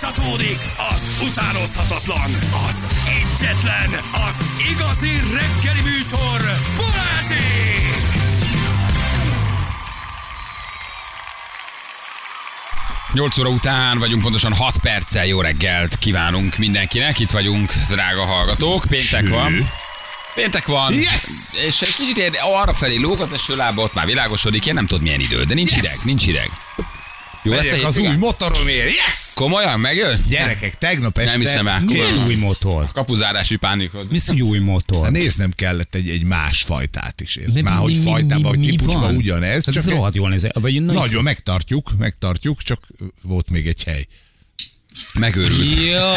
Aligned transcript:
Fújtatódik 0.00 0.58
az 0.94 1.06
utánozhatatlan, 1.28 2.30
az 2.68 2.86
egyetlen, 3.06 4.00
az 4.28 4.44
igazi 4.72 5.08
reggeli 5.08 5.80
műsor, 5.80 6.40
Balázsék! 6.76 7.94
8 13.12 13.38
óra 13.38 13.48
után 13.48 13.98
vagyunk, 13.98 14.22
pontosan 14.22 14.54
6 14.54 14.78
perccel 14.78 15.26
jó 15.26 15.40
reggelt 15.40 15.98
kívánunk 15.98 16.56
mindenkinek. 16.56 17.18
Itt 17.18 17.30
vagyunk, 17.30 17.72
drága 17.88 18.24
hallgatók. 18.24 18.84
Péntek 18.88 19.28
van. 19.28 19.70
Péntek 20.34 20.66
van. 20.66 20.94
Yes! 20.94 21.22
És 21.66 21.80
egy 21.82 21.94
kicsit 21.96 22.18
ér, 22.18 22.38
arra 22.40 22.74
felé 22.74 22.96
lógat 22.96 23.32
eső 23.32 23.56
lába, 23.56 23.82
ott 23.82 23.94
már 23.94 24.06
világosodik. 24.06 24.66
Én 24.66 24.74
nem 24.74 24.86
tudom 24.86 25.02
milyen 25.02 25.20
idő, 25.20 25.44
de 25.44 25.54
nincs 25.54 25.70
Yes! 25.70 25.80
ideg, 25.80 25.96
nincs 26.04 26.26
ideg. 26.26 26.50
Jó 27.42 27.52
lesz 27.52 27.66
a 27.66 27.70
Megyek 27.70 27.86
az 27.86 27.98
új 27.98 28.16
motoromért. 28.16 28.84
Yes! 28.88 29.32
Komolyan 29.34 29.80
megjön? 29.80 30.24
Gyerekek, 30.28 30.78
tegnap 30.78 31.18
este... 31.18 31.30
Nem 31.32 31.40
hiszem 31.40 31.66
el. 31.66 31.80
Milyen 31.80 32.24
új 32.26 32.34
motor? 32.34 32.92
Kapuzárási 32.92 33.56
pánikod. 33.56 34.10
Mi 34.10 34.18
hogy 34.26 34.42
új 34.42 34.58
motor? 34.58 35.02
Hát 35.02 35.12
néznem 35.12 35.50
kellett 35.54 35.94
egy, 35.94 36.08
egy 36.08 36.22
más 36.22 36.62
fajtát 36.62 37.20
is. 37.20 37.36
Érted? 37.36 37.54
De 37.54 37.62
Már 37.62 37.76
hogy 37.78 37.90
mi- 37.92 37.98
mi- 37.98 38.04
fajtában, 38.04 38.36
mi- 38.40 38.48
vagy 38.48 38.58
mi 38.58 38.66
típusban 38.66 39.16
ugyanez, 39.16 39.64
Tehát 39.64 39.82
csak 39.82 39.92
ez 39.92 39.98
rohadt 39.98 40.14
jól 40.14 40.28
néz. 40.28 40.46
Vagy 40.52 40.82
na, 40.84 40.92
nagyon 40.92 41.22
megtartjuk, 41.22 41.92
megtartjuk, 41.98 42.62
csak 42.62 42.86
volt 43.22 43.50
még 43.50 43.66
egy 43.66 43.82
hely. 43.84 44.06
Megőrült. 45.14 45.80
Ja, 45.80 46.14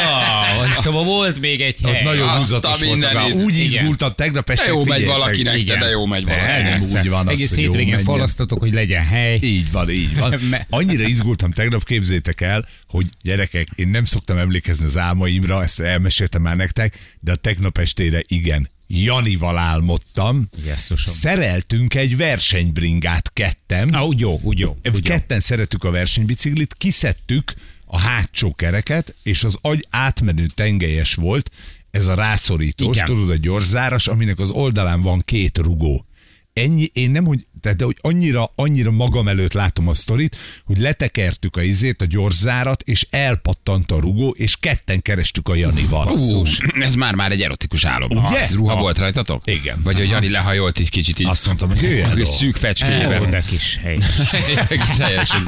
szóval 0.74 1.04
volt 1.04 1.40
még 1.40 1.62
egy 1.62 1.78
Ott 1.84 1.92
hely. 1.92 2.04
nagyon 2.04 2.28
azt 2.30 2.38
húzatos 2.38 2.84
volt. 2.84 3.34
Úgy 3.34 3.58
izgultam 3.58 4.14
tegnap 4.16 4.50
este. 4.50 4.68
Jó 4.68 4.84
megy 4.86 5.06
valakinek, 5.06 5.58
Igen. 5.60 5.80
de 5.80 5.90
jó 5.90 6.06
megy 6.06 6.24
valakinek. 6.26 6.80
Nem 6.80 7.02
úgy 7.02 7.10
van 7.10 7.28
az, 7.28 7.34
Egész 7.34 7.58
jó 7.58 7.64
hétvégén 7.64 8.00
falasztatok, 8.00 8.60
hogy 8.60 8.74
legyen 8.74 9.06
hely. 9.06 9.40
Így 9.42 9.72
van, 9.72 9.90
így 9.90 10.18
van. 10.18 10.40
Annyira 10.70 11.04
izgultam 11.04 11.52
tegnap, 11.52 11.84
képzétek 11.84 12.42
el, 12.42 12.66
hogy 12.88 13.06
gyerekek, 13.22 13.68
én 13.76 13.88
nem 13.88 14.06
szoktam 14.06 14.38
emlékezni 14.38 14.86
az 14.86 14.98
álmaimra, 14.98 15.64
ezt 15.64 15.80
elmeséltem 15.80 16.42
már 16.42 16.56
nektek, 16.56 16.98
de 17.20 17.32
a 17.32 17.36
tegnap 17.36 17.78
estére 17.78 18.24
igen, 18.28 18.70
Janival 18.88 19.58
álmodtam. 19.58 20.50
Jesszusom. 20.66 21.14
Szereltünk 21.14 21.96
egy 21.96 22.18
versenybringát 22.18 23.32
ketten. 23.34 23.90
Ah, 23.90 24.08
úgy 24.08 24.20
jó, 24.20 24.40
úgy 24.42 24.60
jó. 24.60 24.70
Úgy 24.70 25.08
jó. 25.08 25.16
Ketten 25.16 25.40
szerettük 25.40 25.84
a 25.84 25.92
versenybiciklit, 25.92 26.74
kiszedtük 26.78 27.54
a 27.94 27.98
hátsó 27.98 28.54
kereket, 28.54 29.16
és 29.24 29.44
az 29.44 29.58
agy 29.62 29.88
átmenő 29.90 30.46
tengelyes 30.46 31.14
volt, 31.14 31.52
ez 31.92 32.08
a 32.08 32.14
rászorítós, 32.14 32.96
Igen. 32.96 33.08
tudod, 33.08 33.30
a 33.30 33.36
gyorszáras, 33.36 34.08
aminek 34.08 34.40
az 34.40 34.50
oldalán 34.50 35.02
van 35.02 35.22
két 35.26 35.58
rugó. 35.58 36.06
Ennyi, 36.54 36.90
én 36.94 37.12
nem, 37.12 37.26
hogy, 37.26 37.46
tehát, 37.62 37.78
de 37.78 37.84
hogy 37.84 37.98
annyira, 38.02 38.52
annyira 38.56 38.92
magam 38.92 39.28
előtt 39.28 39.54
látom 39.54 39.88
a 39.88 39.94
sztorit, 39.94 40.36
hogy 40.66 40.78
letekertük 40.78 41.56
a 41.58 41.62
izét, 41.62 42.02
a 42.02 42.06
gyorszárat, 42.06 42.82
és 42.82 43.08
elpattant 43.10 43.92
a 43.92 44.00
rugó, 44.00 44.30
és 44.38 44.56
ketten 44.60 45.02
kerestük 45.02 45.48
a 45.50 45.56
Janival. 45.56 46.08
Ú, 46.08 46.42
ez 46.80 46.96
már 46.96 47.16
már 47.16 47.32
egy 47.32 47.42
erotikus 47.42 47.84
álom. 47.86 48.10
Ugye? 48.10 48.42
Az 48.44 48.56
Ruha 48.56 48.74
Ha. 48.74 48.80
volt 48.82 48.98
rajtatok? 48.98 49.42
Igen. 49.46 49.82
Vagy 49.84 49.96
hogy 49.98 50.10
Jani 50.10 50.30
lehajolt 50.30 50.80
egy 50.80 50.90
kicsit 50.90 51.20
így. 51.20 51.28
Azt 51.28 51.46
mondtam, 51.46 51.70
hogy 51.70 51.82
jöjjön. 51.82 52.26
Szűk 52.26 52.56
fecskéjében. 52.56 53.30
de 53.30 53.44
kis 53.50 53.78
hely. 53.82 53.98
Egy 54.70 54.80
kis 54.80 54.98
helyesen. 54.98 55.48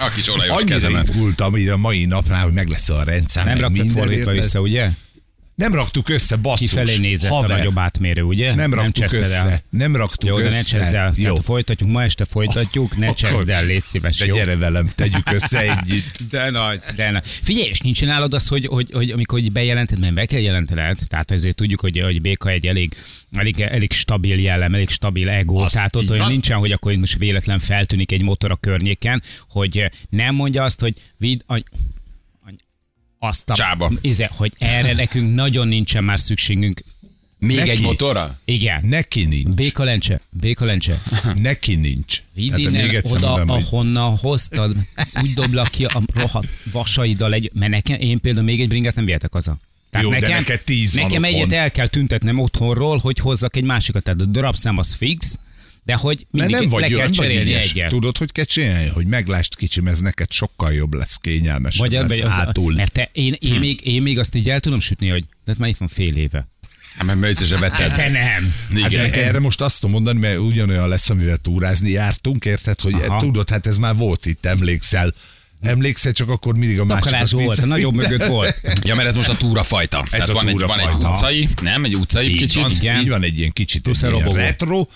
A 0.00 0.08
kis 0.14 0.28
olajos 0.28 0.54
Annyira 0.54 0.74
kezemet. 0.74 1.02
izgultam 1.08 1.56
így 1.56 1.68
a 1.68 1.76
mai 1.76 2.04
napnál, 2.04 2.42
hogy 2.42 2.52
meg 2.52 2.68
lesz 2.68 2.88
a 2.88 3.02
rendszer. 3.02 3.44
Nem 3.44 3.58
raktad 3.58 3.88
fordítva 3.90 4.34
össze, 4.34 4.60
ugye? 4.60 4.90
Nem 5.62 5.74
raktuk 5.74 6.08
össze, 6.08 6.36
basszus. 6.36 6.68
Kifelé 6.68 6.96
nézett 6.96 7.30
a 7.30 7.34
haver. 7.34 7.56
nagyobb 7.56 7.78
átmérő, 7.78 8.22
ugye? 8.22 8.54
Nem 8.54 8.74
raktuk 8.74 8.94
cseszted 8.94 9.20
össze. 9.20 9.36
El. 9.36 9.62
Nem 9.70 9.96
raktuk 9.96 10.28
Jó, 10.28 10.38
össze. 10.38 10.56
ne 10.56 10.62
cseszd 10.62 10.94
el. 10.94 11.12
Jó. 11.16 11.22
Tehát 11.22 11.44
folytatjuk, 11.44 11.90
ma 11.90 12.02
este 12.02 12.24
folytatjuk, 12.24 12.96
ne 12.96 13.12
cseszd 13.12 13.48
el, 13.48 13.64
légy 13.66 13.84
szíves, 13.84 14.16
De 14.16 14.26
jó? 14.26 14.34
gyere 14.34 14.56
velem, 14.56 14.86
tegyük 14.94 15.30
össze 15.32 15.60
együtt. 15.60 16.18
De 16.30 16.50
nagy, 16.50 16.82
de 16.96 17.10
nagy. 17.10 17.22
Figyelj, 17.24 17.68
és 17.68 17.80
nincsen 17.80 18.08
nálad 18.08 18.34
az, 18.34 18.48
hogy, 18.48 18.66
hogy, 18.66 18.88
hogy 18.92 19.10
amikor 19.10 19.40
hogy 19.40 19.52
bejelented, 19.52 19.98
mert 19.98 20.14
be 20.14 20.26
kell 20.26 20.40
jelentened, 20.40 20.98
tehát 21.08 21.30
ezért 21.30 21.56
tudjuk, 21.56 21.80
hogy, 21.80 22.00
hogy 22.00 22.20
Béka 22.20 22.50
egy 22.50 22.66
elég, 22.66 22.94
elég, 23.32 23.60
elég 23.60 23.92
stabil 23.92 24.40
jellem, 24.40 24.74
elég 24.74 24.88
stabil 24.88 25.28
ego, 25.28 25.56
Azt 25.56 25.74
tehát 25.74 25.96
ott 25.96 26.10
olyan 26.10 26.30
nincsen, 26.30 26.58
hogy 26.58 26.72
akkor 26.72 26.94
most 26.94 27.18
véletlen 27.18 27.58
feltűnik 27.58 28.12
egy 28.12 28.22
motor 28.22 28.50
a 28.50 28.56
környéken, 28.56 29.22
hogy 29.48 29.90
nem 30.10 30.34
mondja 30.34 30.62
azt, 30.62 30.80
hogy 30.80 30.94
vidd 31.16 31.40
a, 31.46 31.54
a- 31.54 31.62
azt 33.24 33.50
a, 33.50 33.54
Csába. 33.54 33.90
Ize, 34.00 34.30
hogy 34.36 34.52
erre 34.58 34.94
nekünk 34.94 35.34
nagyon 35.34 35.68
nincsen 35.68 36.04
már 36.04 36.20
szükségünk. 36.20 36.82
Még 37.38 37.56
Neki. 37.56 37.70
egy 37.70 37.80
motorra? 37.80 38.38
Igen. 38.44 38.84
Neki 38.84 39.24
nincs. 39.24 39.48
Béka 39.48 39.84
lencse, 39.84 40.20
béka 40.30 40.64
lencse. 40.64 41.02
Neki 41.36 41.74
nincs. 41.74 42.22
Vidd 42.34 42.46
Tehát 42.46 42.60
innen 42.60 43.00
oda, 43.02 43.28
mondom, 43.28 43.48
ahonnan 43.48 44.16
hoztad, 44.16 44.76
úgy 45.22 45.34
doblak 45.34 45.68
ki 45.68 45.84
a 45.84 46.02
rohadt 46.14 46.48
vasaiddal 46.72 47.32
egy, 47.32 47.50
mert 47.54 47.70
nekem, 47.72 48.00
én 48.00 48.20
például 48.20 48.44
még 48.44 48.60
egy 48.60 48.68
bringát 48.68 48.94
nem 48.94 49.04
vihetek 49.04 49.32
haza. 49.32 49.56
Jó, 50.00 50.10
de 50.10 50.28
neked 50.28 50.60
tíz 50.60 50.94
van 50.94 51.02
Nekem 51.04 51.22
otthon. 51.22 51.36
egyet 51.40 51.52
el 51.52 51.70
kell 51.70 51.86
tüntetnem 51.86 52.38
otthonról, 52.38 52.98
hogy 52.98 53.18
hozzak 53.18 53.56
egy 53.56 53.64
másikat, 53.64 54.02
tehát 54.02 54.20
a 54.20 54.24
darabszám 54.24 54.78
az 54.78 54.94
fix, 54.94 55.38
de 55.84 55.94
hogy 55.94 56.26
mert 56.30 56.48
mindig 56.48 56.68
nem 56.68 56.80
vagy, 56.80 56.80
le 56.82 56.88
kell 56.88 56.96
nem 56.96 57.06
vagy 57.06 57.16
cserélni 57.16 57.54
egyet. 57.54 57.88
Tudod, 57.88 58.16
hogy 58.16 58.32
kell 58.32 58.44
csinálni? 58.44 58.88
Hogy 58.88 59.06
meglásd 59.06 59.54
kicsim, 59.56 59.86
ez 59.86 60.00
neked 60.00 60.30
sokkal 60.32 60.72
jobb 60.72 60.94
lesz, 60.94 61.16
kényelmesebb 61.16 61.80
Vagy 61.80 61.92
lesz 61.92 62.20
az, 62.20 62.26
az, 62.26 62.34
hátul. 62.34 62.74
mert 62.74 62.92
te, 62.92 63.08
én, 63.12 63.36
Hm. 63.40 63.46
én, 63.52 63.58
még, 63.58 63.80
én 63.86 64.02
még 64.02 64.18
azt 64.18 64.34
így 64.34 64.50
el 64.50 64.60
tudom 64.60 64.80
sütni, 64.80 65.08
hogy 65.08 65.20
de 65.20 65.26
hát 65.46 65.58
már 65.58 65.68
itt 65.68 65.76
van 65.76 65.88
fél 65.88 66.16
éve. 66.16 66.48
Hát 66.96 67.06
mert 67.06 67.18
mögötte 67.18 67.44
se 67.44 67.58
vetted. 67.58 67.94
Te 67.94 68.08
nem. 68.08 68.54
Hát 68.80 68.90
Igen. 68.92 69.10
de 69.10 69.24
erre 69.26 69.38
most 69.38 69.60
azt 69.60 69.80
tudom 69.80 69.90
mondani, 69.94 70.18
mert 70.18 70.38
ugyanolyan 70.38 70.88
lesz, 70.88 71.10
amivel 71.10 71.36
túrázni 71.36 71.90
jártunk, 71.90 72.44
érted, 72.44 72.80
hogy 72.80 72.92
Aha. 72.94 73.20
tudod, 73.20 73.50
hát 73.50 73.66
ez 73.66 73.76
már 73.76 73.96
volt 73.96 74.26
itt, 74.26 74.46
emlékszel. 74.46 75.14
Emlékszel, 75.62 76.12
csak 76.12 76.28
akkor 76.28 76.54
mindig 76.56 76.80
a 76.80 76.84
másikat 76.84 77.10
Takarás 77.10 77.30
volt, 77.46 77.58
a 77.58 77.66
nagyobb 77.66 77.94
mögött 77.94 78.24
volt. 78.26 78.60
Ja, 78.84 78.94
mert 78.94 79.08
ez 79.08 79.16
most 79.16 79.28
a 79.28 79.36
túra 79.36 79.62
fajta. 79.62 80.06
Tehát 80.10 80.28
a 80.28 80.32
van, 80.32 80.48
egy, 80.48 80.58
van 80.58 80.80
egy 80.80 80.86
túrafajta. 80.88 81.08
utcai, 81.10 81.48
nem? 81.62 81.84
Egy 81.84 81.94
utcai 81.94 82.28
Így 82.28 82.36
kicsit. 82.36 82.62
van, 82.62 82.70
igen. 82.70 83.00
így 83.00 83.08
van 83.08 83.22
egy 83.22 83.38
ilyen 83.38 83.50
kicsit 83.52 83.88
egy 83.88 84.04
a 84.04 84.08
ilyen 84.16 84.32
retro. 84.32 84.86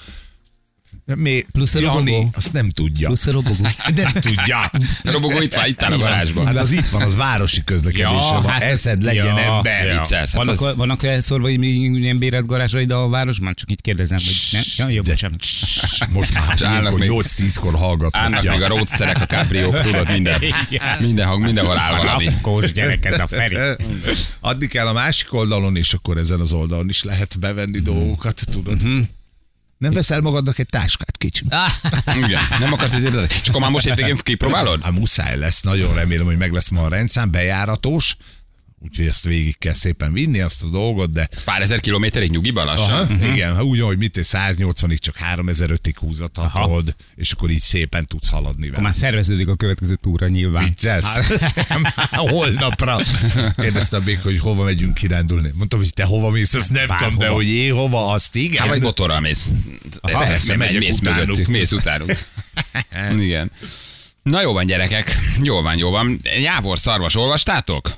Mi, 1.15 1.43
Plusz 1.53 1.75
a 1.75 1.81
Jani, 1.81 2.11
robogó. 2.11 2.31
azt 2.35 2.53
nem 2.53 2.71
tudja. 2.71 3.07
Plusz 3.07 3.27
a 3.27 3.33
robogó. 3.33 3.67
Nem 3.95 4.13
tudja. 4.13 4.61
A 4.61 4.71
robogó 5.03 5.41
itt 5.41 5.55
van, 5.55 5.67
itt 5.67 5.83
áll 5.83 5.93
a 5.93 5.99
garázsban. 5.99 6.47
Hát 6.47 6.61
az 6.61 6.71
itt 6.71 6.89
van, 6.89 7.03
az 7.03 7.17
városi 7.17 7.65
közlekedése 7.65 8.09
van. 8.33 8.47
hát 8.49 8.63
Eszed 8.63 9.03
legyen 9.03 9.25
ja, 9.27 9.39
ember. 9.57 9.87
ja. 9.87 9.93
Viccelsz, 9.99 10.35
hát 10.35 10.45
Vannak, 10.45 10.61
az- 10.61 10.77
vannak 10.77 11.03
elszorva 11.03 11.49
ilyen 11.49 12.19
bérelt 12.19 12.47
garázsaid 12.47 12.91
a 12.91 13.09
városban? 13.09 13.55
Csak 13.55 13.71
itt 13.71 13.81
kérdezem, 13.81 14.19
hogy 14.25 14.35
nem? 14.53 14.63
Ja, 14.77 14.89
jó, 14.95 15.03
De 15.03 15.11
bocsánat. 15.11 15.45
most 16.13 16.35
már 16.35 16.57
állnak 16.63 16.99
még- 16.99 17.11
8-10-kor 17.11 17.75
hallgathatja. 17.75 18.21
Állnak 18.37 18.53
még 18.59 18.63
a 18.63 18.69
roadsterek, 18.69 19.21
a 19.21 19.27
cabriók, 19.27 19.81
tudod, 19.81 20.09
minden. 20.11 20.43
Igen. 20.43 20.97
Mindenhol, 21.01 21.39
mindenhol 21.39 21.79
áll 21.79 21.97
valami. 21.97 22.27
Afkós 22.27 22.73
gyerek 22.73 23.05
ez 23.05 23.19
a 23.19 23.27
Feri. 23.27 23.57
Addig 24.41 24.69
kell 24.69 24.87
a 24.87 24.93
másik 24.93 25.33
oldalon, 25.33 25.77
és 25.77 25.93
akkor 25.93 26.17
ezen 26.19 26.41
az 26.41 26.53
oldalon 26.53 26.89
is 26.89 27.03
lehet 27.03 27.39
bevenni 27.39 27.79
dolgokat, 27.79 28.41
tudod. 28.53 28.83
Nem 29.79 29.93
veszel 29.93 30.21
magadnak 30.21 30.59
egy 30.59 30.67
táskát, 30.67 31.17
kicsim? 31.17 31.49
Igen. 32.25 32.43
Nem 32.61 32.73
akarsz 32.73 32.93
ezért? 32.93 33.33
És 33.43 33.49
akkor 33.49 33.61
már 33.61 33.71
most 33.71 33.85
hétvégén 33.85 34.17
kipróbálod? 34.17 34.83
Hát 34.83 34.93
muszáj 34.93 35.39
lesz, 35.39 35.63
nagyon 35.63 35.95
remélem, 35.95 36.27
hogy 36.27 36.37
meg 36.39 36.53
lesz 36.53 36.69
ma 36.69 36.83
a 36.83 36.89
rendszám, 36.89 37.31
bejáratos, 37.31 38.17
úgyhogy 38.79 39.07
ezt 39.07 39.25
végig 39.25 39.59
kell 39.59 39.73
szépen 39.75 40.13
vinni, 40.13 40.41
azt 40.41 40.63
a 40.63 40.67
dolgot, 40.69 41.13
de 41.13 41.29
Pár 41.45 41.63
ezer 41.63 41.81
kilométerig 41.81 42.31
nyugiban 42.31 42.69
Aha, 42.69 42.77
lassan? 42.77 43.23
igen, 43.25 43.55
ha 43.55 43.63
úgy, 43.63 43.81
hogy 43.81 43.99
mit 43.99 44.19
180-ig 44.23 44.99
csak 44.99 45.17
3005-ig 45.35 45.93
húzathatod, 45.95 46.95
és 47.15 47.33
akkor 47.33 47.51
így 47.51 47.59
szépen 47.61 48.07
tudsz 48.07 48.29
haladni 48.29 48.69
vele. 48.71 48.83
Már 48.83 48.95
szerveződik 48.95 49.49
a 49.49 49.55
következő 49.57 49.95
túra 49.95 50.29
nyilván. 50.29 50.65
Viccelsz? 50.65 51.17
Már 51.83 51.93
Holnapra. 52.11 52.99
Kérdeztem 53.57 54.03
még, 54.03 54.21
hogy 54.21 54.39
hova 54.39 54.65
megyünk 54.65 54.95
kirándulni. 54.95 55.51
Mondtam, 55.55 55.79
hogy 55.79 55.93
te 55.95 56.05
hova 56.05 56.31
mész, 56.31 56.55
azt 56.55 56.71
nem 56.73 56.87
Bárhova. 56.87 57.11
tudom, 57.11 57.27
de 57.29 57.35
hogy 57.35 57.47
én 57.47 57.73
hova, 57.75 58.11
azt 58.11 58.35
igen. 58.37 58.59
Hát 58.61 58.69
vagy 58.69 58.83
motorral 58.83 59.21
mész. 59.21 59.49
Aha, 60.01 60.19
persze, 60.19 60.57
Megy- 60.57 60.67
megyek 60.67 60.83
mész 60.83 60.99
utánuk. 60.99 61.19
mögöttük, 61.27 61.47
mész 61.47 61.73
utánuk. 61.73 62.11
Igen. 63.19 63.51
Na 64.23 64.41
jó 64.43 64.53
van, 64.53 64.67
gyerekek. 64.67 65.17
Jó 65.43 65.63
van, 65.63 65.77
jó 65.79 65.91
van. 65.91 66.21
Jávor 66.43 66.79
szarvas, 66.79 67.17
olvastátok? 67.17 67.91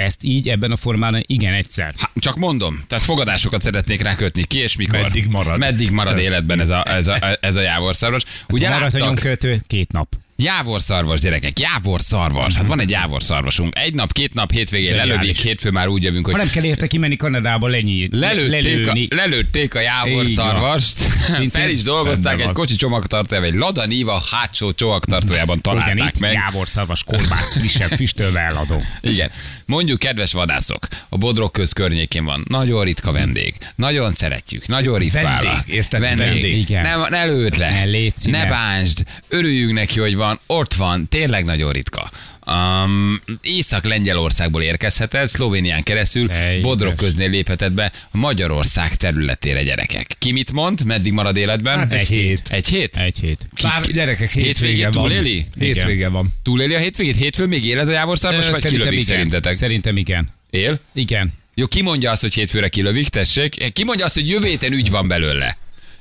Ezt 0.00 0.22
így 0.22 0.48
ebben 0.48 0.70
a 0.70 0.76
formában 0.76 1.22
igen 1.26 1.52
egyszer. 1.52 1.94
Hát, 1.98 2.10
csak 2.14 2.36
mondom, 2.36 2.84
tehát 2.88 3.04
fogadásokat 3.04 3.62
szeretnék 3.62 4.02
rákötni. 4.02 4.44
Ki 4.44 4.58
és 4.58 4.76
mikor? 4.76 5.00
Meddig 5.00 5.26
marad? 5.26 5.58
Meddig 5.58 5.90
marad 5.90 6.18
életben 6.18 6.60
ez 6.60 6.70
a, 6.70 6.84
ez 6.88 7.06
a, 7.06 7.38
ez 7.40 7.56
a 7.56 7.60
jávor 7.60 7.96
szarvas? 7.96 8.22
Ugye 8.48 8.68
Maradt 8.68 8.94
a 8.94 8.98
nyomkövető 8.98 9.62
két 9.66 9.92
nap. 9.92 10.16
Jávor 10.42 10.80
szarvas, 10.82 11.20
gyerekek, 11.20 11.58
jávor 11.58 12.00
szarvas. 12.00 12.56
Hát 12.56 12.66
van 12.66 12.80
egy 12.80 12.90
jávor 12.90 13.22
szarvasunk. 13.22 13.78
Egy 13.78 13.94
nap, 13.94 14.12
két 14.12 14.34
nap, 14.34 14.52
hétvégén 14.52 14.94
lelövik, 14.94 15.36
hétfő 15.36 15.70
már 15.70 15.88
úgy 15.88 16.02
jövünk, 16.02 16.24
hogy 16.24 16.34
Ha 16.34 16.40
nem 16.40 16.50
kell 16.50 16.64
érte 16.64 16.86
kimenni 16.86 17.16
Kanadába, 17.16 17.66
lenyír. 17.68 18.08
Lelőtték 18.12 18.88
a, 18.88 19.14
lelőtték 19.16 19.74
a 19.74 19.80
jávor 19.80 20.24
Így 20.24 20.36
van. 20.36 20.46
szarvast, 20.46 20.98
Szintén 20.98 21.48
fel 21.60 21.70
is 21.70 21.82
dolgozták 21.82 22.40
egy 22.40 22.52
kocsi 22.52 22.74
csomagtartójában, 22.74 23.50
egy 23.50 23.58
Lada 23.58 23.86
Niva 23.86 24.22
hátsó 24.30 24.72
csomagtartójában 24.72 25.58
Igen, 25.58 25.74
találták 25.74 26.14
itt 26.14 26.20
meg. 26.20 26.32
Jávor 26.32 26.68
szarvas 26.68 27.04
kolbász, 27.04 27.56
frissen 27.56 27.88
füstölve 27.88 28.40
eladó. 28.40 28.82
Igen. 29.00 29.30
Mondjuk, 29.66 29.98
kedves 29.98 30.32
vadászok, 30.32 30.86
a 31.08 31.16
Bodrog 31.16 31.50
köz 31.50 31.72
környékén 31.72 32.24
van 32.24 32.44
nagyon 32.48 32.84
ritka 32.84 33.12
vendég. 33.12 33.54
Nagyon 33.76 34.12
szeretjük, 34.12 34.66
nagyon 34.66 34.98
ritkálva. 34.98 35.28
Vendég, 35.28 35.74
érted? 35.74 36.00
Vendég. 36.00 36.56
Igen. 36.56 36.82
Nem, 36.82 37.06
ne 37.10 37.24
lőd 37.24 37.58
le. 37.58 37.84
Ne 37.84 38.30
ne 38.30 38.46
bánsd. 38.46 39.02
Örüljünk 39.28 39.72
neki, 39.72 40.00
hogy 40.00 40.14
van. 40.16 40.29
Ott 40.46 40.74
van. 40.74 41.08
Tényleg 41.08 41.44
nagyon 41.44 41.72
ritka. 41.72 42.10
Um, 42.46 43.20
Észak-Lengyelországból 43.42 44.62
érkezhetett, 44.62 45.28
Szlovénián 45.28 45.82
keresztül, 45.82 46.30
Ej, 46.30 46.60
Bodrog 46.60 46.94
köznél 46.94 47.30
léphetett 47.30 47.72
be 47.72 47.92
Magyarország 48.10 48.94
területére 48.96 49.62
gyerekek. 49.62 50.16
Ki 50.18 50.32
mit 50.32 50.52
mond? 50.52 50.84
Meddig 50.84 51.12
marad 51.12 51.36
életben? 51.36 51.78
Hát 51.78 51.92
egy 51.92 52.06
hét. 52.06 52.42
Egy 52.48 52.68
hét? 52.68 52.96
Egy 52.96 53.18
hét. 53.20 53.48
Bár 53.62 53.82
gyerekek, 53.86 54.30
hétvége 54.30 54.90
van. 54.90 55.02
túléli? 55.02 55.46
Hétvége 55.58 56.08
van. 56.08 56.34
Túléli 56.42 56.74
a 56.74 56.78
hétvégét? 56.78 57.16
Hétfőn 57.16 57.48
még 57.48 57.64
él 57.64 57.78
ez 57.78 57.88
a 57.88 57.92
jávorszarvas, 57.92 58.50
vagy 58.50 58.64
kilövik 58.64 58.92
igen. 58.92 59.02
szerintetek? 59.02 59.52
Szerintem 59.52 59.96
igen. 59.96 60.28
Él? 60.50 60.80
Igen. 60.94 61.32
Jó, 61.54 61.66
ki 61.66 61.82
mondja 61.82 62.10
azt, 62.10 62.20
hogy 62.20 62.34
hétfőre 62.34 62.68
kilövik, 62.68 63.08
tessék? 63.08 63.72
Ki 63.72 63.84
mondja 63.84 64.04
azt, 64.04 64.14
hogy 64.14 64.28
jövő 64.28 64.46
héten 64.46 64.72
ügy 64.72 64.90
van 64.90 65.08
belőle? 65.08 65.56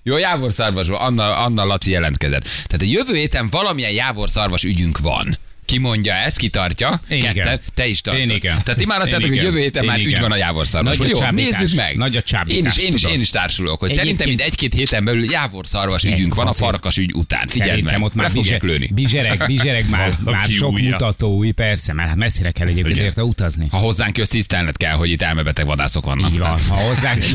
Jó, 0.09 0.17
jávorszarvasban, 0.17 1.01
Anna, 1.01 1.37
Anna 1.37 1.65
Laci 1.65 1.91
jelentkezett. 1.91 2.43
Tehát 2.43 2.81
a 2.81 2.85
jövő 2.85 3.13
héten 3.13 3.49
valamilyen 3.49 3.91
jávorszarvas 3.91 4.63
ügyünk 4.63 4.97
van. 4.97 5.37
Ki 5.69 5.77
mondja 5.77 6.13
ezt, 6.13 6.37
ki 6.37 6.47
tartja? 6.47 7.01
Én 7.09 7.19
Ketten, 7.19 7.35
igen. 7.35 7.59
te 7.73 7.87
is 7.87 8.01
tartod. 8.01 8.23
Én 8.23 8.29
igen. 8.29 8.57
Tehát 8.63 8.79
ti 8.79 8.85
már 8.85 9.01
azt 9.01 9.11
mondjátok, 9.11 9.37
hogy 9.37 9.45
jövő 9.45 9.59
héten 9.59 9.85
már 9.85 9.99
ügy 9.99 10.19
van 10.19 10.31
a 10.31 10.35
jávorszarvasban. 10.35 11.07
Nagy 11.07 11.17
Jó, 11.19 11.29
nézzük 11.29 11.75
meg. 11.75 11.95
Nagy 11.97 12.15
a 12.15 12.21
csábítás, 12.21 12.57
Én 12.57 12.65
is, 12.65 12.77
én 12.77 12.93
is, 12.93 13.03
én 13.03 13.19
is 13.19 13.29
társulok, 13.29 13.79
hogy 13.79 13.93
szerintem 13.93 14.27
mint 14.27 14.41
egy-két 14.41 14.73
héten 14.73 15.03
belül 15.03 15.31
jávorszarvas 15.31 16.03
ügyünk 16.03 16.35
van 16.35 16.47
a 16.47 16.51
farkas 16.53 16.97
ügy 16.97 17.13
után. 17.13 17.47
Figyeld 17.47 17.69
Szerintem 17.69 17.93
meg, 17.99 18.03
ott 18.03 18.13
már 18.15 18.25
le 18.27 18.33
fogják 18.33 18.61
bizse- 18.61 18.79
lőni. 18.79 18.91
bizsereg, 18.93 19.43
bizsereg 19.45 19.89
már, 19.95 20.13
már 20.23 20.47
sok 20.47 20.79
mutató 20.79 21.35
új, 21.35 21.51
persze, 21.51 21.93
mert 21.93 22.15
messzire 22.15 22.51
kell 22.51 22.67
egyébként 22.67 22.97
érte 22.97 23.23
utazni. 23.23 23.67
Ha 23.71 23.77
hozzánk 23.77 24.17
jössz, 24.17 24.29
tisztelned 24.29 24.77
kell, 24.77 24.95
hogy 24.95 25.09
itt 25.09 25.21
elmebeteg 25.21 25.65
vadászok 25.65 26.05
vannak. 26.05 26.31
Így 26.31 26.39
van. 26.39 26.59
Ha 26.69 26.75
hozzánk, 26.75 27.23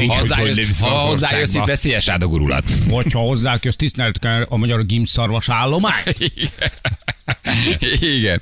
Ha 0.80 0.87
hozzájössz, 0.87 1.54
itt 1.54 1.64
veszélyes 1.64 2.06
rád 2.06 2.22
a 2.22 2.26
gurulat. 2.26 2.64
hogyha 2.90 3.19
hozzánk 3.19 3.64
jössz, 3.64 3.75
tisztelt 3.76 4.19
kell 4.19 4.46
a 4.48 4.56
magyar 4.56 4.87
gimszarvas 4.87 5.48
állomány. 5.48 6.02
Igen. 8.00 8.41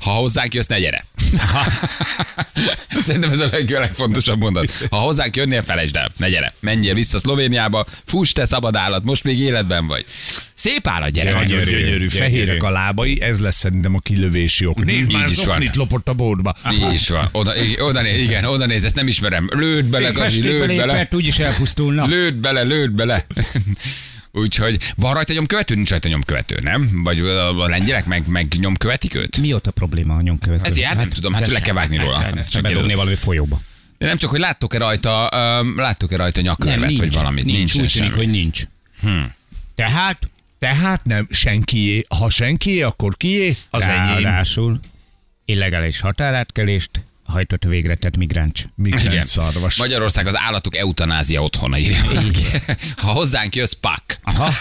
Ha 0.00 0.10
hozzánk 0.10 0.54
jössz, 0.54 0.66
ne 0.66 0.78
gyere. 0.80 1.04
Szerintem 3.04 3.30
ez 3.32 3.40
a 3.40 3.48
leg- 3.52 3.70
legfontosabb 3.70 4.40
mondat. 4.40 4.86
Ha 4.90 4.96
hozzánk 4.96 5.36
jönnél, 5.36 5.62
felejtsd 5.62 5.96
el. 5.96 6.10
Ne 6.16 6.28
gyere. 6.28 6.54
Menjél 6.60 6.94
vissza 6.94 7.18
Szlovéniába. 7.18 7.86
Fuss, 8.04 8.32
te 8.32 8.44
szabad 8.44 8.76
állat, 8.76 9.04
most 9.04 9.24
még 9.24 9.38
életben 9.38 9.86
vagy. 9.86 10.04
Szép 10.54 10.86
állat, 10.86 11.10
gyere. 11.10 11.30
Nagyon 11.32 11.46
gyere. 11.46 11.64
gyönyörű, 11.64 11.82
gyönyörű. 11.84 12.08
fehérek 12.08 12.62
a 12.62 12.70
lábai, 12.70 13.20
ez 13.20 13.38
lesz 13.40 13.56
szerintem 13.56 13.94
a 13.94 13.98
kilövési 13.98 14.66
ok. 14.66 14.84
Nézd 14.84 15.12
már, 15.12 15.24
van. 15.24 15.34
zoknit 15.34 15.76
lopott 15.76 16.08
a 16.08 16.14
bódba. 16.14 16.54
Így 16.72 16.92
is 16.92 17.08
van. 17.08 17.28
Oda, 17.32 17.52
oda 17.78 18.00
néz, 18.02 18.20
igen, 18.20 18.44
oda 18.44 18.66
néz, 18.66 18.84
ezt 18.84 18.94
nem 18.94 19.06
ismerem. 19.06 19.48
Lőd 19.52 19.84
bele, 19.84 20.10
Gazi, 20.10 20.42
lőd 20.42 20.76
bele. 20.76 20.92
Mert 20.92 21.14
úgyis 21.14 21.38
elpusztulna. 21.38 22.06
Lőd 22.06 22.34
bele, 22.34 22.62
lőd 22.62 22.90
bele. 22.90 23.26
Úgyhogy 24.32 24.92
van 24.96 25.14
rajta 25.14 25.32
nyomkövető, 25.32 25.74
nincs 25.74 25.90
rajta 25.90 26.08
nyomkövető, 26.08 26.58
nem? 26.62 27.02
Vagy 27.04 27.20
a 27.20 27.66
lengyelek 27.68 28.04
meg, 28.06 28.28
meg 28.28 28.54
nyomkövetik 28.58 29.14
őt? 29.14 29.38
Mi 29.38 29.52
ott 29.54 29.66
a 29.66 29.70
probléma 29.70 30.14
a 30.16 30.20
nyomkövető? 30.20 30.64
Ez 30.64 30.76
ilyen, 30.76 30.96
nem 30.96 31.08
tudom, 31.08 31.32
hát 31.32 31.46
le 31.46 31.60
kell 31.60 31.74
vágni 31.74 31.96
róla. 31.96 32.18
Hát, 32.18 32.38
Ezt 32.38 32.50
kérdezem. 32.52 32.88
valami 32.96 33.14
folyóba. 33.14 33.60
De 33.98 34.06
nem 34.06 34.16
csak, 34.16 34.30
hogy 34.30 34.40
láttok-e 34.40 34.78
rajta, 34.78 35.28
um, 35.60 35.76
láttok-e 35.78 36.16
rajta 36.16 36.40
nyakörvet, 36.40 36.96
vagy 36.96 37.12
valamit? 37.12 37.44
Nincs, 37.44 37.56
Nincsen 37.58 37.82
úgy 37.82 37.92
tűnik, 37.92 38.14
hogy 38.14 38.28
nincs. 38.30 38.62
Tehát, 39.74 40.30
Tehát 40.58 41.04
nem, 41.04 41.28
senkié. 41.30 42.04
Ha 42.18 42.30
senkié, 42.30 42.82
akkor 42.82 43.16
kié? 43.16 43.56
Az 43.70 43.82
enyém. 43.82 44.22
ráadásul 44.22 44.80
illegális 45.44 46.00
határátkelést 46.00 46.90
hajtott 47.30 47.64
végre 47.64 47.96
tett 47.96 48.16
migráns. 48.16 48.66
Migrant 48.74 49.24
szarvas. 49.24 49.76
Magyarország 49.76 50.26
az 50.26 50.36
állatok 50.38 50.76
eutanázia 50.76 51.42
otthona 51.42 51.78
írja. 51.78 51.98
Ha 52.96 53.06
hozzánk 53.12 53.54
jössz, 53.56 53.72
pak. 53.72 54.02
Aha. 54.22 54.52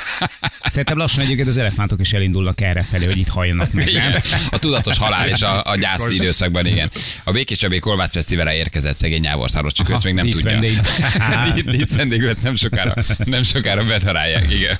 Szerintem 0.63 0.97
lassan 0.97 1.23
egyébként 1.23 1.47
az 1.47 1.57
elefántok 1.57 1.99
is 1.99 2.13
elindulnak 2.13 2.61
erre 2.61 2.83
felé, 2.83 3.05
hogy 3.05 3.17
itt 3.17 3.27
halljanak 3.27 3.71
meg, 3.73 3.91
nem? 3.93 4.13
A 4.51 4.59
tudatos 4.59 4.97
halál 4.97 5.27
és 5.29 5.41
a, 5.41 5.63
a 5.63 5.75
gyász 5.75 6.09
időszakban, 6.09 6.65
igen. 6.65 6.91
A 7.23 7.31
Békés 7.31 7.57
Csabé 7.57 7.79
Kolbász 7.79 8.11
Fesztiválra 8.13 8.53
érkezett 8.53 8.95
szegény 8.95 9.21
nyávorszáros, 9.21 9.73
csak 9.73 9.89
ezt 9.89 10.03
még 10.03 10.13
nem 10.13 10.29
tudja. 10.29 10.59
díszvendég. 10.59 11.65
Dísz 11.77 11.95
vendég 11.95 12.21
lett, 12.21 12.41
nem 12.41 12.55
sokára, 12.55 12.93
nem 13.23 13.43
sokára 13.43 13.85
bedarálják, 13.85 14.51
igen. 14.51 14.77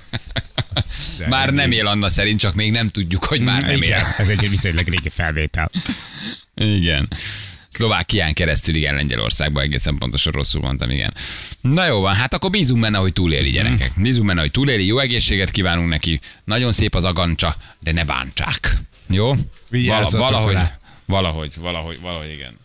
Már 1.28 1.54
nem 1.54 1.72
él 1.72 1.88
Anna 1.88 2.10
szerint, 2.10 2.40
csak 2.40 2.56
még 2.56 2.72
nem 2.72 2.90
tudjuk, 2.90 3.24
hogy 3.24 3.42
már 3.42 3.62
nem 3.62 3.82
Igen, 3.82 4.00
él. 4.00 4.16
ez 4.18 4.30
egy 4.30 4.50
viszonylag 4.50 4.88
régi 4.88 5.10
felvétel. 5.10 5.72
Igen. 6.56 7.08
Szlovákián 7.70 8.34
keresztül, 8.34 8.76
igen, 8.76 8.96
Lengyelországban 8.96 9.64
egészen 9.64 9.98
pontosan 9.98 10.32
rosszul 10.32 10.62
mondtam, 10.62 10.90
igen. 10.90 11.14
Na 11.62 11.86
jó 11.86 12.00
van, 12.00 12.14
hát 12.16 12.34
akkor 12.34 12.50
bízunk 12.50 12.82
benne, 12.82 12.98
hogy 12.98 13.14
túléli 13.14 13.50
gyerekek. 13.50 13.92
Bízunk 13.98 14.28
benne, 14.28 14.40
hogy 14.42 14.52
túléli, 14.52 14.86
jó 14.86 15.00
egészséget 15.00 15.52
kívánunk 15.52 15.90
neki. 15.90 16.20
Nagyon 16.44 16.72
szép 16.72 16.96
az 16.96 17.04
agancsa, 17.06 17.56
de 17.80 17.92
ne 17.92 18.04
bántsák. 18.04 18.74
Jó? 19.10 19.34
Vigyázzatok 19.70 20.20
valahogy, 20.20 20.58
valahogy, 21.06 21.54
valahogy, 21.58 22.00
valahogy, 22.02 22.32
igen. 22.32 22.58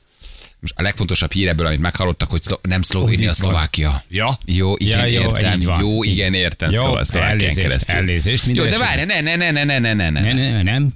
Most 0.61 0.75
a 0.77 0.83
legfontosabb 0.83 1.33
hír 1.33 1.49
ebből, 1.49 1.67
amit 1.67 1.81
meghallottak, 1.81 2.31
hogy 2.31 2.43
szlo- 2.43 2.67
nem 2.67 2.83
Szlovénia. 2.83 3.35
Szlovákia. 3.35 4.05
Ja? 4.09 4.39
Jó, 4.45 4.75
igen, 4.77 4.99
Ja, 4.99 5.05
jó, 5.21 5.21
értem. 5.37 5.61
Jó, 5.61 6.03
igen, 6.05 6.35
értem. 6.35 6.71
Jó, 6.71 6.97
elnézést, 7.13 7.91
elnézést, 7.91 8.45
Jó, 8.47 8.65
de 8.65 8.79
várj, 8.79 9.05
ne, 9.05 9.21
ne, 9.21 9.37
ne, 9.37 9.51
ne, 9.51 9.65
ne, 9.65 9.79
ne, 9.79 9.95
ne, 9.95 10.11
Ne, 10.11 10.21
ne. 10.33 10.33
ne, 10.33 10.63
nem? 10.63 10.89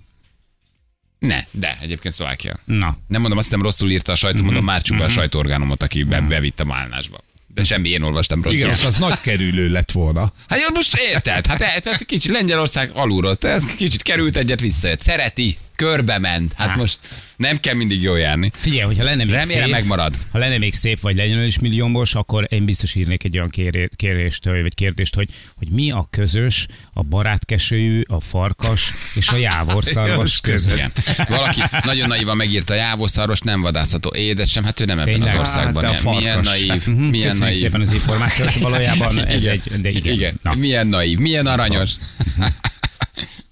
Ne, 1.18 1.38
de 1.50 1.78
egyébként 1.80 2.14
Szlovákia. 2.14 2.58
Na. 2.64 2.96
Nem 3.08 3.20
mondom, 3.20 3.38
azt 3.38 3.46
hiszem 3.46 3.62
rosszul 3.62 3.90
írta 3.90 4.12
a 4.12 4.14
sajtó, 4.14 4.42
mondom 4.42 4.64
már 4.64 4.82
csupa 4.82 5.04
a 5.04 5.08
sajtóorgánumot, 5.08 5.82
aki 5.82 6.02
be, 6.02 6.20
bevitt 6.20 6.60
a 6.60 6.64
málnásba. 6.64 7.24
De 7.54 7.64
semmi, 7.64 7.88
én 7.88 8.02
olvastam 8.02 8.42
rosszul. 8.42 8.58
Igen, 8.58 8.70
az, 8.70 8.84
az 8.84 8.96
nagy 8.96 9.20
kerülő 9.20 9.68
lett 9.68 9.90
volna. 9.90 10.32
Hát 10.48 10.58
jó, 10.58 10.66
most 10.74 10.96
érted, 10.96 11.46
hát, 11.46 11.62
hát, 11.62 11.88
hát 11.88 12.04
kicsit 12.04 12.32
Lengyelország 12.32 12.90
alulról, 12.94 13.34
tehát 13.34 13.74
kicsit 13.74 14.02
került 14.02 14.36
egyet 14.36 14.60
visszajött. 14.60 15.00
Szereti, 15.00 15.58
körbe 15.78 16.18
ment. 16.18 16.52
Hát 16.56 16.76
most 16.76 16.98
nem 17.36 17.58
kell 17.60 17.74
mindig 17.74 18.02
jól 18.02 18.18
járni. 18.18 18.50
Figyelj, 18.54 18.82
hogyha 18.82 19.04
lenne 19.04 19.24
még 19.24 19.32
Remélem 19.32 19.62
szép, 19.62 19.70
megmarad. 19.70 20.14
Ha 20.32 20.38
lenne 20.38 20.58
még 20.58 20.74
szép, 20.74 21.00
vagy 21.00 21.16
legyen 21.16 21.44
is 21.44 21.58
milliómos, 21.58 22.14
akkor 22.14 22.46
én 22.50 22.64
biztos 22.64 22.94
írnék 22.94 23.24
egy 23.24 23.36
olyan 23.36 23.48
kéré- 23.50 23.90
kérést, 23.96 24.44
vagy 24.44 24.74
kérdést, 24.74 25.14
hogy, 25.14 25.28
hogy 25.56 25.68
mi 25.68 25.90
a 25.90 26.06
közös 26.10 26.66
a 26.92 27.02
barátkesőjű, 27.02 28.00
a 28.06 28.20
farkas 28.20 28.92
és 29.14 29.28
a 29.28 29.36
jávorszarvas 29.48 30.40
között. 30.40 30.74
Igen. 30.74 30.90
Valaki 31.28 31.62
nagyon 31.84 32.08
naivan 32.08 32.36
megírta, 32.36 32.74
jávorszarvas 32.74 33.40
nem 33.40 33.60
vadászható. 33.60 34.14
Édesem, 34.14 34.64
hát 34.64 34.80
ő 34.80 34.84
nem 34.84 34.98
ebben 34.98 35.12
Tényleg? 35.12 35.32
az 35.34 35.38
országban. 35.38 35.84
Hát, 35.84 36.04
a 36.04 36.10
milyen 36.10 36.40
naív, 36.40 36.86
Mhm, 36.86 36.90
milyen 37.02 37.12
Köszönjük 37.30 37.38
naív. 37.40 37.56
szépen 37.56 37.80
az 37.80 37.92
információt, 37.92 38.54
valójában 38.54 39.24
ez 39.26 39.42
Igen. 39.42 39.52
egy, 39.52 39.80
de 39.80 39.90
igen. 39.90 40.12
Igen. 40.12 40.40
Na, 40.42 40.54
Milyen 40.54 40.86
naív, 40.86 41.18
milyen 41.18 41.46
aranyos. 41.46 41.90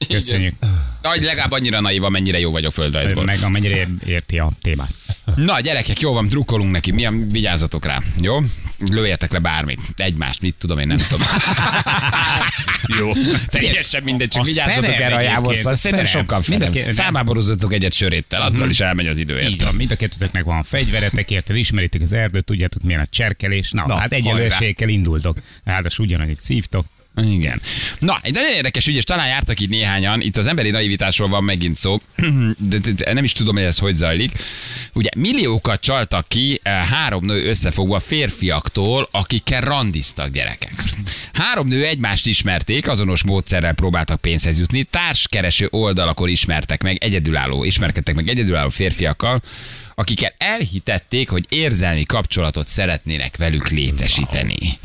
köszönjük. 0.08 0.54
Na, 1.02 1.08
hogy 1.08 1.22
legalább 1.22 1.50
annyira 1.50 1.80
naív, 1.80 2.04
amennyire 2.04 2.38
jó 2.38 2.50
vagyok 2.50 2.72
földrajzból. 2.72 3.24
Meg 3.24 3.38
amennyire 3.42 3.86
érti 4.06 4.38
a 4.38 4.50
témát. 4.62 4.90
Na, 5.36 5.60
gyerekek, 5.60 6.00
jó 6.00 6.12
van, 6.12 6.28
drukkolunk 6.28 6.70
neki. 6.70 6.90
Milyen 6.92 7.28
vigyázzatok 7.28 7.85
rá, 7.85 8.02
jó? 8.20 8.40
Lőjetek 8.90 9.32
le 9.32 9.38
bármit. 9.38 9.80
Egymást, 9.96 10.40
mit 10.40 10.54
tudom, 10.58 10.78
én 10.78 10.87
nem 10.87 10.96
tudom. 10.96 11.26
Jó. 12.99 13.12
Teljesen 13.46 14.02
mindegy, 14.02 14.28
csak 14.28 14.44
vigyázzatok 14.44 15.00
erre 15.00 15.35
a 15.37 15.40
az 15.42 15.78
Szerintem 15.78 16.06
sokkal 16.06 16.38
a 16.38 16.42
felem. 16.42 16.70
két- 16.73 16.92
Számába 16.92 17.23
borozzatok 17.23 17.73
egyet 17.73 17.92
söréttel, 17.92 18.42
azzal 18.42 18.68
is 18.68 18.80
elmegy 18.80 19.06
az 19.06 19.18
idő. 19.18 19.35
Mhm. 19.37 19.46
Így 19.46 19.62
van, 19.62 19.75
mind 19.75 19.90
a 19.92 19.96
kettőtöknek 19.96 20.44
van 20.44 20.62
fegyveretek, 20.62 21.30
érted, 21.30 21.56
ismeritek 21.56 22.02
az 22.02 22.12
erdőt, 22.12 22.44
tudjátok 22.44 22.82
milyen 22.82 23.00
a 23.00 23.06
cserkelés. 23.11 23.70
Na, 23.70 23.87
Na, 23.87 23.96
hát 23.96 24.12
egyenlő 24.12 24.40
hajrá. 24.40 24.54
esélyekkel 24.54 24.88
indultok. 24.88 25.38
Ráadásul 25.64 26.04
ugyanannyit 26.04 26.40
szívtok. 26.40 26.87
Igen. 27.23 27.61
Na, 27.99 28.18
egy 28.23 28.32
nagyon 28.32 28.52
érdekes 28.52 28.87
ügy, 28.87 28.94
és 28.94 29.04
talán 29.04 29.26
jártak 29.26 29.61
itt 29.61 29.68
néhányan. 29.68 30.20
Itt 30.20 30.37
az 30.37 30.46
emberi 30.46 30.70
naivitásról 30.70 31.28
van 31.28 31.44
megint 31.44 31.76
szó, 31.76 32.00
de, 32.58 32.78
de, 32.78 32.92
de 32.92 33.12
nem 33.12 33.25
is 33.25 33.32
tudom, 33.32 33.54
hogy 33.54 33.64
ez 33.64 33.78
hogy 33.78 33.94
zajlik. 33.94 34.32
Ugye 34.92 35.08
milliókat 35.16 35.80
csaltak 35.80 36.28
ki 36.28 36.61
eh, 36.62 36.87
három 36.87 37.25
nő 37.25 37.49
összefogva 37.49 37.99
férfiaktól, 37.99 39.08
akikkel 39.11 39.61
randiztak 39.61 40.32
gyerekek. 40.32 40.73
Három 41.32 41.68
nő 41.68 41.85
egymást 41.85 42.26
ismerték, 42.26 42.88
azonos 42.88 43.25
módszerrel 43.25 43.73
próbáltak 43.73 44.20
pénzhez 44.20 44.58
jutni, 44.58 44.82
társkereső 44.82 45.68
oldalakon 45.70 46.28
ismertek 46.28 46.82
meg 46.82 46.96
egyedülálló, 47.04 47.64
ismerkedtek 47.64 48.14
meg 48.14 48.28
egyedülálló 48.28 48.68
férfiakkal, 48.68 49.42
akikkel 49.94 50.35
elhitették, 50.38 51.28
hogy 51.28 51.46
érzelmi 51.49 52.04
kapcsolatot 52.04 52.68
szeretnének 52.68 53.37
velük 53.37 53.68
létesíteni. 53.68 54.78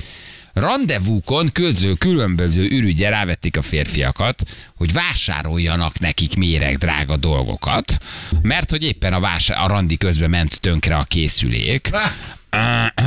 Rendezvúkon 0.54 1.50
közül 1.52 1.98
különböző 1.98 2.64
ürügye 2.64 3.10
rávették 3.10 3.58
a 3.58 3.62
férfiakat, 3.62 4.44
hogy 4.76 4.94
vásároljanak 4.94 6.00
nekik 6.00 6.36
méreg 6.36 6.78
drága 6.78 7.18
dolgokat, 7.18 7.98
mert 8.42 8.70
hogy 8.70 8.84
éppen 8.84 9.14
a, 9.14 9.20
vásár, 9.20 9.62
a 9.64 9.68
randi 9.68 9.98
közben 9.98 10.30
ment 10.30 10.60
tönkre 10.60 10.96
a 10.96 11.04
készülék. 11.04 11.90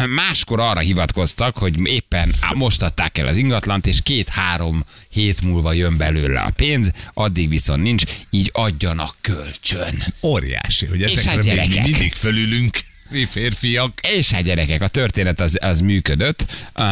Máskor 0.09 0.61
arra 0.61 0.81
hivatkoztak, 0.81 1.57
hogy 1.57 1.89
éppen 1.89 2.35
most 2.55 2.83
adták 2.83 3.19
el 3.19 3.27
az 3.27 3.37
ingatlant, 3.37 3.87
és 3.87 4.03
két-három 4.03 4.85
hét 5.09 5.43
múlva 5.43 5.73
jön 5.73 5.97
belőle 5.97 6.41
a 6.41 6.51
pénz, 6.51 6.91
addig 7.15 7.49
viszont 7.49 7.83
nincs, 7.83 8.03
így 8.31 8.51
adjanak 8.53 9.17
kölcsön. 9.21 10.05
Óriási, 10.23 10.87
hogy 10.87 11.01
És 11.01 11.15
ezekre 11.15 11.61
hát 11.61 11.69
még 11.69 11.81
mindig 11.83 12.13
fölülünk. 12.15 12.79
Mi 13.11 13.25
férfiak. 13.25 13.92
És 14.08 14.32
hát 14.32 14.42
gyerekek, 14.42 14.82
a 14.82 14.88
történet 14.88 15.40
az, 15.40 15.58
az 15.61 15.80
működött. 15.80 16.46
Uh, 16.78 16.84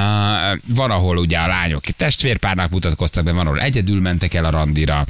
van, 0.75 0.91
ahol 0.91 1.17
ugye 1.17 1.39
a 1.39 1.47
lányok 1.47 1.85
testvérpárnak 1.85 2.71
mutatkoztak 2.71 3.25
be, 3.25 3.33
van, 3.33 3.47
ahol 3.47 3.61
egyedül 3.61 4.01
mentek 4.01 4.35
el 4.35 4.45
a 4.45 4.51
randira. 4.51 5.07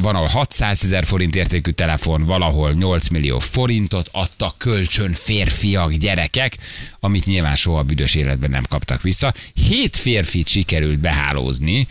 Van 0.00 0.14
ahol 0.14 0.26
600 0.26 0.84
ezer 0.84 1.04
forint 1.04 1.36
értékű 1.36 1.70
telefon, 1.70 2.22
valahol 2.22 2.72
8 2.72 3.08
millió 3.08 3.38
forintot 3.38 4.08
adtak 4.12 4.58
kölcsön 4.58 5.12
férfiak, 5.12 5.92
gyerekek, 5.92 6.56
amit 7.00 7.26
nyilván 7.26 7.54
soha 7.54 7.82
büdös 7.82 8.14
életben 8.14 8.50
nem 8.50 8.64
kaptak 8.68 9.02
vissza. 9.02 9.34
Hét 9.54 9.96
férfit 9.96 10.48
sikerült 10.48 10.98
behálózni, 10.98 11.86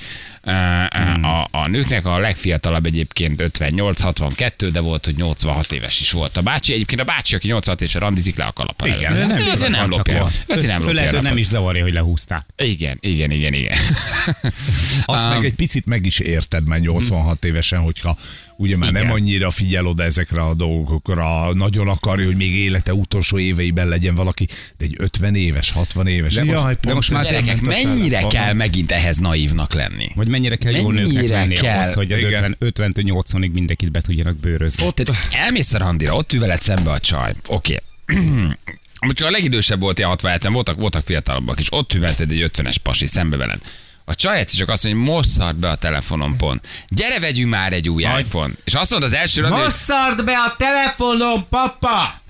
a, 1.21 1.47
a 1.51 1.67
nőknek 1.67 2.05
a 2.05 2.17
legfiatalabb 2.17 2.85
egyébként 2.85 3.43
58-62, 3.59 4.69
de 4.71 4.79
volt, 4.79 5.05
hogy 5.05 5.15
86 5.15 5.71
éves 5.71 6.01
is 6.01 6.11
volt. 6.11 6.37
A 6.37 6.41
bácsi, 6.41 6.73
egyébként 6.73 7.01
a 7.01 7.03
bácsi, 7.03 7.35
aki 7.35 7.47
86 7.47 7.81
éves, 7.81 7.93
randizik 7.93 8.35
le 8.35 8.43
a 8.43 8.51
kalappal. 8.51 8.87
Igen. 8.87 9.15
előtt. 9.15 9.27
Nem 9.27 9.47
azért 9.51 9.71
nem 9.71 9.89
lopja. 9.89 10.29
azért 10.47 10.67
nem 10.67 10.79
lopja. 10.79 10.93
lehet, 10.93 11.21
nem 11.21 11.37
is 11.37 11.45
zavarja, 11.45 11.83
hogy 11.83 11.93
lehúzták. 11.93 12.45
Igen, 12.57 12.97
igen, 13.01 13.31
igen, 13.31 13.53
igen. 13.53 13.77
Azt 15.05 15.29
meg 15.33 15.45
egy 15.45 15.53
picit 15.53 15.85
meg 15.85 16.05
is 16.05 16.19
érted 16.19 16.67
már 16.67 16.79
86 16.79 17.45
évesen, 17.45 17.74
hogyha 17.81 18.17
ugye 18.57 18.77
már 18.77 18.91
nem 18.91 19.03
Igen. 19.03 19.15
annyira 19.15 19.51
figyel 19.51 19.85
oda 19.87 20.03
ezekre 20.03 20.41
a 20.41 20.53
dolgokra, 20.53 21.53
nagyon 21.53 21.87
akarja, 21.87 22.25
hogy 22.25 22.35
még 22.35 22.55
élete 22.55 22.93
utolsó 22.93 23.37
éveiben 23.39 23.87
legyen 23.87 24.15
valaki, 24.15 24.47
de 24.77 24.85
egy 24.85 24.95
50 24.97 25.35
éves, 25.35 25.71
60 25.71 26.07
éves. 26.07 26.33
De 26.33 26.43
most- 26.43 26.59
Jaj, 26.59 26.77
de 26.81 26.93
most 26.93 27.11
már 27.11 27.23
Gyerekek, 27.23 27.61
mennyire 27.61 28.21
kell 28.21 28.53
megint 28.53 28.91
ehhez 28.91 29.17
naívnak 29.17 29.73
lenni? 29.73 30.11
Vagy 30.15 30.27
mennyire 30.27 30.55
kell 30.55 30.71
Mennyire 30.71 31.01
nőknek 31.01 31.27
lenni 31.27 31.55
kell? 31.55 31.75
ahhoz, 31.75 31.93
hogy 31.93 32.11
az 32.11 32.19
Igen. 32.23 32.55
50, 32.59 32.91
50 32.93 33.05
80-ig 33.07 33.51
mindenkit 33.51 33.91
be 33.91 34.01
tudjanak 34.01 34.37
bőrözni. 34.39 34.93
Tehát 34.93 35.27
elmész 35.31 35.73
a 35.73 35.77
randira, 35.77 36.13
ott 36.15 36.33
ül 36.33 36.39
veled 36.39 36.61
szembe 36.61 36.91
a 36.91 36.99
csaj. 36.99 37.33
Oké. 37.47 37.79
Okay. 38.05 38.53
Csak 39.13 39.27
a 39.27 39.31
legidősebb 39.31 39.81
volt 39.81 39.97
ilyen 39.97 40.09
67 40.09 40.47
voltak, 40.51 40.75
voltak 40.77 41.03
fiatalabbak 41.03 41.59
is. 41.59 41.67
Ott 41.69 41.93
ül 41.93 41.99
veled 41.99 42.19
egy 42.19 42.51
50-es 42.53 42.75
pasi 42.83 43.07
szembe 43.07 43.37
veled. 43.37 43.59
A 44.07 44.15
csaj 44.15 44.39
egyszer 44.39 44.59
csak 44.59 44.69
azt 44.69 44.83
mondja, 44.83 45.03
hogy 45.03 45.11
most 45.13 45.29
szart 45.29 45.55
be 45.55 45.69
a 45.69 45.75
telefonom 45.75 46.37
pont. 46.37 46.67
Gyere, 46.89 47.19
vegyünk 47.19 47.49
már 47.49 47.73
egy 47.73 47.89
új 47.89 48.03
iPhone. 48.19 48.53
És 48.63 48.73
azt 48.73 48.91
mondod 48.91 49.09
az 49.09 49.15
első 49.15 49.41
randi, 49.41 49.61
hogy 49.61 49.71
szart 49.73 50.25
be 50.25 50.31
a 50.37 50.55
telefonom, 50.57 51.47
papa! 51.49 52.21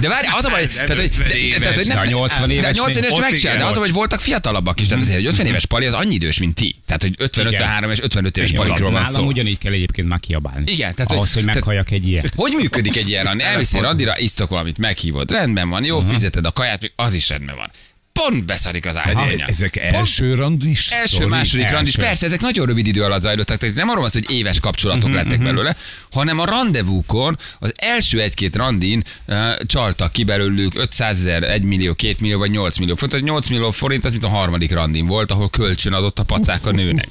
De 0.00 0.08
várj, 0.08 0.26
az 0.36 0.44
a 0.44 0.50
baj, 0.50 0.66
tehát, 0.66 0.88
hogy, 0.88 0.98
50 0.98 1.28
de, 1.28 1.36
éves. 1.36 1.58
tehát, 1.58 1.76
hogy 1.76 1.86
nem, 1.86 1.96
De 1.96 2.02
a 2.02 2.04
80 2.04 2.48
de 2.48 2.54
a 2.54 2.56
éves 2.56 2.76
80 2.76 3.02
éves 3.04 3.18
megcsinál, 3.18 3.56
de 3.56 3.62
az 3.64 3.70
a 3.70 3.74
baj, 3.74 3.82
hogy 3.84 3.92
voltak 3.92 4.20
fiatalabbak 4.20 4.80
is. 4.80 4.86
Tehát 4.88 5.02
azért, 5.02 5.16
hogy 5.18 5.26
50 5.26 5.46
éves 5.46 5.66
pali 5.66 5.86
az 5.86 5.92
annyi 5.92 6.14
idős, 6.14 6.38
mint 6.38 6.54
ti. 6.54 6.76
Tehát, 6.86 7.02
hogy 7.02 7.14
50, 7.18 7.46
Igen. 7.46 7.60
53 7.60 7.90
és 7.90 8.00
55 8.02 8.36
éves 8.36 8.50
Igen, 8.50 8.62
palikról 8.62 8.90
van 8.90 9.04
szó. 9.04 9.22
ugyanígy 9.26 9.58
kell 9.58 9.72
egyébként 9.72 10.08
már 10.08 10.20
kiabálni. 10.20 10.72
Igen, 10.72 10.94
tehát, 10.94 11.10
Ahhoz, 11.12 11.32
hogy 11.32 11.44
hogy- 11.44 11.54
meghalljak 11.54 11.90
egy 11.90 12.06
ilyet. 12.08 12.32
Hogy 12.36 12.52
működik 12.56 12.96
egy 12.96 13.08
ilyen 13.08 13.24
randi? 13.24 13.44
Elviszi 13.44 13.80
randira, 13.80 14.18
isztok 14.18 14.50
valamit, 14.50 14.78
meghívod. 14.78 15.30
Rendben 15.30 15.68
van, 15.68 15.84
jó, 15.84 16.00
fizeted 16.00 16.46
a 16.46 16.52
kaját, 16.52 16.92
az 16.96 17.14
is 17.14 17.28
rendben 17.28 17.56
van. 17.56 17.70
Pont 18.26 18.44
beszarik 18.44 18.86
az 18.86 18.94
iPhone. 18.94 19.44
Ezek 19.46 19.76
első 19.76 20.34
randis 20.34 20.90
Első, 20.90 21.06
sztori? 21.06 21.28
második 21.28 21.70
randis, 21.70 21.94
Első. 21.94 22.08
persze, 22.08 22.26
ezek 22.26 22.40
nagyon 22.40 22.66
rövid 22.66 22.86
idő 22.86 23.02
alatt 23.02 23.20
zajlottak, 23.20 23.58
tehát 23.58 23.74
nem 23.74 23.88
arról 23.88 24.00
van 24.00 24.10
hogy 24.12 24.30
éves 24.30 24.60
kapcsolatok 24.60 25.12
lettek 25.12 25.42
belőle, 25.42 25.76
hanem 26.10 26.38
a 26.38 26.44
rendezvúkon, 26.44 27.38
az 27.58 27.72
első 27.76 28.20
egy-két 28.20 28.56
randin 28.56 29.02
uh, 29.26 29.36
csaltak 29.66 30.12
ki 30.12 30.24
belőlük 30.24 30.74
500 30.74 31.18
ezer, 31.18 31.42
1 31.42 31.62
millió, 31.62 31.94
2 31.94 32.16
millió 32.18 32.38
vagy 32.38 32.50
8 32.50 32.78
millió 32.78 32.94
forint. 32.94 33.24
8 33.24 33.48
millió 33.48 33.70
forint 33.70 34.04
az, 34.04 34.12
mint 34.12 34.24
a 34.24 34.28
harmadik 34.28 34.72
randin 34.72 35.06
volt, 35.06 35.30
ahol 35.30 35.50
kölcsön 35.50 35.92
adott 35.92 36.18
a 36.18 36.22
pacák 36.22 36.66
a 36.66 36.70
nőnek. 36.70 37.08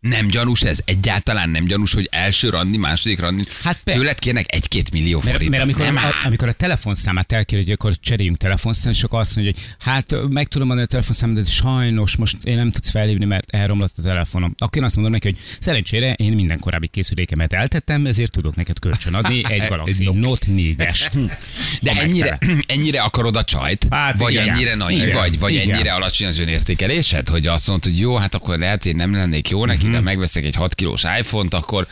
Nem 0.00 0.26
gyanús 0.26 0.62
ez? 0.62 0.78
Egyáltalán 0.84 1.50
nem 1.50 1.64
gyanús, 1.64 1.92
hogy 1.94 2.08
első 2.12 2.48
randi, 2.48 2.76
második 2.78 3.20
randi. 3.20 3.42
Hát 3.62 3.80
pe- 3.84 3.94
Tőled 3.94 4.18
kérnek 4.18 4.44
egy-két 4.54 4.90
millió 4.92 5.18
Mert, 5.24 5.30
forintot. 5.30 5.50
mert 5.50 5.62
amikor, 5.62 5.84
nem 5.84 5.96
a, 5.96 6.26
amikor 6.26 6.48
a 6.48 6.52
telefonszámát 6.52 7.32
elkér, 7.32 7.58
hogy 7.58 7.70
akkor 7.70 7.92
cseréljünk 8.00 8.36
telefonszámot, 8.38 8.96
és 8.96 9.04
akkor 9.04 9.18
azt 9.18 9.36
mondja, 9.36 9.54
hogy 9.54 9.62
hát 9.78 10.14
meg 10.28 10.46
tudom 10.46 10.70
adni 10.70 10.82
a 10.82 10.86
telefonszámot, 10.86 11.36
de 11.36 11.44
sajnos 11.50 12.16
most 12.16 12.36
én 12.44 12.56
nem 12.56 12.70
tudsz 12.70 12.90
felhívni, 12.90 13.24
mert 13.24 13.50
elromlott 13.50 13.94
a 13.98 14.02
telefonom. 14.02 14.54
Akkor 14.58 14.76
én 14.78 14.84
azt 14.84 14.94
mondom 14.94 15.12
neki, 15.12 15.28
hogy 15.28 15.38
szerencsére 15.60 16.12
én 16.12 16.32
minden 16.32 16.58
korábbi 16.58 16.86
készülékemet 16.88 17.52
eltettem, 17.52 18.06
ezért 18.06 18.32
tudok 18.32 18.56
neked 18.56 18.78
kölcsön 18.78 19.14
adni 19.14 19.42
egy 19.52 19.68
Galaxy. 19.68 20.10
Note 20.12 20.46
4-est. 20.50 21.30
De 21.82 21.94
Ha 21.94 22.00
ennyire, 22.00 22.38
ennyire 22.66 23.00
akarod 23.00 23.36
a 23.36 23.44
csajt? 23.44 23.86
Hát 23.90 24.18
vagy 24.18 24.32
igen. 24.32 24.48
ennyire 24.48 24.74
nagy 24.74 25.12
vagy? 25.12 25.38
Vagy 25.38 25.52
Igen. 25.54 25.70
ennyire 25.74 25.92
alacsony 25.92 26.26
az 26.26 26.38
önértékelésed? 26.38 27.28
Hogy 27.28 27.46
azt 27.46 27.68
mondod, 27.68 27.90
hogy 27.90 28.00
jó, 28.00 28.16
hát 28.16 28.34
akkor 28.34 28.58
lehet, 28.58 28.82
hogy 28.82 28.96
nem 28.96 29.12
lennék 29.12 29.48
jó 29.48 29.64
neki, 29.64 29.86
Mhm. 29.88 29.96
de 29.96 30.02
megveszek 30.02 30.44
egy 30.44 30.54
6 30.54 30.74
kilós 30.74 31.04
iPhone-t, 31.18 31.54
akkor 31.54 31.86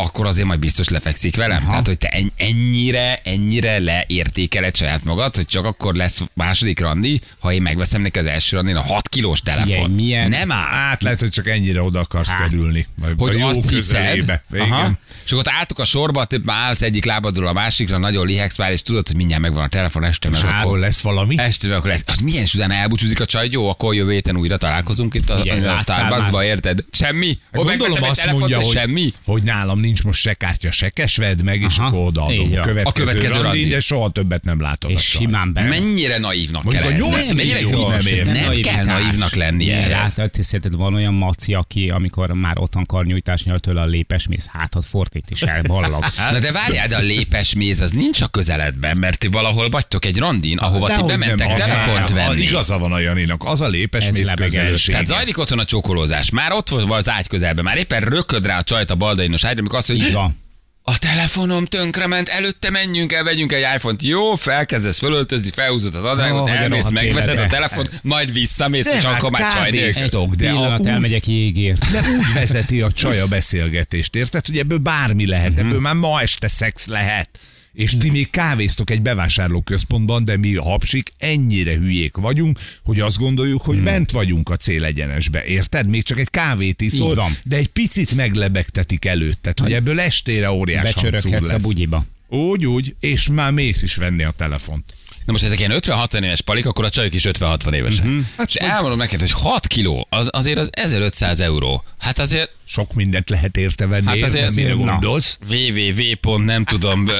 akkor 0.00 0.26
azért 0.26 0.46
majd 0.46 0.58
biztos 0.58 0.88
lefekszik 0.88 1.36
velem. 1.36 1.58
Aha. 1.58 1.68
Tehát, 1.68 1.86
hogy 1.86 1.98
te 1.98 2.08
en- 2.08 2.32
ennyire, 2.36 3.20
ennyire 3.24 3.78
leértékeled 3.78 4.76
saját 4.76 5.04
magad, 5.04 5.36
hogy 5.36 5.46
csak 5.46 5.64
akkor 5.64 5.94
lesz 5.94 6.20
második 6.34 6.80
randi, 6.80 7.20
ha 7.38 7.52
én 7.52 7.62
megveszem 7.62 8.02
neki 8.02 8.18
az 8.18 8.26
első 8.26 8.56
randin 8.56 8.76
a 8.76 8.82
6 8.82 9.08
kilós 9.08 9.40
telefon. 9.40 9.68
Igen, 9.68 9.90
milyen- 9.90 10.28
Nem 10.28 10.52
áll. 10.52 10.72
Hát 10.72 11.02
lehet, 11.02 11.20
hogy 11.20 11.28
csak 11.30 11.48
ennyire 11.48 11.82
oda 11.82 12.00
akarsz 12.00 12.28
Hát. 12.28 12.48
kerülni. 12.48 12.86
Vagy 13.00 13.14
Hogy 13.18 13.34
a 13.34 13.38
jó 13.38 13.46
azt 13.46 13.68
hiszed, 13.68 14.40
aha, 14.58 14.90
és 15.24 15.32
akkor 15.32 15.46
ott 15.46 15.52
álltok 15.52 15.78
a 15.78 15.84
sorba, 15.84 16.24
te 16.24 16.38
már 16.44 16.56
állsz 16.66 16.82
egyik 16.82 17.04
lábadról 17.04 17.46
a 17.46 17.52
másikra, 17.52 17.98
nagyon 17.98 18.26
lihegsz 18.26 18.58
már, 18.58 18.70
és 18.72 18.82
tudod, 18.82 19.06
hogy 19.06 19.16
mindjárt 19.16 19.42
megvan 19.42 19.62
a 19.64 19.68
telefon 19.68 20.04
este, 20.04 20.30
meg 20.30 20.40
akkor 20.44 20.54
akkor 20.68 20.78
lesz 20.78 21.00
valami. 21.00 21.38
Este 21.38 21.76
akkor 21.76 21.90
lesz. 21.90 22.02
Az 22.06 22.16
milyen 22.18 22.46
utána 22.54 22.74
elbúcsúzik 22.74 23.20
a 23.20 23.24
csaj, 23.26 23.48
jó, 23.50 23.68
akkor 23.68 23.94
jövő 23.94 24.12
héten 24.12 24.36
újra 24.36 24.56
találkozunk 24.56 25.14
itt 25.14 25.30
a, 25.30 25.40
Igen, 25.42 25.64
a 25.68 25.76
Starbucksba, 25.76 26.44
érted? 26.44 26.84
Semmi? 26.90 27.38
Gondolom 27.52 28.02
azt 28.02 28.30
mondja, 28.30 28.60
hogy, 28.60 28.76
semmi? 28.76 29.12
hogy 29.24 29.42
nálam 29.42 29.78
nincs 29.88 30.02
most 30.02 30.20
se 30.20 30.34
kártya, 30.34 30.70
se 30.70 30.88
kes, 30.88 31.16
vedd 31.16 31.44
meg, 31.44 31.60
és 31.60 31.78
Aha, 31.78 31.86
akkor 31.86 32.06
odaadom 32.06 32.46
így 32.46 32.54
a 32.56 32.60
következő, 32.60 33.04
A 33.04 33.06
következő 33.06 33.32
randin, 33.32 33.42
randin. 33.50 33.68
de 33.68 33.80
soha 33.80 34.10
többet 34.10 34.44
nem 34.44 34.60
látod. 34.60 34.90
És 34.90 35.02
simán 35.02 35.52
be. 35.52 35.62
Mennyire 35.62 36.18
naívnak 36.18 36.62
Mondjuk 36.62 36.84
kell 36.84 36.92
a 36.92 36.94
ez 36.94 37.00
nyolc 37.00 37.28
lenni? 37.28 37.34
Mennyire 37.36 38.24
nem 38.24 38.32
nem, 38.32 38.52
nem 38.52 38.60
kell 38.60 38.84
naívnak 38.84 39.34
lenni 39.34 39.64
Igen, 39.64 39.78
ehhez. 39.78 40.14
Látod, 40.16 40.44
szerinted 40.44 40.74
van 40.74 40.94
olyan 40.94 41.14
maci, 41.14 41.54
aki 41.54 41.88
amikor 41.88 42.32
már 42.32 42.58
otthon 42.58 42.82
akar 42.82 43.04
nyújtásni, 43.04 43.52
tőle 43.60 43.80
a 43.80 43.84
lépes 43.84 44.26
mész, 44.26 44.46
hátat 44.46 44.84
fordít 44.84 45.30
is 45.30 45.42
elballag. 45.42 46.04
Na 46.32 46.38
de 46.38 46.52
várjál, 46.52 46.88
de 46.88 46.96
a 46.96 47.00
lépes 47.00 47.54
méz 47.54 47.80
az 47.80 47.90
nincs 47.90 48.20
a 48.20 48.26
közeledben, 48.26 48.96
mert 48.96 49.18
ti 49.18 49.26
valahol 49.26 49.68
vagytok 49.68 50.04
egy 50.04 50.18
randin, 50.18 50.58
ahova 50.58 50.96
ti 50.96 51.02
bementek 51.06 51.54
telefont 51.54 52.10
venni. 52.10 52.42
Igaza 52.42 52.78
van 52.78 52.92
a 52.92 52.98
Janinak, 52.98 53.44
az 53.44 53.60
a 53.60 53.68
lépes 53.68 54.08
Ez 54.08 54.16
lebeges. 54.16 54.36
közelőség. 54.36 54.90
Tehát 54.90 55.06
zajlik 55.06 55.38
otthon 55.38 55.58
a 55.58 55.64
csókolózás. 55.64 56.30
Már 56.30 56.52
ott 56.52 56.68
volt 56.68 56.92
az 56.92 57.08
ágy 57.08 57.26
közelben, 57.26 57.64
már 57.64 57.76
éppen 57.76 58.00
rököd 58.00 58.46
rá 58.46 58.58
a 58.58 58.62
csajt 58.62 58.90
a 58.90 58.94
baldainos 58.94 59.44
ágyra, 59.44 59.58
amikor 59.60 59.77
azt 59.78 59.90
Így 59.90 59.98
mondja, 60.00 60.18
van. 60.18 60.36
a 60.82 60.98
telefonom 60.98 61.64
tönkrement, 61.64 62.28
előtte 62.28 62.70
menjünk 62.70 63.12
el, 63.12 63.24
vegyünk 63.24 63.52
egy 63.52 63.66
iPhone-t. 63.74 64.02
Jó, 64.02 64.34
felkezdesz 64.34 64.98
fölöltözni, 64.98 65.50
felhúzod 65.54 65.94
az 65.94 66.02
Ó, 66.02 66.06
adrágot, 66.06 66.40
hogy 66.40 66.50
a 66.50 66.54
elmész, 66.54 66.88
megveszed 66.88 67.38
a 67.38 67.46
telefon, 67.46 67.88
majd 68.02 68.32
visszamész, 68.32 68.84
De 68.84 68.96
és 68.96 69.02
hát 69.04 69.14
akkor 69.18 69.30
már 69.30 69.52
csaj 69.52 69.70
nélkül. 69.70 70.08
de 70.10 70.18
a, 70.18 70.26
Pillanat, 70.36 70.80
úgy, 70.80 70.86
elmegyek 70.86 71.26
jégért. 71.26 71.90
de 71.90 71.98
úgy 72.00 72.32
vezeti 72.34 72.80
a 72.80 72.92
csaj 72.92 73.20
a 73.20 73.26
beszélgetést, 73.26 74.14
érted? 74.14 74.46
Hogy 74.46 74.58
ebből 74.58 74.78
bármi 74.78 75.26
lehet, 75.26 75.50
Mhm. 75.50 75.58
ebből 75.66 75.80
már 75.80 75.94
ma 75.94 76.20
este 76.20 76.48
szex 76.48 76.86
lehet. 76.86 77.28
És 77.72 77.96
ti 77.96 78.10
még 78.10 78.30
kávéztok 78.30 78.90
egy 78.90 79.02
bevásárlóközpontban, 79.02 80.24
de 80.24 80.36
mi 80.36 80.54
hapsik 80.54 81.12
ennyire 81.18 81.76
hülyék 81.76 82.16
vagyunk, 82.16 82.58
hogy 82.84 83.00
azt 83.00 83.18
gondoljuk, 83.18 83.62
hogy 83.62 83.82
bent 83.82 84.10
vagyunk 84.10 84.50
a 84.50 84.56
célegyenesbe, 84.56 85.44
érted? 85.44 85.88
Még 85.88 86.02
csak 86.02 86.18
egy 86.18 86.30
kávét 86.30 86.80
iszol, 86.80 87.24
de 87.44 87.56
egy 87.56 87.68
picit 87.68 88.14
meglebegtetik 88.14 89.04
előtted, 89.04 89.58
hogy 89.58 89.72
ebből 89.72 90.00
estére 90.00 90.50
óriás 90.50 90.82
Becsöröghetsz 90.82 91.52
a 91.52 91.58
bugyiba. 91.58 92.06
Úgy, 92.28 92.66
úgy, 92.66 92.94
és 93.00 93.28
már 93.28 93.52
mész 93.52 93.82
is 93.82 93.96
venni 93.96 94.22
a 94.22 94.30
telefont. 94.30 94.84
Na 95.28 95.34
most 95.34 95.46
ezek 95.46 95.58
ilyen 95.58 95.72
50-60 95.74 96.22
éves 96.22 96.40
palik, 96.40 96.66
akkor 96.66 96.84
a 96.84 96.90
csajok 96.90 97.14
is 97.14 97.24
50-60 97.28 97.72
évesek. 97.74 98.04
Mhm. 98.04 98.18
Hát 98.36 98.48
és 98.48 98.54
elmondom 98.54 98.98
neked, 98.98 99.20
hogy 99.20 99.30
6 99.30 99.66
kiló, 99.66 100.06
az, 100.10 100.28
azért 100.30 100.58
az 100.58 100.68
1500 100.72 101.40
euró. 101.40 101.84
Hát 101.98 102.18
azért 102.18 102.50
Sok 102.70 102.94
mindent 102.94 103.30
lehet 103.30 103.56
érte 103.56 103.86
venni, 103.86 104.06
Hát 104.06 104.22
azért- 104.22 104.54
mire 104.54 104.72
gondolsz? 104.72 105.38
www. 105.50 106.36
nem 106.38 106.64
tudom, 106.64 107.04
uh, 107.04 107.12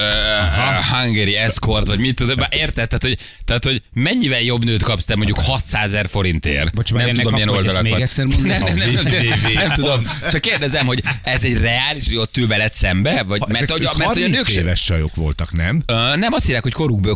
Hungary 0.90 1.34
Escort, 1.36 1.86
vagy 1.86 1.98
mit 1.98 2.14
tudom, 2.14 2.38
érted? 2.50 2.88
Tehát 2.88 3.02
hogy, 3.02 3.18
tehát, 3.44 3.64
hogy 3.64 3.82
mennyivel 3.92 4.40
jobb 4.40 4.64
nőt 4.64 4.82
kapsz 4.82 5.04
te 5.04 5.16
mondjuk 5.16 5.40
600 5.40 5.84
ezer 5.84 6.08
forintért? 6.08 6.74
Bocs, 6.74 6.92
nem 6.92 7.14
tudom, 7.14 7.32
milyen 7.32 7.48
akkor, 7.48 7.60
hogy 7.60 7.66
ezt 7.68 7.76
oldalak 7.76 7.98
még 7.98 8.08
egyszer 8.08 8.26
nem, 8.26 8.64
nem, 8.76 9.02
nem, 9.02 9.54
nem, 9.54 9.72
tudom. 9.72 10.06
Csak 10.30 10.40
kérdezem, 10.40 10.86
hogy 10.86 11.02
ez 11.22 11.44
egy 11.44 11.58
reális, 11.58 12.06
hogy 12.06 12.16
ott 12.16 12.36
ül 12.36 12.46
veled 12.46 12.72
szembe? 12.72 13.22
Vagy, 13.22 13.40
mert, 13.48 13.50
hogy, 13.50 13.52
mert 13.52 13.70
hogy 13.70 13.84
a 13.84 14.04
30 14.04 14.30
nők 14.32 14.48
éves 14.48 14.82
csajok 14.84 15.14
voltak, 15.14 15.52
nem? 15.52 15.82
Nem 16.14 16.32
azt 16.32 16.46
írják, 16.46 16.62
hogy 16.62 16.72
korukből, 16.72 17.14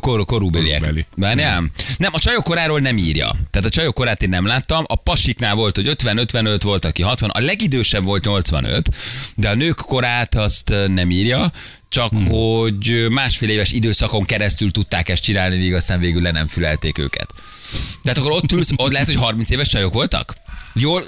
Korúbeli. 0.83 1.07
Várjál? 1.17 1.71
Nem, 1.97 2.15
a 2.15 2.19
csajok 2.19 2.45
koráról 2.45 2.81
nem 2.81 2.97
írja. 2.97 3.31
Tehát 3.51 3.69
a 3.69 3.71
csajok 3.71 3.95
korát 3.95 4.23
én 4.23 4.29
nem 4.29 4.47
láttam. 4.47 4.85
A 4.87 4.97
pasiknál 4.97 5.55
volt, 5.55 5.77
hogy 5.77 5.95
50-55 6.03 6.61
volt, 6.63 6.85
aki 6.85 7.03
60. 7.03 7.31
A 7.31 7.41
legidősebb 7.41 8.05
volt 8.05 8.25
85, 8.25 8.89
de 9.37 9.49
a 9.49 9.55
nők 9.55 9.77
korát 9.77 10.35
azt 10.35 10.73
nem 10.87 11.11
írja. 11.11 11.53
Csak 11.89 12.11
hmm. 12.11 12.27
hogy 12.27 13.07
másfél 13.11 13.49
éves 13.49 13.73
időszakon 13.73 14.25
keresztül 14.25 14.71
tudták 14.71 15.09
ezt 15.09 15.23
csinálni, 15.23 15.57
míg 15.57 15.75
aztán 15.75 16.01
végül 16.01 16.23
le 16.23 16.31
nem 16.31 16.49
fülelték 16.49 16.99
őket. 16.99 17.31
Tehát 18.03 18.19
akkor 18.19 18.31
ott 18.31 18.53
ülsz, 18.53 18.71
ott 18.77 18.93
lehet, 18.93 19.07
hogy 19.07 19.17
30 19.17 19.51
éves 19.51 19.69
csajok 19.69 19.93
voltak? 19.93 20.35
Jól, 20.75 21.07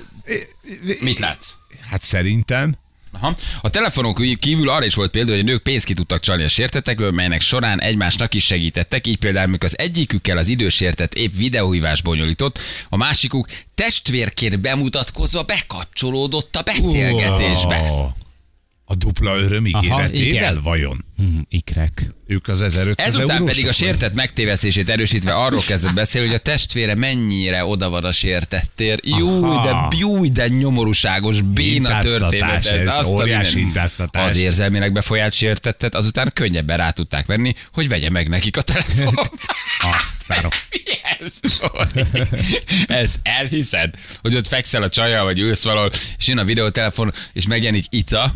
mit 1.01 1.19
látsz? 1.19 1.49
Hát 1.91 2.03
szerintem. 2.03 2.75
Aha. 3.15 3.37
A 3.61 3.71
telefonok 3.71 4.23
kívül 4.39 4.69
arra 4.69 4.85
is 4.85 4.95
volt 4.95 5.11
példa, 5.11 5.31
hogy 5.31 5.41
a 5.41 5.45
nők 5.45 5.63
pénzt 5.63 5.85
ki 5.85 5.95
tudtak 5.95 6.21
csalni 6.21 6.43
a 6.43 6.49
sértetekből, 6.49 7.11
melynek 7.11 7.41
során 7.41 7.81
egymásnak 7.81 8.35
is 8.35 8.45
segítettek, 8.45 9.07
így 9.07 9.19
például 9.19 9.47
amikor 9.47 9.69
az 9.69 9.79
egyikükkel 9.79 10.37
az 10.39 10.49
idős 10.49 10.75
sértett 10.75 11.15
épp 11.15 11.35
videóhívás 11.37 12.03
bonyolított, 12.03 12.59
a 12.89 12.97
másikuk 12.97 13.49
testvérként 13.75 14.61
bemutatkozva 14.61 15.43
bekapcsolódott 15.43 16.57
a 16.57 16.63
beszélgetésbe. 16.63 17.91
Ó. 17.91 18.13
A 18.85 18.95
dupla 18.95 19.37
öröm 19.37 19.69
Aha, 19.73 19.85
ígéretével 19.85 20.51
igen. 20.51 20.63
vajon? 20.63 21.05
Hm, 21.17 21.39
ikrek. 21.49 22.15
Ők 22.27 22.49
az 22.49 22.63
1500 22.63 23.07
Ezután 23.07 23.31
eurósok, 23.31 23.47
pedig 23.47 23.69
a 23.69 23.73
sértett 23.73 24.15
megtévesztését 24.15 24.89
erősítve 24.89 25.35
arról 25.35 25.61
kezdett 25.61 25.95
beszélni, 25.95 26.27
hogy 26.27 26.37
a 26.37 26.41
testvére 26.41 26.95
mennyire 26.95 27.65
oda 27.65 27.91
van 27.91 28.05
a 28.05 28.13
sértettér. 28.13 29.01
Jó, 29.03 29.45
Aha. 29.45 29.89
de, 29.91 29.97
jó, 29.97 30.27
de 30.27 30.49
nyomorúságos, 30.49 31.41
béna 31.41 32.01
történet 32.01 32.67
ez. 32.67 32.67
ez, 32.67 32.87
Azt 32.87 33.09
óriási 33.09 33.59
hintáztatás. 33.59 34.31
Az 34.31 34.37
érzelmének 34.37 34.93
befolyált 34.93 35.33
sértettet, 35.33 35.95
azután 35.95 36.31
könnyebben 36.35 36.77
rá 36.77 36.91
tudták 36.91 37.27
venni, 37.27 37.55
hogy 37.73 37.89
vegye 37.89 38.11
meg 38.11 38.29
nekik 38.29 38.57
a 38.57 38.63
telefont. 38.63 39.31
Aztán 40.03 40.45
Mi 40.71 40.83
ez? 41.21 41.41
Ezt 43.03 43.19
elhiszed? 43.23 43.95
Hogy 44.23 44.37
ott 44.37 44.47
fekszel 44.47 44.83
a 44.83 44.89
csajjal, 44.89 45.25
vagy 45.25 45.39
ülsz 45.39 45.63
valahol, 45.65 45.91
és 46.19 46.27
jön 46.27 46.39
a 46.39 46.45
videótelefon, 46.45 47.13
és 47.33 47.47
megjelenik 47.47 47.85
Ica. 47.89 48.35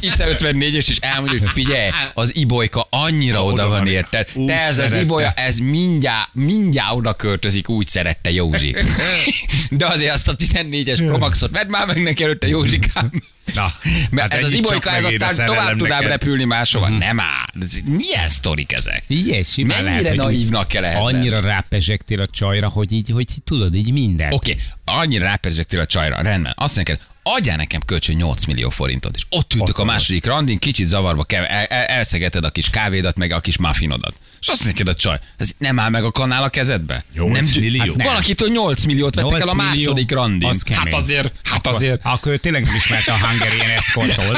Ica 0.00 0.28
54 0.28 0.74
és 0.74 0.88
és 0.88 0.96
elmondja, 0.96 1.38
hogy 1.38 1.48
figyelj, 1.48 1.69
az 2.14 2.36
Ibolyka 2.36 2.86
annyira 2.90 3.44
oda 3.44 3.68
van 3.68 3.86
érted. 3.86 4.28
Úgy 4.34 4.46
Te 4.46 4.60
ez 4.60 4.68
az 4.68 4.74
szerette. 4.74 5.00
Ibolya, 5.00 5.30
ez 5.30 5.58
mindjárt, 5.58 6.28
mindjárt 6.32 6.92
oda 6.94 7.14
költözik, 7.14 7.68
úgy 7.68 7.86
szerette 7.86 8.30
Józsi. 8.30 8.76
De 9.70 9.86
azért 9.86 10.12
azt 10.12 10.28
a 10.28 10.36
14-es 10.36 11.02
Promaxot 11.06 11.50
vedd 11.50 11.68
már 11.68 11.86
meg 11.86 12.02
neki 12.02 12.22
előtte 12.24 12.48
Józsikám. 12.48 13.10
Na, 13.54 13.74
Mert 14.10 14.32
hát 14.32 14.40
ez 14.40 14.44
az 14.44 14.52
Ibolyka, 14.52 14.90
ez 14.90 15.04
aztán 15.04 15.46
tovább 15.46 15.80
neked. 15.80 16.08
repülni 16.08 16.44
máshova. 16.44 16.88
Nem 16.88 17.20
áll. 17.20 17.46
Milyen 17.84 18.28
sztorik 18.28 18.72
ezek? 18.72 19.02
Figyelj, 19.06 19.42
simán 19.42 19.84
Mennyire 19.84 20.02
lehet, 20.02 20.16
naívnak 20.16 20.68
kell 20.68 20.84
ehhez? 20.84 21.02
Annyira 21.02 21.40
rápezsegtél 21.40 22.20
a 22.20 22.26
csajra, 22.26 22.68
hogy 22.68 22.92
így, 22.92 23.10
hogy 23.10 23.26
tudod, 23.44 23.74
így 23.74 23.92
minden. 23.92 24.32
Oké, 24.32 24.50
okay, 24.50 25.00
annyira 25.00 25.24
ráperzsektél 25.24 25.80
a 25.80 25.86
csajra, 25.86 26.22
rendben. 26.22 26.52
Azt 26.56 26.76
mondja, 26.76 26.98
adjál 27.22 27.56
nekem 27.56 27.80
kölcsön 27.86 28.16
8 28.16 28.44
millió 28.44 28.70
forintot, 28.70 29.16
és 29.16 29.22
ott 29.28 29.54
ültök 29.54 29.78
a 29.78 29.84
második 29.84 30.24
randin, 30.24 30.58
kicsit 30.58 30.86
zavarba 30.86 31.24
kell, 31.24 31.44
el, 31.44 31.64
el, 31.64 31.84
elszegeted 31.84 32.44
a 32.44 32.50
kis 32.50 32.70
kávédat, 32.70 33.18
meg 33.18 33.32
a 33.32 33.40
kis 33.40 33.58
muffinodat. 33.58 34.14
És 34.40 34.48
azt 34.48 34.64
mondja 34.64 34.84
neked 34.84 34.88
a 34.88 34.94
csaj, 34.94 35.18
ez 35.36 35.52
nem 35.58 35.78
áll 35.78 35.88
meg 35.88 36.04
a 36.04 36.10
kanál 36.10 36.42
a 36.42 36.48
kezedbe? 36.48 37.04
8 37.14 37.52
nem, 37.52 37.62
millió? 37.62 37.84
Hát 37.84 37.94
nem. 37.94 38.06
Valakitől 38.06 38.48
8 38.48 38.84
milliót 38.84 39.14
vettek 39.14 39.30
8 39.30 39.42
el 39.42 39.48
a 39.48 39.54
második 39.54 40.10
randin. 40.10 40.48
az 40.48 40.62
kemény. 40.62 40.84
hát 40.84 40.94
azért, 40.94 41.34
hát 41.42 41.66
azért. 41.66 42.00
Akkor 42.04 42.32
ő 42.32 42.36
tényleg 42.36 42.64
nem 42.64 42.74
ismerte 42.74 43.12
a 43.12 43.26
Hungarian 43.26 43.70
Escortól. 43.70 44.36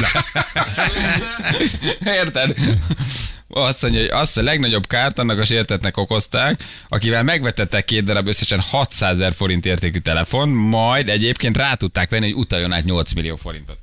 Érted? 2.05 2.55
Azt 3.47 3.81
mondja, 3.81 3.99
hogy 3.99 4.09
azt 4.09 4.37
a 4.37 4.41
legnagyobb 4.41 4.87
kárt 4.87 5.17
annak 5.17 5.39
a 5.39 5.45
sértetnek 5.45 5.97
okozták, 5.97 6.63
akivel 6.87 7.23
megvetettek 7.23 7.85
két 7.85 8.03
darab 8.03 8.27
összesen 8.27 8.59
600 8.59 9.13
ezer 9.13 9.33
forint 9.33 9.65
értékű 9.65 9.99
telefon, 9.99 10.49
majd 10.49 11.09
egyébként 11.09 11.57
rá 11.57 11.73
tudták 11.73 12.09
venni, 12.09 12.31
hogy 12.31 12.41
utaljon 12.41 12.73
át 12.73 12.83
8 12.83 13.13
millió 13.13 13.35
forintot. 13.35 13.77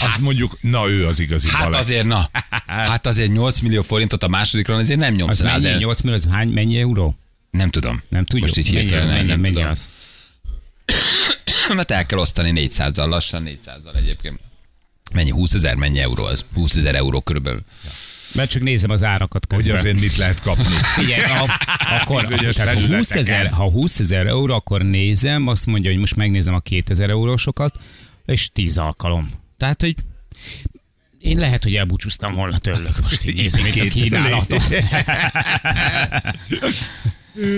Az 0.00 0.18
mondjuk, 0.20 0.58
na 0.60 0.88
ő 0.88 1.06
az 1.06 1.20
igazi 1.20 1.48
Hát 1.50 1.64
balett. 1.64 1.80
azért, 1.80 2.04
na. 2.06 2.28
Hát 2.66 3.06
azért 3.06 3.32
8 3.32 3.60
millió 3.60 3.82
forintot 3.82 4.22
a 4.22 4.28
másodikra, 4.28 4.74
azért 4.76 5.00
nem 5.00 5.14
nyomsz 5.14 5.30
Az 5.30 5.40
rá. 5.40 5.46
mennyi? 5.52 5.58
Azért. 5.58 5.78
8 5.78 6.00
millió, 6.00 6.18
az 6.18 6.26
hány, 6.30 6.48
mennyi 6.48 6.78
euró? 6.78 7.16
Nem 7.50 7.70
tudom. 7.70 8.02
Nem 8.08 8.24
tudjuk. 8.24 8.48
Most 8.48 8.56
így 8.58 8.74
Mennyi- 8.74 8.80
hirtelen 8.80 9.06
nem, 9.06 9.16
mennyi, 9.16 9.28
nem 9.28 9.40
mennyi 9.40 9.54
tudom. 9.54 9.70
az? 9.70 9.88
Mert 11.76 11.90
el 11.90 12.06
kell 12.06 12.18
osztani 12.18 12.52
400-zal, 12.70 13.08
lassan 13.08 13.42
400-zal 13.46 13.96
egyébként. 13.96 14.40
Mennyi? 15.12 15.30
20 15.30 15.52
ezer? 15.54 15.74
Mennyi 15.74 15.98
euró 15.98 16.24
az? 16.24 16.44
20 16.54 16.76
ezer 16.76 16.94
euró 16.94 17.20
körülbelül. 17.20 17.62
Mert 18.34 18.50
csak 18.50 18.62
nézem 18.62 18.90
az 18.90 19.02
árakat 19.02 19.44
Hogy 19.48 19.56
közben. 19.58 19.76
azért 19.76 20.00
mit 20.00 20.16
lehet 20.16 20.40
kapni. 20.42 20.64
Figyelj, 20.98 21.22
ha, 21.22 21.46
akkor, 22.00 22.26
tehát 22.26 22.74
ha, 22.78 22.86
20 22.96 23.10
ezer, 23.10 23.48
ha 23.50 23.70
20 23.70 24.00
ezer 24.00 24.26
euró, 24.26 24.54
akkor 24.54 24.82
nézem, 24.82 25.46
azt 25.46 25.66
mondja, 25.66 25.90
hogy 25.90 26.00
most 26.00 26.16
megnézem 26.16 26.54
a 26.54 26.60
2000 26.60 27.10
eurósokat, 27.10 27.74
és 28.26 28.50
10 28.52 28.78
alkalom. 28.78 29.30
Tehát, 29.56 29.80
hogy 29.80 29.94
én 31.18 31.38
lehet, 31.38 31.62
hogy 31.62 31.74
elbúcsúztam 31.74 32.34
volna 32.34 32.58
tőlük. 32.58 33.00
Most 33.02 33.26
így 33.26 33.34
nézem 33.34 33.66
itt 33.66 33.80
a 33.80 33.88
kínálatot. 33.88 34.62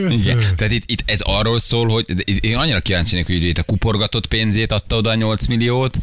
Igen. 0.09 0.39
Tehát 0.57 0.73
itt, 0.73 0.91
itt, 0.91 1.03
ez 1.07 1.21
arról 1.21 1.59
szól, 1.59 1.89
hogy 1.89 2.25
én 2.41 2.57
annyira 2.57 2.81
kíváncsi 2.81 3.23
hogy 3.23 3.43
itt 3.43 3.59
a 3.59 3.63
kuporgatott 3.63 4.27
pénzét 4.27 4.73
adta 4.73 4.97
oda 4.97 5.11
a 5.11 5.15
8 5.15 5.47
milliót, 5.47 5.99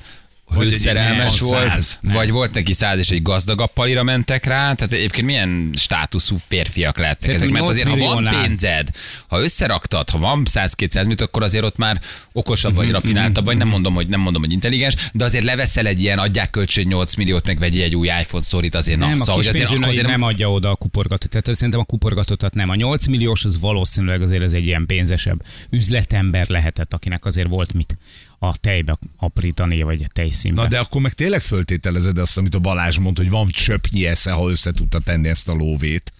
hogy 0.46 0.72
szerelmes 0.72 1.40
volt, 1.40 1.68
száz. 1.68 2.00
vagy 2.02 2.32
volt 2.32 2.54
neki 2.54 2.74
száz, 2.74 2.98
és 2.98 3.10
egy 3.10 3.22
gazdagabb 3.22 3.74
palira 3.74 4.04
mentek 4.04 4.46
rá, 4.46 4.74
tehát 4.74 4.94
egyébként 4.94 5.26
milyen 5.26 5.70
státuszú 5.76 6.38
férfiak 6.48 6.98
lehetnek 6.98 7.30
ezek, 7.30 7.40
Szerintem 7.40 7.66
mert 7.66 7.76
azért, 7.76 7.88
ha 7.88 7.96
8 7.96 8.14
van 8.14 8.44
pénzed, 8.44 8.90
ha 9.28 9.42
összeraktad, 9.42 10.10
ha 10.10 10.18
van 10.18 10.46
100-200 10.52 10.94
milliót, 10.94 11.22
akkor 11.22 11.44
azért 11.44 11.64
ott 11.64 11.78
már 11.78 12.02
okosabb 12.32 12.76
Mhm, 12.76 12.84
vagy, 12.84 12.94
rafináltabb 12.94 13.46
vagy, 13.46 13.58
nem 13.58 13.68
mondom, 13.68 13.94
hogy 13.94 14.08
nem 14.08 14.20
mondom, 14.20 14.42
hogy 14.42 14.52
intelligens, 14.52 14.96
de 15.14 15.24
azért 15.24 15.44
leveszel 15.44 15.86
egy 15.86 16.02
ilyen, 16.02 16.20
adják 16.20 16.50
kölcsön 16.50 16.88
8 16.88 17.16
milliót, 17.16 17.46
meg 17.46 17.60
vegyél 17.60 17.84
egy 17.84 17.96
új 17.96 18.08
iPhone 18.08 18.44
szorít, 18.44 18.76
azért 18.76 19.00
na, 19.00 19.08
Nem, 19.08 19.20
a 19.20 19.24
szóval, 19.24 19.42
kis 19.42 19.62
azért, 19.62 20.08
nem 20.08 20.22
adja 20.22 20.52
oda 20.52 20.70
a 20.70 20.76
kuporgatot. 20.76 21.30
Tehát 21.30 21.54
szerintem 21.54 21.80
a 21.80 21.84
kuporgatottat 21.84 22.54
nem. 22.54 22.70
A 22.70 22.76
8 22.76 23.08
milliós 23.08 23.46
az 23.46 23.60
valószínűleg 23.60 24.22
azért 24.22 24.42
ez 24.42 24.54
egy 24.54 24.66
ilyen 24.66 24.86
pénzesebb 24.86 25.44
üzletember 25.70 26.48
lehetett, 26.48 26.94
akinek 26.94 27.26
azért 27.26 27.48
volt 27.48 27.74
mit 27.74 27.98
a 28.40 28.58
tejbe 28.58 28.98
aprítani, 29.18 29.82
vagy 29.82 30.04
a 30.04 30.08
tejszínbe. 30.14 30.62
Na 30.62 30.68
de 30.68 30.80
akkor 30.80 31.02
meg 31.02 31.14
tényleg 31.14 31.42
föltételezed 31.42 32.18
azt, 32.18 32.38
amit 32.38 32.56
a 32.56 32.60
Balázs 32.60 32.98
mondta, 32.98 33.22
hogy 33.22 33.32
van 33.32 33.48
csöpnyi 33.48 34.06
esze, 34.06 34.32
ha 34.32 34.50
össze 34.50 34.72
tudta 34.72 35.00
tenni 35.00 35.28
ezt 35.28 35.50
a 35.50 35.54
lóvét. 35.54 36.14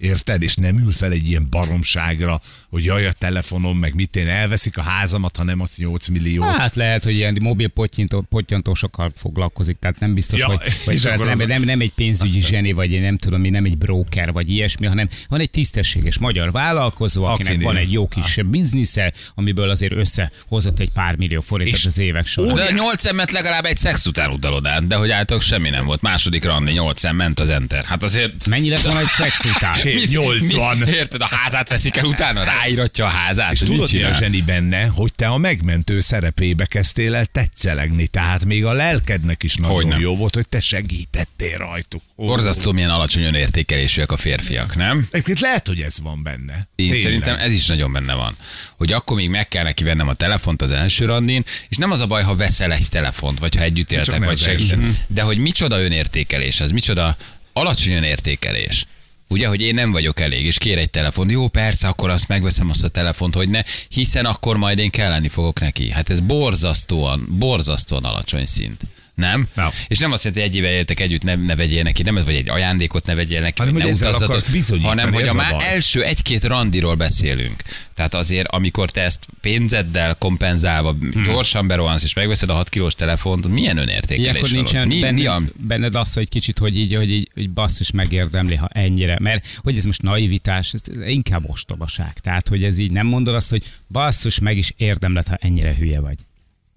Érted? 0.00 0.42
És 0.42 0.54
nem 0.54 0.78
ül 0.78 0.92
fel 0.92 1.12
egy 1.12 1.28
ilyen 1.28 1.46
baromságra, 1.50 2.40
hogy 2.70 2.84
jaj, 2.84 3.06
a 3.06 3.12
telefonom, 3.12 3.78
meg 3.78 3.94
mit 3.94 4.16
én 4.16 4.28
elveszik 4.28 4.78
a 4.78 4.82
házamat, 4.82 5.36
ha 5.36 5.44
nem 5.44 5.60
az 5.60 5.76
8 5.76 6.08
millió. 6.08 6.42
Hát 6.42 6.76
lehet, 6.76 7.04
hogy 7.04 7.14
ilyen 7.14 7.38
mobil 7.40 7.68
pottyintó- 7.68 8.20
pottyantósokkal 8.20 9.12
foglalkozik, 9.16 9.76
tehát 9.78 10.00
nem 10.00 10.14
biztos, 10.14 10.38
Ja, 10.38 10.46
hogy, 10.46 10.58
hogy 10.84 11.00
nem, 11.02 11.20
az- 11.40 11.46
nem, 11.46 11.62
nem 11.62 11.80
egy 11.80 11.92
pénzügyi 11.92 12.40
zseni, 12.40 12.72
vagy 12.72 12.92
én 12.92 13.00
nem 13.00 13.18
tudom, 13.18 13.40
mi 13.40 13.50
nem 13.50 13.64
egy 13.64 13.78
broker, 13.78 14.32
vagy 14.32 14.50
ilyesmi, 14.50 14.86
hanem 14.86 15.08
van 15.28 15.40
egy 15.40 15.50
tisztességes 15.50 16.18
magyar 16.18 16.52
vállalkozó, 16.52 17.24
akinek 17.24 17.52
Akinél. 17.52 17.66
van 17.66 17.76
egy 17.76 17.92
jó 17.92 18.08
kis 18.08 18.38
biznisze, 18.46 19.12
amiből 19.34 19.70
azért 19.70 19.92
összehozott 19.92 20.78
egy 20.78 20.90
pár 20.90 21.16
millió 21.16 21.40
forintot 21.40 21.78
És 21.78 21.86
az 21.86 21.98
évek 21.98 22.26
során. 22.26 22.54
De 22.54 22.64
a 22.64 22.72
nyolc 22.72 23.00
szemet 23.00 23.30
legalább 23.30 23.64
egy 23.64 23.76
szex 23.76 24.06
után 24.06 24.30
utalod 24.30 24.66
át, 24.66 24.86
de 24.86 24.94
hogy 24.96 25.10
általában 25.10 25.48
semmi 25.48 25.68
nem 25.70 25.84
volt. 25.84 26.00
Második 26.02 26.44
randi, 26.44 26.72
nyolc 26.72 27.00
szem, 27.00 27.16
ment 27.16 27.40
az 27.40 27.48
enter. 27.48 27.84
Hát 27.84 28.02
azért... 28.02 28.46
Mennyi 28.46 28.68
lett 28.68 28.80
volna 28.80 29.00
egy 29.00 29.06
szex 29.06 29.44
után? 29.44 29.74
80. 30.10 30.76
Mi, 30.76 30.90
érted, 30.90 31.20
a 31.20 31.28
házát 31.30 31.68
veszik 31.68 31.96
el 31.96 32.04
utána, 32.04 32.44
ráíratja 32.44 33.04
a 33.04 33.08
házát. 33.08 33.52
És 33.52 33.58
tudod, 33.58 33.92
mi 33.92 34.02
a 34.02 34.12
zseni 34.12 34.42
benne, 34.42 34.84
hogy 34.86 35.14
te 35.14 35.26
a 35.26 35.36
megmentő 35.36 36.00
szerepébe 36.00 36.66
kezdtél 36.66 37.14
el 37.14 37.24
tetszelegni, 37.26 38.06
tehát 38.06 38.44
még 38.44 38.64
a 38.64 38.72
lelkednek 38.72 39.42
is 39.42 39.54
nagyon 39.54 39.74
Hogyne. 39.74 39.98
jó 39.98 40.16
volt, 40.16 40.34
hogy 40.34 40.48
te 40.48 40.60
segítettél 40.60 41.56
rajtuk. 41.56 42.02
Borzasztó 42.16 42.72
milyen 42.72 42.90
alacsony 42.90 43.22
önértékelésűek 43.22 44.12
a 44.12 44.16
férfiak, 44.16 44.76
nem? 44.76 45.08
Egyébként 45.10 45.40
lehet, 45.40 45.66
hogy 45.66 45.80
ez 45.80 45.98
van 46.02 46.22
benne. 46.22 46.54
Én 46.54 46.86
Tényleg. 46.86 47.00
szerintem 47.00 47.38
ez 47.38 47.52
is 47.52 47.66
nagyon 47.66 47.92
benne 47.92 48.14
van. 48.14 48.36
Hogy 48.76 48.92
akkor 48.92 49.16
még 49.16 49.28
meg 49.28 49.48
kell 49.48 49.64
neki 49.64 49.84
vennem 49.84 50.08
a 50.08 50.14
telefont 50.14 50.62
az 50.62 50.70
első 50.70 51.04
randin, 51.04 51.44
és 51.68 51.76
nem 51.76 51.90
az 51.90 52.00
a 52.00 52.06
baj, 52.06 52.22
ha 52.22 52.36
veszel 52.36 52.72
egy 52.72 52.88
telefont, 52.88 53.38
vagy 53.38 53.56
ha 53.56 53.62
együtt 53.62 53.92
éltek, 53.92 54.24
vagy 54.24 54.42
első. 54.46 54.96
De 55.06 55.22
hogy 55.22 55.38
micsoda 55.38 55.82
önértékelés, 55.82 56.60
ez 56.60 56.70
micsoda 56.70 57.16
alacsony 57.52 57.92
önértékelés. 57.92 58.86
Ugye, 59.32 59.46
hogy 59.46 59.60
én 59.60 59.74
nem 59.74 59.92
vagyok 59.92 60.20
elég, 60.20 60.44
és 60.44 60.58
kér 60.58 60.78
egy 60.78 60.90
telefon. 60.90 61.30
Jó, 61.30 61.48
persze, 61.48 61.88
akkor 61.88 62.10
azt 62.10 62.28
megveszem 62.28 62.70
azt 62.70 62.84
a 62.84 62.88
telefont, 62.88 63.34
hogy 63.34 63.48
ne, 63.48 63.62
hiszen 63.88 64.24
akkor 64.24 64.56
majd 64.56 64.78
én 64.78 64.90
kelleni 64.90 65.28
fogok 65.28 65.60
neki. 65.60 65.90
Hát 65.90 66.10
ez 66.10 66.20
borzasztóan, 66.20 67.26
borzasztóan 67.38 68.04
alacsony 68.04 68.46
szint. 68.46 68.80
Nem? 69.20 69.48
Ja. 69.56 69.72
És 69.88 69.98
nem 69.98 70.12
azt 70.12 70.24
jelenti, 70.24 70.46
hogy 70.46 70.56
egy 70.56 70.56
éve 70.64 70.76
éltek 70.76 71.00
együtt, 71.00 71.22
ne, 71.22 71.34
ne 71.34 71.56
vegyél 71.56 71.82
neki, 71.82 72.02
nem, 72.02 72.14
vagy 72.14 72.34
egy 72.34 72.50
ajándékot 72.50 73.06
ne 73.06 73.14
vegyél 73.14 73.40
neki, 73.40 73.58
Hanem, 73.58 73.74
vagy 73.74 73.82
hogy 73.82 73.92
ne 74.00 74.08
utazzatok, 74.08 74.82
hanem 74.82 75.12
hogy 75.12 75.28
a 75.28 75.32
már 75.32 75.52
baj. 75.52 75.66
első 75.66 76.02
egy-két 76.02 76.44
randiról 76.44 76.94
beszélünk. 76.94 77.62
Tehát 77.94 78.14
azért, 78.14 78.46
amikor 78.46 78.90
te 78.90 79.02
ezt 79.02 79.26
pénzeddel 79.40 80.14
kompenzálva 80.18 80.90
hmm. 80.90 81.22
gyorsan 81.24 81.66
berohansz, 81.66 82.02
és 82.02 82.14
megveszed 82.14 82.48
a 82.48 82.54
6 82.54 82.68
kilós 82.68 82.94
telefont, 82.94 83.48
milyen 83.48 83.76
önértékelés 83.76 84.26
Ilyenkor 84.26 84.50
nincsen 84.50 84.86
Mi, 84.86 85.00
benned, 85.00 85.40
mi 85.40 85.48
benned 85.66 85.94
az, 85.94 86.12
hogy 86.12 86.28
kicsit, 86.28 86.58
hogy 86.58 86.78
így, 86.78 86.94
hogy 86.94 87.10
így 87.10 87.30
hogy 87.34 87.50
basszus 87.50 87.90
megérdemli, 87.90 88.54
ha 88.54 88.68
ennyire. 88.72 89.18
Mert 89.20 89.46
hogy 89.56 89.76
ez 89.76 89.84
most 89.84 90.02
naivitás, 90.02 90.72
ez, 90.72 90.80
ez 90.86 91.08
inkább 91.08 91.50
ostobaság. 91.50 92.12
Tehát, 92.12 92.48
hogy 92.48 92.64
ez 92.64 92.78
így 92.78 92.90
nem 92.90 93.06
mondod 93.06 93.34
azt, 93.34 93.50
hogy 93.50 93.62
basszus 93.88 94.38
meg 94.38 94.56
is 94.56 94.72
érdemled, 94.76 95.26
ha 95.26 95.34
ennyire 95.34 95.74
hülye 95.74 96.00
vagy. 96.00 96.18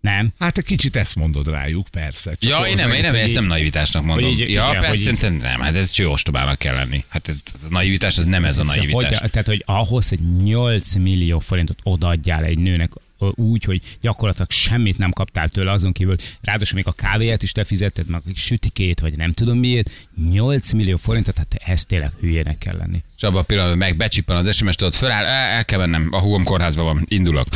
Nem? 0.04 0.30
Hát 0.40 0.58
egy 0.58 0.64
kicsit 0.64 0.96
ezt 0.96 1.16
mondod 1.16 1.48
rájuk, 1.50 1.88
persze. 1.92 2.36
Csak 2.40 2.50
Ja, 2.52 2.60
én 2.68 2.76
nem, 2.76 2.92
én 2.92 3.02
nem, 3.02 3.16
ezt 3.16 3.34
nem 3.34 3.46
naivitásnak 3.46 4.04
mondom. 4.04 4.30
így- 4.32 4.40
ja, 4.40 4.46
igen, 4.46 4.80
persze, 4.80 4.94
így- 4.94 5.00
szerintem 5.02 5.34
nem, 5.34 5.60
hát 5.60 5.76
ez 5.76 5.90
cső 5.92 6.08
ostobának 6.10 6.58
kell 6.58 6.76
lenni. 6.76 7.04
Hát 7.08 7.28
ez 7.28 7.42
a 7.64 7.66
naivitás, 7.70 8.18
az 8.18 8.26
nem 8.26 8.46
ez 8.46 8.58
a 8.58 8.64
naivitás. 8.64 9.18
Hogy, 9.20 9.30
tehát, 9.32 9.48
hogy 9.48 9.64
ahhoz, 9.66 10.10
hogy 10.10 10.20
8 10.44 10.96
millió 10.96 11.40
forintot 11.40 11.80
odaadjál 11.84 12.44
egy 12.44 12.58
nőnek, 12.58 12.92
úgy, 13.36 13.64
hogy 13.64 13.82
gyakorlatilag 14.02 14.52
semmit 14.52 14.98
nem 14.98 15.12
kaptál 15.12 15.50
tőle, 15.50 15.72
azon 15.72 15.92
kívül 15.92 16.16
ráadásul 16.42 16.76
még 16.76 16.88
a 16.88 16.92
kávéját 16.92 17.44
is 17.44 17.52
te 17.52 17.64
fizetted, 17.64 18.08
meg 18.08 18.22
sütikét, 18.36 19.00
vagy 19.00 19.18
nem 19.18 19.32
tudom 19.32 19.58
miért, 19.58 20.08
8 20.30 20.72
millió 20.72 20.98
forintot, 20.98 21.38
hát 21.38 21.56
ez 21.66 21.86
tényleg 21.86 22.12
hülyének 22.20 22.58
kell 22.58 22.78
lenni. 22.78 23.04
És 23.18 23.24
abban 23.24 23.40
a 23.42 23.44
pillanatban 23.44 23.78
meg 23.78 23.98
becsippan 23.98 24.36
az 24.36 24.56
SMS, 24.56 24.76
tudod, 24.76 24.94
föláll, 24.94 25.26
el, 25.26 25.50
el 25.50 25.66
kell 25.66 25.80
mennem, 25.80 26.08
a 26.12 26.20
húgom 26.20 26.44
kórházban 26.44 26.86
van, 26.86 27.06
indulok. 27.08 27.50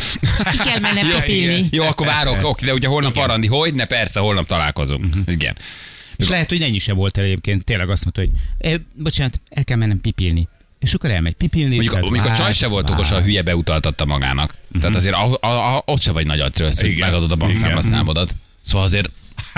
Ki 0.52 0.58
kell 0.64 0.80
mennem 0.80 1.08
pipilni. 1.20 1.68
Jó, 1.72 1.84
akkor 1.84 2.08
várok, 2.08 2.40
oké, 2.44 2.66
de 2.66 2.74
ugye 2.74 2.88
holnap 2.88 3.14
van 3.14 3.28
randi, 3.28 3.48
hogy 3.48 3.74
ne, 3.74 3.86
persze, 3.86 4.20
holnap 4.20 4.46
találkozunk. 4.46 5.16
Igen. 5.26 5.56
És 6.16 6.28
lehet, 6.28 6.50
hogy 6.50 6.62
ennyi 6.62 6.78
se 6.80 6.94
volt 6.94 7.18
el 7.18 7.24
egyébként, 7.24 7.64
tényleg 7.64 7.90
azt 7.90 8.04
mondta, 8.04 8.22
hogy 8.22 8.72
e, 8.72 8.82
bocsánat, 8.94 9.40
el 9.50 9.64
kell 9.64 9.78
mennem 9.78 10.02
pipilni. 10.02 10.48
És 10.80 10.94
akkor 10.94 11.12
elmegy 11.12 11.34
pipilni. 11.34 11.74
Mondjuk, 11.74 11.94
lehet, 11.94 12.10
mondjuk 12.10 12.34
a 12.34 12.38
csaj 12.38 12.54
se 12.54 12.68
volt 12.68 12.90
okos, 12.90 13.12
a 13.12 13.22
hülye 13.22 13.42
beutaltatta 13.42 14.06
magának. 14.06 14.54
Tehát 14.80 14.96
azért 14.96 15.16
a, 15.16 15.38
a, 15.42 15.76
a, 15.76 15.82
ott 15.86 16.02
se 16.02 16.12
vagy 16.12 16.26
nagy 16.26 16.40
agytrősz, 16.40 16.82
hogy 16.82 16.98
megadod 16.98 17.32
a 17.32 17.36
bankszámlaszámodat. 17.36 18.36
Szóval 18.62 18.86
azért, 18.86 19.10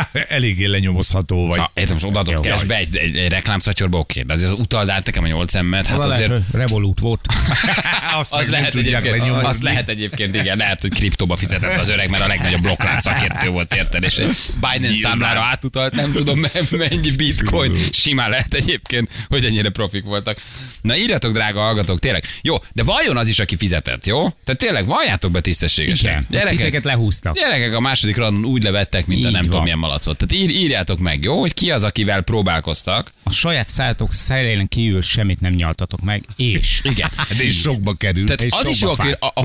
Eléggé 0.30 0.66
lenyomozható 0.66 1.48
vagy. 1.48 1.58
ha, 1.60 1.72
értem, 1.74 1.94
most 1.94 2.06
odaadod 2.06 2.34
Jó. 2.46 2.52
cashbe 2.52 2.76
egy, 2.78 2.96
egy, 2.98 3.16
egy 3.18 3.30
reklámszatyorba, 3.32 3.98
oké, 3.98 4.22
de 4.22 4.34
azért 4.34 4.52
utald 4.52 4.90
át 4.90 5.06
nekem 5.06 5.24
a 5.24 5.28
nyolc 5.28 5.56
emmet, 5.56 5.86
hát 5.88 5.98
Hát 5.98 6.06
azért... 6.06 6.32
Revolut 6.52 7.00
volt. 7.00 7.26
Azt 8.20 8.34
Az 8.34 8.50
lehet, 8.50 8.76
egyébként, 8.76 9.18
lenyomozni. 9.18 9.48
az 9.48 9.62
lehet 9.62 9.90
egyébként, 9.90 10.36
igen, 10.36 10.58
lehet, 10.58 10.82
hogy 10.82 10.92
kriptóba 10.92 11.36
fizetett 11.36 11.80
az 11.80 11.90
öreg, 11.90 12.10
mert 12.10 12.24
a 12.24 12.28
legnagyobb 12.28 12.62
blokklánc 12.62 13.04
szakértő 13.04 13.50
volt, 13.50 13.76
érted, 13.76 14.04
és 14.04 14.18
egy 14.18 14.38
Binance 14.60 15.00
számlára 15.00 15.40
átutalt, 15.40 15.94
nem 15.94 16.12
tudom 16.12 16.40
me- 16.40 16.72
mennyi 16.72 17.12
bitcoin, 17.12 17.74
simán 17.92 18.30
lehet 18.30 18.54
egyébként, 18.54 19.10
hogy 19.28 19.46
ennyire 19.46 19.70
profik 19.70 20.04
voltak. 20.04 20.38
Na 20.82 20.98
írjatok, 20.98 21.34
drága 21.34 21.60
hallgatók, 21.60 22.00
tényleg. 22.00 22.24
Jó, 22.42 22.56
de 22.74 22.84
vajon 22.84 23.18
az 23.18 23.28
is, 23.28 23.40
aki 23.40 23.56
fizetett, 23.58 24.06
jó? 24.06 24.20
Tehát 24.22 24.58
tényleg 24.60 24.86
valljátok 24.86 25.32
be 25.32 25.42
tisztességesen. 25.42 26.28
Igen, 26.30 26.48
titeket 26.48 26.84
lehúztak. 26.84 27.36
Gyerekek 27.36 27.74
a 27.74 27.80
második 27.80 28.16
randon 28.18 28.46
úgy 28.46 28.64
levettek, 28.64 29.06
mint 29.06 29.26
a 29.26 29.30
nem 29.30 29.42
tudom 29.42 29.52
van. 29.56 29.64
milyen 29.64 29.80
malacot. 29.89 30.17
Tehát 30.17 30.43
ír, 30.43 30.49
írjátok 30.49 30.99
meg, 30.99 31.23
jó, 31.23 31.39
hogy 31.39 31.54
ki 31.54 31.71
az, 31.71 31.84
akivel 31.84 32.21
próbálkoztak. 32.21 33.12
A 33.23 33.32
saját 33.32 33.69
szájatok 33.69 34.13
száján 34.13 34.67
kívül 34.67 35.02
semmit 35.02 35.39
nem 35.39 35.52
nyaltatok 35.52 36.02
meg, 36.02 36.23
és 36.36 36.82
Igen. 36.91 37.10
De 37.38 37.43
és 37.43 37.60
sokba 37.60 37.93
kerül. 37.93 38.25
Tehát 38.25 38.41
és 38.41 38.52
az 38.52 38.67
is 38.67 38.82
jó, 38.82 38.91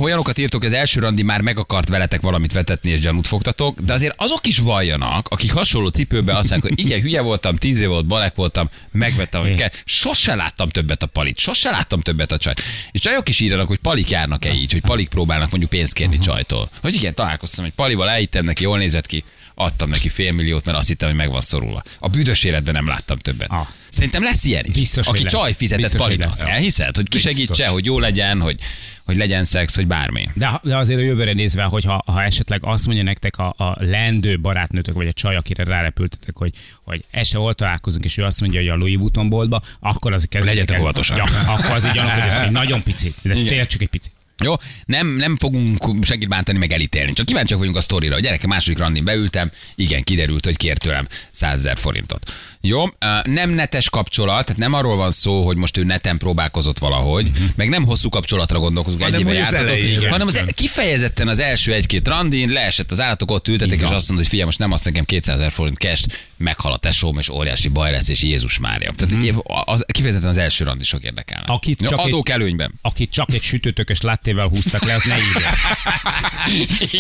olyanokat 0.00 0.38
írtok, 0.38 0.62
az 0.62 0.72
első 0.72 1.00
randi 1.00 1.22
már 1.22 1.40
meg 1.40 1.59
akart 1.59 1.88
veletek 1.88 2.20
valamit 2.20 2.52
vetetni, 2.52 2.90
és 2.90 3.00
gyanút 3.00 3.26
fogtatok, 3.26 3.80
de 3.80 3.92
azért 3.92 4.14
azok 4.16 4.46
is 4.46 4.59
valljanak, 4.59 5.28
akik 5.28 5.52
hasonló 5.52 5.88
cipőben 5.88 6.37
azt 6.37 6.50
mondják, 6.50 6.72
hogy 6.74 6.85
igen, 6.85 7.00
hülye 7.00 7.20
voltam, 7.20 7.57
tíz 7.57 7.80
év 7.80 7.88
volt, 7.88 8.07
balek 8.07 8.35
voltam, 8.35 8.68
megvettem, 8.92 9.40
amit 9.40 9.54
kell. 9.54 9.70
Sose 9.85 10.35
láttam 10.35 10.68
többet 10.68 11.02
a 11.02 11.07
palit, 11.07 11.38
sose 11.38 11.70
láttam 11.70 12.00
többet 12.00 12.33
a 12.33 12.37
csajt. 12.37 12.61
És 12.90 13.00
csajok 13.00 13.28
is 13.28 13.40
írjanak, 13.40 13.66
hogy 13.66 13.78
palik 13.78 14.11
járnak-e 14.11 14.52
így, 14.52 14.72
hogy 14.72 14.80
palik 14.80 15.09
próbálnak 15.09 15.50
mondjuk 15.50 15.70
pénzt 15.70 15.92
kérni 15.92 16.18
csajtól. 16.18 16.70
Hogy 16.80 16.94
igen, 16.94 17.14
találkoztam 17.14 17.64
egy 17.64 17.72
palival, 17.72 18.11
elhittem 18.11 18.44
neki, 18.44 18.62
jól 18.62 18.78
nézett 18.78 19.07
ki, 19.07 19.24
adtam 19.54 19.88
neki 19.88 20.09
fél 20.09 20.33
milliót, 20.35 20.64
mert 20.64 20.79
azt 20.79 20.88
hittem, 20.88 21.09
hogy 21.09 21.18
meg 21.18 21.31
van 21.31 21.40
szorulva. 21.40 21.83
A 21.99 22.09
büdös 22.09 22.44
életben 22.44 22.75
nem 22.75 22.87
láttam 22.87 23.18
többet. 23.18 23.51
Ah. 23.51 23.66
Szerintem 23.94 24.23
lesz 24.23 24.44
ilyen 24.44 24.64
is. 24.64 24.73
Biztos, 24.73 25.07
aki 25.07 25.25
csaj 25.25 25.53
fizetett 25.53 25.83
Biztos, 25.83 26.07
hogy. 26.07 26.49
Elhiszed, 26.49 26.97
hogy 26.97 27.09
kisegítse, 27.09 27.66
hogy 27.66 27.85
jó 27.85 27.99
legyen, 27.99 28.40
hogy, 28.40 28.61
hogy 29.05 29.16
legyen 29.16 29.44
szex, 29.44 29.75
hogy 29.75 29.87
bármi. 29.87 30.29
de, 30.35 30.61
de 30.62 30.77
azért 30.77 30.99
a 30.99 31.03
jövőre 31.03 31.33
nézve, 31.33 31.62
hogy 31.62 31.85
ha, 31.85 32.03
ha 32.07 32.23
esetleg 32.23 32.64
azt 32.64 32.87
mondja 32.87 33.05
nektek 33.05 33.38
a, 33.38 33.55
a 33.59 33.77
lendő 33.79 34.40
barátnőtök, 34.40 34.94
vagy 34.94 35.07
a 35.07 35.12
csaj, 35.12 35.37
akire 35.37 35.64
rárepültetek, 35.64 36.37
hogy, 36.37 36.55
hogy 36.83 37.05
este 37.11 37.38
hol 37.38 37.55
találkozunk, 37.55 38.05
és 38.05 38.16
ő 38.16 38.25
azt 38.25 38.40
mondja, 38.40 38.61
hogy 38.61 38.68
a 38.68 38.77
Louis 38.77 38.97
Vuitton 38.97 39.29
boltba, 39.29 39.62
akkor 39.81 40.12
az 40.12 40.29
Legyetek 40.31 40.81
óvatosak. 40.81 41.16
Ja, 41.16 41.25
akkor 41.53 41.70
az 41.70 41.87
így 41.87 41.92
gyanakodjatok, 41.92 42.42
hogy 42.44 42.53
nagyon 42.53 42.83
pici, 42.83 43.14
de 43.23 43.33
tényleg 43.33 43.66
csak 43.66 43.83
egy 43.83 43.88
pici. 43.88 44.11
Jó, 44.42 44.55
nem, 44.85 45.07
nem 45.07 45.37
fogunk 45.37 46.05
senkit 46.05 46.29
bántani, 46.29 46.59
meg 46.59 46.73
elítélni. 46.73 47.12
Csak 47.12 47.27
kíváncsiak 47.27 47.59
vagyunk 47.59 47.77
a 47.77 47.81
sztorira. 47.81 48.16
A 48.16 48.20
gyereke 48.20 48.47
második 48.47 48.79
randin 48.79 49.05
beültem, 49.05 49.51
igen, 49.75 50.03
kiderült, 50.03 50.44
hogy 50.44 50.57
kért 50.57 50.81
tőlem 50.81 51.07
100 51.31 51.55
ezer 51.55 51.79
forintot. 51.79 52.33
Jó, 52.61 52.85
nem 53.25 53.51
netes 53.51 53.90
kapcsolat, 53.90 54.44
tehát 54.44 54.61
nem 54.61 54.73
arról 54.73 54.97
van 54.97 55.11
szó, 55.11 55.44
hogy 55.44 55.57
most 55.57 55.77
ő 55.77 55.85
neten 55.85 56.18
próbálkozott 56.18 56.79
valahogy, 56.79 57.31
meg 57.57 57.68
nem 57.68 57.85
hosszú 57.85 58.09
kapcsolatra 58.09 58.59
gondolkozunk, 58.59 59.03
egy 59.03 59.11
Hanem, 59.11 59.20
éve 59.27 59.38
hogy 59.38 59.47
az 59.47 59.53
elején. 59.53 60.11
hanem 60.11 60.27
az, 60.27 60.44
kifejezetten 60.55 61.29
az 61.29 61.38
első 61.38 61.73
egy-két 61.73 62.09
randin, 62.09 62.49
leesett 62.49 62.90
az 62.90 63.01
állatok, 63.01 63.31
ott 63.31 63.49
ültetek, 63.49 63.81
és 63.81 63.88
azt 63.88 63.90
mondod, 63.90 64.16
hogy 64.16 64.27
figyelj, 64.27 64.44
most 64.44 64.59
nem 64.59 64.73
azt 64.73 64.85
nekem 64.85 65.05
200 65.05 65.38
ezer 65.38 65.53
forint 65.53 65.79
cash, 65.79 66.09
meghal 66.37 66.73
a 66.73 66.77
tesóm, 66.77 67.18
és 67.18 67.29
óriási 67.29 67.68
baj 67.68 67.90
lesz, 67.90 68.09
és 68.09 68.23
Jézus 68.23 68.59
Mária. 68.59 68.92
Tehát 68.97 69.14
mm. 69.14 69.37
az, 69.64 69.85
kifejezetten 69.87 70.29
az 70.29 70.38
első 70.38 70.64
randisok 70.64 71.05
érdekelnek. 71.05 71.49
Akit 71.49 71.81
Jó, 71.81 71.88
csak 71.88 71.99
egy- 71.99 72.07
adók 72.07 72.29
előnyben. 72.29 72.75
Akit 72.83 73.11
csak 73.11 73.33
egy 73.35 73.42
sütőtökös 73.42 74.01
láttével 74.35 74.49
húztak 74.49 74.85
le, 74.85 74.94
az 74.94 75.05
ne 75.05 75.16
írja. 75.16 75.51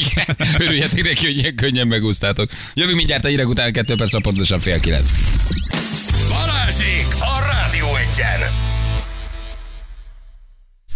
Igen, 0.00 0.36
örüljetek 0.58 1.02
neki, 1.02 1.26
hogy 1.26 1.36
ilyen 1.36 1.54
könnyen 1.54 1.86
megúsztátok. 1.86 2.50
Jövünk 2.74 2.96
mindjárt 2.96 3.24
a 3.24 3.28
hírek 3.28 3.48
után, 3.48 3.72
2 3.72 3.94
perc, 3.94 4.22
pontosan 4.22 4.60
fél 4.60 4.80
kilenc. 4.80 5.10
Balázsék 6.28 7.06
a 7.20 7.52
Rádió 7.52 7.96
Egyen! 7.96 8.73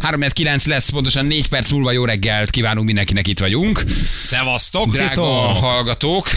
3 0.09 0.21
9 0.33 0.66
lesz, 0.66 0.88
pontosan 0.88 1.27
4 1.27 1.49
perc 1.49 1.71
múlva 1.71 1.92
jó 1.92 2.05
reggelt 2.05 2.51
kívánunk 2.51 2.87
mindenkinek, 2.87 3.29
itt 3.29 3.38
vagyunk. 3.38 3.83
Szevasztok! 4.16 4.83
Drága 4.90 4.97
Sziasztok! 4.97 5.25
hallgatók, 5.64 6.29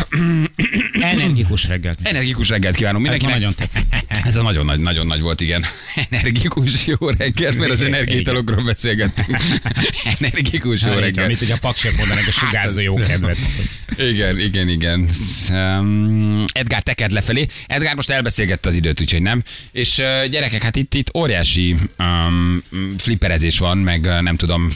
Energikus 1.01 1.67
reggelt. 1.67 1.99
energikus 2.03 2.49
reggelt 2.49 2.75
kívánunk 2.75 3.07
Ez 3.07 3.11
mindenkinek. 3.11 3.39
nagyon 3.39 3.55
tetszik. 3.55 3.83
Ez 4.23 4.35
a 4.35 4.41
nagyon 4.41 4.65
nagy, 4.65 4.79
nagyon 4.79 5.07
nagy 5.07 5.21
volt, 5.21 5.41
igen. 5.41 5.63
Energikus 6.09 6.87
jó 6.87 7.09
reggelt, 7.09 7.57
mert 7.57 7.71
az 7.71 7.81
energiaitalokról 7.81 8.63
beszélgettünk. 8.63 9.37
Energikus 10.19 10.81
jó 10.81 10.91
reggelt. 10.93 11.17
Amit 11.25 11.41
ugye 11.41 11.53
a 11.53 11.57
paksek 11.61 11.97
mondanak, 11.97 12.27
a 12.27 12.31
sugárzó 12.31 12.81
jó 12.81 12.95
kedvet. 12.95 13.37
Igen, 13.97 14.39
igen, 14.39 14.69
igen. 14.69 15.09
Um, 15.51 16.43
Edgár 16.51 16.81
teked 16.81 17.11
lefelé. 17.11 17.45
Edgár 17.67 17.95
most 17.95 18.09
elbeszélgette 18.09 18.69
az 18.69 18.75
időt, 18.75 19.01
úgyhogy 19.01 19.21
nem. 19.21 19.43
És 19.71 19.97
uh, 19.97 20.25
gyerekek, 20.25 20.61
hát 20.61 20.75
itt, 20.75 20.93
itt 20.93 21.15
óriási 21.17 21.75
um, 21.99 22.63
flipperezés 22.97 23.59
van, 23.61 23.77
meg 23.77 24.01
nem 24.01 24.35
tudom, 24.35 24.71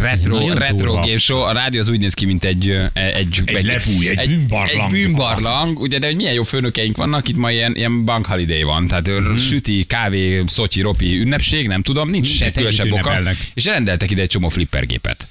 retro, 0.00 0.52
retro 0.52 0.92
game 0.92 1.18
show. 1.18 1.40
A 1.40 1.52
rádió 1.52 1.80
az 1.80 1.88
úgy 1.88 1.98
néz 1.98 2.14
ki, 2.14 2.24
mint 2.24 2.44
egy, 2.44 2.68
uh, 2.68 2.84
egy, 2.92 3.42
Egy 3.44 3.64
lepúj, 3.64 4.08
egy 4.08 4.28
bűnbarlang. 4.28 4.94
Egy 4.94 5.00
bűnbarlang, 5.00 5.80
ugye, 5.80 5.98
de 5.98 6.06
hogy 6.06 6.16
milyen 6.16 6.32
jó 6.32 6.42
főnökeink 6.42 6.96
vannak, 6.96 7.28
itt 7.28 7.36
ma 7.36 7.50
ilyen, 7.50 7.76
ilyen 7.76 8.04
bank 8.04 8.26
holiday 8.26 8.62
van, 8.62 8.86
tehát 8.86 9.10
mm-hmm. 9.10 9.34
süti, 9.34 9.84
kávé, 9.84 10.42
szocsi, 10.46 10.80
ropi 10.80 11.18
ünnepség, 11.20 11.66
nem 11.66 11.82
tudom, 11.82 12.10
nincs 12.10 12.26
se 12.26 12.50
különösebb 12.50 12.92
oka. 12.92 13.20
És 13.54 13.64
rendeltek 13.64 14.10
ide 14.10 14.22
egy 14.22 14.28
csomó 14.28 14.48
flippergépet. 14.48 15.28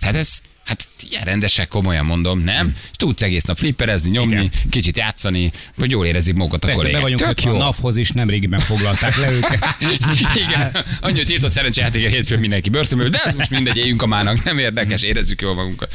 Hát 0.00 0.14
ez, 0.14 0.40
hát 0.70 0.88
ilyen 1.10 1.24
rendesek, 1.24 1.68
komolyan 1.68 2.04
mondom, 2.04 2.38
nem? 2.38 2.66
Hmm. 2.66 2.74
Tudsz 2.92 3.22
egész 3.22 3.42
nap 3.42 3.56
flipperezni, 3.56 4.10
nyomni, 4.10 4.32
Igen. 4.32 4.50
kicsit 4.70 4.96
játszani, 4.96 5.52
hogy 5.78 5.90
jól 5.90 6.06
érezik 6.06 6.34
magukat 6.34 6.64
a 6.64 6.66
Persze, 6.66 6.80
kollégák. 6.80 7.02
vagyunk 7.02 7.34
Tök 7.34 7.54
a. 7.54 7.56
NAV-hoz 7.56 7.96
is, 7.96 8.10
nem 8.10 8.28
régiben 8.28 8.60
foglalták 8.60 9.16
le 9.16 9.30
őket. 9.30 9.76
Igen, 10.46 10.76
annyi, 11.00 11.16
hogy 11.16 11.26
tiltott 11.26 11.50
szerencsejátékért 11.50 12.12
hétfőn 12.12 12.38
mindenki 12.38 12.70
börtönből, 12.70 13.08
de 13.08 13.18
ez 13.24 13.34
most 13.34 13.50
mindegy, 13.50 13.76
éljünk 13.76 14.02
a 14.02 14.06
mának, 14.06 14.44
nem 14.44 14.58
érdekes, 14.58 15.02
érezzük 15.02 15.40
jól 15.40 15.54
magunkat. 15.54 15.94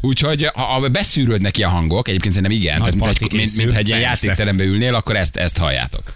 Úgyhogy 0.00 0.50
ha 0.54 0.62
ha 0.62 0.88
beszűrőd 0.88 1.40
neki 1.40 1.62
a 1.62 1.68
hangok, 1.68 2.08
egyébként 2.08 2.34
szerintem 2.34 2.58
igen, 2.58 2.78
Nagy 2.78 2.92
tehát 2.98 3.18
mint, 3.18 3.30
mint, 3.32 3.42
készül, 3.42 3.64
mint, 3.64 3.76
egy 3.76 3.88
ilyen 3.88 4.00
persze. 4.00 4.26
játékterembe 4.26 4.64
ülnél, 4.64 4.94
akkor 4.94 5.16
ezt, 5.16 5.36
ezt 5.36 5.58
halljátok. 5.58 6.12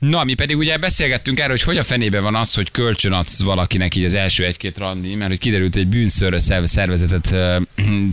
Na, 0.00 0.24
mi 0.24 0.34
pedig 0.34 0.56
ugye 0.56 0.78
beszélgettünk 0.78 1.38
erről, 1.40 1.50
hogy 1.50 1.62
hogy 1.62 1.76
a 1.76 1.82
fenébe 1.82 2.20
van 2.20 2.34
az, 2.34 2.54
hogy 2.54 2.70
kölcsön 2.70 3.12
adsz 3.12 3.42
valakinek 3.42 3.94
így 3.96 4.04
az 4.04 4.14
első 4.14 4.44
egy-két 4.44 4.78
randi, 4.78 5.14
mert 5.14 5.30
hogy 5.30 5.38
kiderült, 5.38 5.74
hogy 5.74 5.86
bűnszörre 5.86 6.38
szervezetet 6.38 7.34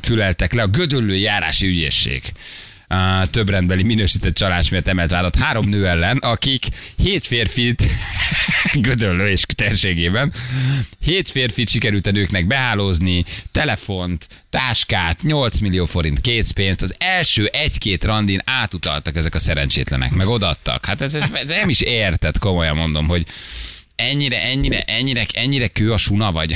füleltek 0.02 0.54
le 0.58 0.62
a 0.62 0.68
gödöllő 0.68 1.16
járási 1.16 1.68
ügyészség. 1.68 2.22
Több 3.32 3.50
rendbeli 3.50 3.84
minősített 3.84 4.36
csalás 4.36 4.70
miatt 4.70 4.88
emelt 4.88 5.12
vádat 5.12 5.36
három 5.36 5.70
nő 5.70 5.88
ellen, 5.88 6.18
akik 6.18 6.66
hét 6.96 7.28
férfit 7.28 7.84
gödöllő 8.74 9.28
és 9.28 9.46
térségében 9.56 10.34
hét 11.00 11.30
férfit 11.30 11.70
sikerült 11.70 12.08
a 12.08 12.12
nőknek 12.12 12.48
behálózni, 12.48 13.26
telefont, 13.52 14.28
táskát, 14.50 15.22
8 15.22 15.60
millió 15.60 15.86
forint 15.86 16.22
készpénzt, 16.22 16.82
az 16.82 16.96
első 16.98 17.46
egy-két 17.46 18.04
randin 18.04 18.42
átutaltak 18.46 19.16
ezek 19.16 19.36
a 19.36 19.40
szerencsétlenek, 19.40 20.12
meg 20.12 20.28
odaadtak. 20.28 20.86
Hát 20.86 21.02
ez, 21.02 21.14
ez 21.14 21.30
nem 21.46 21.70
is 21.70 21.82
érted, 21.82 22.38
komolyan 22.38 22.76
mondom, 22.76 23.08
hogy 23.08 23.26
ennyire, 23.98 24.42
ennyire, 24.42 24.82
ennyire, 24.82 25.26
ennyire 25.34 25.68
kő 25.68 25.92
a 25.92 25.98
suna 25.98 26.32
vagy. 26.32 26.56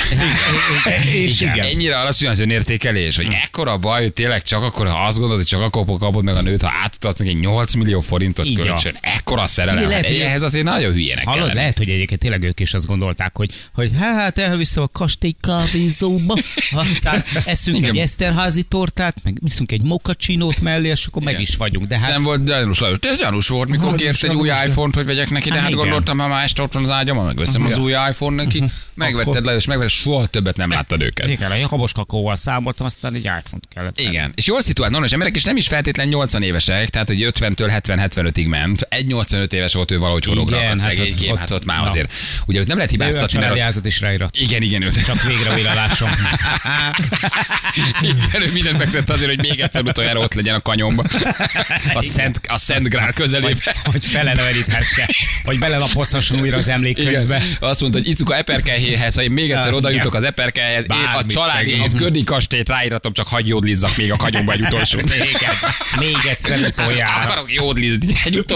És 1.14 1.42
igen. 1.48 1.60
Ennyire 1.60 2.00
alacsony 2.00 2.28
az 2.28 2.40
önértékelés, 2.40 3.16
hogy 3.16 3.28
ekkora 3.44 3.78
baj, 3.78 4.02
hogy 4.02 4.14
tényleg 4.14 4.42
csak 4.42 4.64
akkor, 4.64 4.88
ha 4.88 5.06
azt 5.06 5.18
gondolod, 5.18 5.42
hogy 5.42 5.50
csak 5.52 5.62
akkor 5.62 5.86
kapod 6.00 6.24
meg 6.24 6.36
a 6.36 6.42
nőt, 6.42 6.62
ha 6.62 6.72
átutalsz 6.84 7.16
neki 7.16 7.34
8 7.34 7.74
millió 7.74 8.00
forintot 8.00 8.46
van. 8.56 8.66
kölcsön. 8.66 8.96
Ekkora 9.02 9.48
szerelem. 9.48 9.90
Lehet, 9.90 10.06
Hát 10.06 10.16
ehhez 10.16 10.42
azért 10.42 10.66
nagyon 10.66 10.92
hülyének 10.92 11.26
Hallod, 11.26 11.46
lenni. 11.46 11.56
lehet, 11.56 11.78
hogy 11.78 11.90
egyébként 11.90 12.20
tényleg 12.22 12.44
ők 12.44 12.60
is 12.60 12.74
azt 12.74 12.86
gondolták, 12.86 13.38
hogy, 13.38 13.52
hogy 13.74 13.92
hát 14.00 14.38
elviszem 14.38 14.84
a 14.84 14.88
kastély 14.88 15.36
kávézóba, 15.42 16.38
aztán 16.72 17.24
eszünk 17.46 17.78
Igen. 17.78 17.90
egy 17.90 17.98
eszterházi 17.98 18.62
tortát, 18.62 19.16
meg 19.24 19.38
viszünk 19.42 19.72
egy 19.72 19.82
mokacsinót 19.82 20.62
mellé, 20.62 20.90
és 20.90 21.06
akkor 21.06 21.22
meg 21.22 21.34
Igen. 21.34 21.46
is 21.46 21.56
vagyunk. 21.56 21.86
De 21.88 21.98
hát 21.98 22.12
Nem 22.12 22.24
volt 22.24 22.46
gyanús 22.46 22.80
Lajos. 22.80 23.00
De 23.00 23.16
gyanús 23.20 23.48
volt, 23.48 23.70
mikor 23.70 23.96
kért 23.96 24.24
egy 24.24 24.34
új 24.36 24.48
iPhone-t, 24.66 24.96
hogy 24.96 25.06
vegyek 25.06 25.30
neki, 25.30 25.50
de 25.50 25.56
Há, 25.56 25.62
hát 25.62 25.70
igen. 25.70 25.82
gondoltam, 25.82 26.20
ha 26.20 26.28
már 26.28 26.44
este 26.44 26.62
ott 26.62 26.74
van 26.74 26.84
az 26.84 26.90
ágyam, 26.92 27.18
megveszem 27.36 27.66
az 27.66 27.78
új 27.78 27.92
iPhone 27.92 28.44
neki, 28.44 28.64
Megvetted 29.02 29.46
le, 29.46 29.56
és 29.56 29.66
megvetted, 29.66 29.94
soha 29.94 30.26
többet 30.26 30.58
nem 30.58 30.70
láttad 30.70 31.02
őket. 31.02 31.28
Igen, 31.30 31.52
a 31.52 31.56
Jakabos 31.56 31.92
kakóval 31.92 32.36
számoltam, 32.36 32.86
aztán 32.86 33.14
egy 33.14 33.24
iPhone-t 33.24 33.68
kellett. 33.74 33.96
venni. 33.98 34.10
Igen, 34.10 34.32
és 34.36 34.46
jól 34.46 34.62
szituált 34.62 34.92
normális 34.92 35.14
emberek, 35.14 35.36
és 35.36 35.44
nem 35.44 35.58
is 35.58 35.68
feltétlen 35.68 36.08
80 36.08 36.44
évesek, 36.44 36.90
tehát 36.90 37.08
hogy 37.08 37.22
50-től 37.32 37.82
70-75-ig 37.84 38.48
ment. 38.48 38.82
Egy 38.90 39.06
85 39.08 39.54
éves 39.54 39.74
volt 39.74 39.92
ő 39.92 39.98
valahogy 40.00 40.24
horogra 40.26 40.58
Igen, 40.58 40.80
hát 40.80 40.96
szegény 40.96 41.14
ott- 41.22 41.30
ott- 41.32 41.38
hát 41.38 41.52
ott 41.52 41.66
már 41.66 41.80
na. 41.82 41.86
azért. 41.90 42.14
Ugye 42.46 42.60
ott 42.60 42.68
nem 42.68 42.76
lehet 42.76 42.92
hibáztatni, 42.92 43.40
mert 43.40 43.78
ott... 43.78 43.86
is 43.86 44.00
ráírat. 44.02 44.36
Igen, 44.38 44.62
igen, 44.62 44.82
őt. 44.82 45.06
Csak 45.06 45.24
végre 45.24 45.54
újra 45.54 45.74
lássam. 45.74 46.10
Igen, 48.02 48.42
ő 48.42 48.52
mindent 48.54 48.78
megtett 48.78 49.10
azért, 49.10 49.30
hogy 49.36 49.50
még 49.50 49.60
egyszer 49.60 49.84
utoljára 49.84 50.20
ott 50.20 50.34
legyen 50.34 50.56
a 50.56 50.62
kanyomba. 50.62 51.04
A 51.94 52.02
Szent, 52.02 52.42
a 52.48 52.58
Szent 52.58 52.90
Grál 52.90 53.14
közelében. 53.14 53.76
hogy 53.84 54.06
feleleveníthesse, 54.06 55.10
hogy 55.44 55.60
belelapozhasson 55.60 56.40
újra 56.42 56.58
az 56.58 56.68
emlékkönyvbe. 56.70 57.42
Azt 57.60 57.82
mondta, 57.82 58.00
hogy 58.00 58.08
Icuka 58.08 58.36
Eperkelyhéhez, 58.92 59.16
ha 59.16 59.22
én 59.22 59.32
még 59.32 59.52
egyszer 59.52 59.74
oda 59.74 59.90
jutok 59.90 60.14
az 60.14 60.24
Eperkelyhez, 60.24 60.86
én 60.90 60.98
a 60.98 61.12
Bármit 61.12 61.32
család, 61.32 61.58
tegyen. 61.58 61.80
a 61.94 61.98
Kördi 61.98 62.24
kastélyt 62.24 62.70
ráíratom, 62.70 63.14
csak 63.14 63.28
hagyj 63.28 63.50
jódlizzak 63.50 63.98
még 63.98 64.12
a 64.12 64.16
kanyomba 64.16 64.52
egy 64.52 64.62
utolsót. 64.62 65.10
Még, 65.10 65.20
egy- 65.20 66.00
még 66.00 66.16
egyszer 66.30 66.60
utoljára. 66.68 67.12
Akarok 67.26 67.54
jódlizni 67.54 68.14
egy 68.26 68.34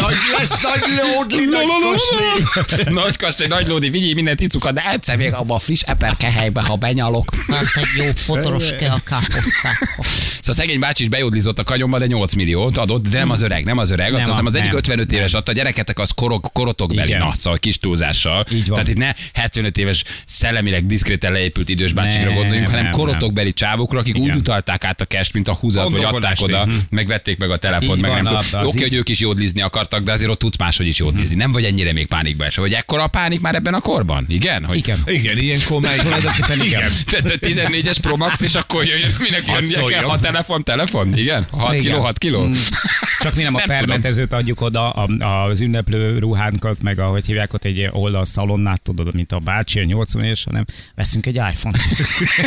nagy 0.00 0.14
lesz 0.38 0.62
nagy 0.62 0.82
lódli, 1.02 1.44
nagy 1.44 1.66
kastély. 1.82 2.92
Nagy 2.94 3.16
kastély, 3.16 3.46
nagy 3.46 3.66
lódi, 3.66 3.90
vigyél 3.90 4.14
mindent 4.14 4.40
Icuka, 4.40 4.72
de 4.72 4.82
egyszer 4.92 5.16
még 5.16 5.32
abba 5.32 5.54
a 5.54 5.58
friss 5.58 5.82
eperkehelybe, 5.82 6.62
ha 6.62 6.74
benyalok. 6.76 7.34
Hát 7.48 7.64
egy 7.74 8.04
jó 8.04 8.10
fotoros 8.16 8.76
kell 8.78 8.90
a 8.90 9.00
káposztákhoz. 9.04 10.06
Szóval 10.40 10.54
szegény 10.54 10.78
bácsi 10.80 11.02
is 11.02 11.08
bejódlizott 11.08 11.58
a 11.58 11.64
kanyomba, 11.64 11.98
de 11.98 12.06
8 12.06 12.34
milliót 12.34 12.78
adott, 12.78 13.08
de 13.08 13.18
nem 13.18 13.30
az 13.30 13.40
öreg, 13.42 13.64
nem 13.64 13.78
az 13.78 13.90
öreg. 13.90 14.12
Nem 14.12 14.20
az, 14.30 14.40
az 14.44 14.54
egyik 14.54 14.68
nem, 14.68 14.76
55 14.78 15.12
éves 15.12 15.34
adta, 15.34 15.50
a 15.50 15.54
gyereketek 15.54 15.98
az 15.98 16.10
korok, 16.10 16.50
korotokbeli, 16.52 17.08
Igen. 17.08 17.18
na, 17.20 17.32
szóval 17.38 17.58
kis 17.58 17.78
túlzással. 17.78 18.31
Így 18.52 18.66
van. 18.66 18.72
Tehát 18.72 18.88
itt 18.88 18.96
ne 18.96 19.12
75 19.32 19.78
éves 19.78 20.04
szellemileg 20.26 20.86
diszkréten 20.86 21.32
leépült 21.32 21.68
idős 21.68 21.92
bácsikra 21.92 22.28
Nem, 22.28 22.34
gondoljunk, 22.34 22.68
hanem 22.68 22.82
nem, 22.82 22.92
korotokbeli 22.92 23.52
csávokra, 23.52 23.98
akik 23.98 24.16
úgy 24.16 24.24
Igen. 24.24 24.36
utalták 24.36 24.84
át 24.84 25.00
a 25.00 25.04
cash, 25.04 25.34
mint 25.34 25.48
a 25.48 25.54
húzat, 25.54 25.90
vagy 25.90 26.04
adták 26.04 26.40
oda, 26.40 26.64
hm. 26.64 26.70
megvették 26.90 27.38
meg 27.38 27.50
a 27.50 27.56
telefont, 27.56 27.96
Így 27.96 28.02
meg 28.02 28.10
van, 28.10 28.22
nem 28.22 28.36
tudom. 28.50 28.66
Oké, 28.66 28.76
így- 28.76 28.82
hogy 28.82 28.94
ők 28.94 29.08
is 29.08 29.20
jódlizni 29.20 29.60
akartak, 29.60 30.02
de 30.02 30.12
azért 30.12 30.30
ott 30.30 30.38
tudsz 30.38 30.56
máshogy 30.56 30.86
is 30.86 30.98
jódlizni. 30.98 31.36
Nem 31.36 31.52
vagy 31.52 31.64
ennyire 31.64 31.92
még 31.92 32.06
pánikba 32.06 32.44
esve. 32.44 32.62
Vagy 32.62 32.72
ekkora 32.72 33.02
a 33.02 33.06
pánik 33.06 33.40
már 33.40 33.54
ebben 33.54 33.74
a 33.74 33.80
korban? 33.80 34.24
Igen? 34.28 34.64
Hogy 34.64 34.76
Igen. 34.76 34.98
Igen, 35.06 35.38
ilyenkor 35.38 35.80
megy. 35.80 36.00
Tulajdonképpen 36.12 36.60
igen. 36.60 36.90
tehát 37.06 37.26
a 37.26 37.46
14-es 37.46 37.96
Pro 38.00 38.16
Max, 38.16 38.40
és 38.40 38.54
akkor 38.54 38.84
jöjjön, 38.84 39.14
minek 39.18 39.46
jönnie 39.46 39.84
kell, 39.84 40.02
ha 40.02 40.18
telefon, 40.18 40.64
telefon, 40.64 41.18
igen? 41.18 41.46
6 41.50 41.72
Igen. 41.72 41.84
kiló, 41.84 41.98
6 42.00 42.18
kiló. 42.18 42.46
Mm. 42.46 42.52
Csak 43.22 43.34
mi 43.34 43.42
nem 43.42 43.54
a 43.54 43.58
Nem 43.58 43.76
permetezőt 43.76 44.32
adjuk 44.32 44.60
oda, 44.60 44.90
a, 44.90 45.44
az 45.44 45.60
ünneplő 45.60 46.18
ruhánkat, 46.18 46.82
meg 46.82 46.98
ahogy 46.98 47.26
hívják 47.26 47.52
ott 47.52 47.64
egy 47.64 47.88
oldalszalonnát, 48.22 48.82
tudod, 48.82 49.14
mint 49.14 49.32
a 49.32 49.38
bácsi, 49.38 49.80
a 49.80 49.84
80 49.84 50.24
éves, 50.24 50.44
hanem 50.44 50.64
veszünk 50.94 51.26
egy 51.26 51.34
iPhone-t. 51.34 51.78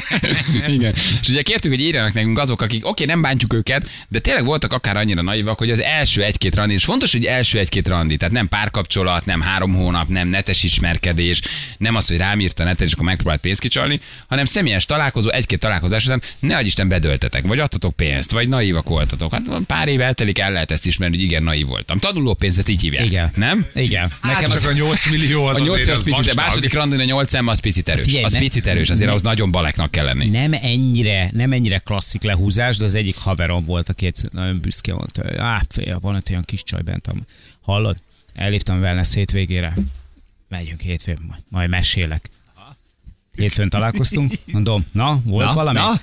Igen. 0.75 0.93
És 1.21 1.29
ugye 1.29 1.41
kértük, 1.41 1.71
hogy 1.71 1.81
írjanak 1.81 2.13
nekünk 2.13 2.39
azok, 2.39 2.61
akik, 2.61 2.87
oké, 2.87 3.05
nem 3.05 3.21
bántjuk 3.21 3.53
őket, 3.53 3.89
de 4.07 4.19
tényleg 4.19 4.45
voltak 4.45 4.73
akár 4.73 4.97
annyira 4.97 5.21
naivak, 5.21 5.57
hogy 5.57 5.71
az 5.71 5.81
első 5.81 6.23
egy-két 6.23 6.55
randi, 6.55 6.73
és 6.73 6.83
fontos, 6.83 7.11
hogy 7.11 7.25
első 7.25 7.59
egy-két 7.59 7.87
randi, 7.87 8.17
tehát 8.17 8.33
nem 8.33 8.47
párkapcsolat, 8.47 9.25
nem 9.25 9.41
három 9.41 9.73
hónap, 9.73 10.07
nem 10.07 10.27
netes 10.27 10.63
ismerkedés, 10.63 11.41
nem 11.77 11.95
az, 11.95 12.07
hogy 12.07 12.17
rám 12.17 12.39
írt 12.39 12.59
a 12.59 12.63
neten, 12.63 12.87
és 12.87 12.93
akkor 12.93 13.05
megpróbált 13.05 13.41
pénzt 13.41 13.59
kicsalni, 13.59 13.99
hanem 14.27 14.45
személyes 14.45 14.85
találkozó, 14.85 15.29
egy-két 15.29 15.59
találkozás 15.59 16.05
után 16.05 16.21
ne 16.39 16.55
adj 16.55 16.65
Isten 16.65 16.87
bedöltetek, 16.87 17.45
vagy 17.45 17.59
adtatok 17.59 17.95
pénzt, 17.95 18.31
vagy 18.31 18.47
naívak 18.47 18.89
voltatok. 18.89 19.31
Hát 19.31 19.43
pár 19.67 19.87
év 19.87 20.01
eltelik, 20.01 20.39
el 20.39 20.51
lehet 20.51 20.71
ezt 20.71 20.85
ismerni, 20.85 21.15
hogy 21.15 21.25
igen, 21.25 21.43
naív 21.43 21.65
voltam. 21.65 21.97
Tanuló 21.97 22.33
pénzt, 22.33 22.57
ezt 22.57 22.69
így 22.69 22.81
hívják. 22.81 23.05
Igen. 23.05 23.31
Nem? 23.35 23.65
Igen. 23.73 24.11
Nekem 24.21 24.35
Nekem 24.35 24.49
csak 24.49 24.57
az, 24.57 24.65
a 24.65 24.71
8 24.71 25.09
millió 25.09 25.45
az 25.45 25.59
A 25.59 25.63
8 25.65 25.79
azért 25.79 25.93
az 25.97 26.07
az 26.07 26.15
picit, 26.15 26.31
a 26.31 26.41
második 26.41 26.73
randin 26.73 26.99
a 26.99 27.03
8 27.03 27.33
az 27.33 27.59
picit 27.59 27.89
erős. 27.89 28.03
Figyelj, 28.05 28.23
Az 28.23 28.31
ne- 28.33 28.39
picit 28.39 28.67
erős, 28.67 28.89
azért 28.89 29.09
ahhoz 29.09 29.21
nagyon 29.21 29.51
baleknak 29.51 29.91
kell 29.91 30.05
lenni. 30.05 30.29
nem 30.29 30.53
ennyire, 30.53 31.29
nem 31.33 31.51
ennyire 31.51 31.77
klasszik 31.77 32.21
lehúzás, 32.23 32.77
de 32.77 32.85
az 32.85 32.95
egyik 32.95 33.15
haverom 33.17 33.65
volt, 33.65 33.89
aki 33.89 34.05
egyszer 34.05 34.29
nagyon 34.33 34.59
büszke 34.61 34.93
volt. 34.93 35.19
Á, 35.37 35.61
fél, 35.69 35.99
van 35.99 36.15
egy 36.15 36.23
olyan 36.29 36.43
kis 36.43 36.63
csaj 36.63 36.81
bent, 36.81 37.07
am- 37.07 37.25
hallod? 37.61 37.97
Elhívtam 38.33 38.79
wellness 38.79 39.13
hétvégére. 39.13 39.73
Megyünk 40.49 40.81
hétfőn, 40.81 41.17
majd- 41.27 41.41
majd 41.49 41.69
mesélek. 41.69 42.29
Hétfőn 43.35 43.69
találkoztunk, 43.69 44.33
mondom, 44.51 44.85
na, 44.91 45.19
volt 45.25 45.47
Na, 45.47 45.53
valami? 45.53 45.77
na? 45.77 46.01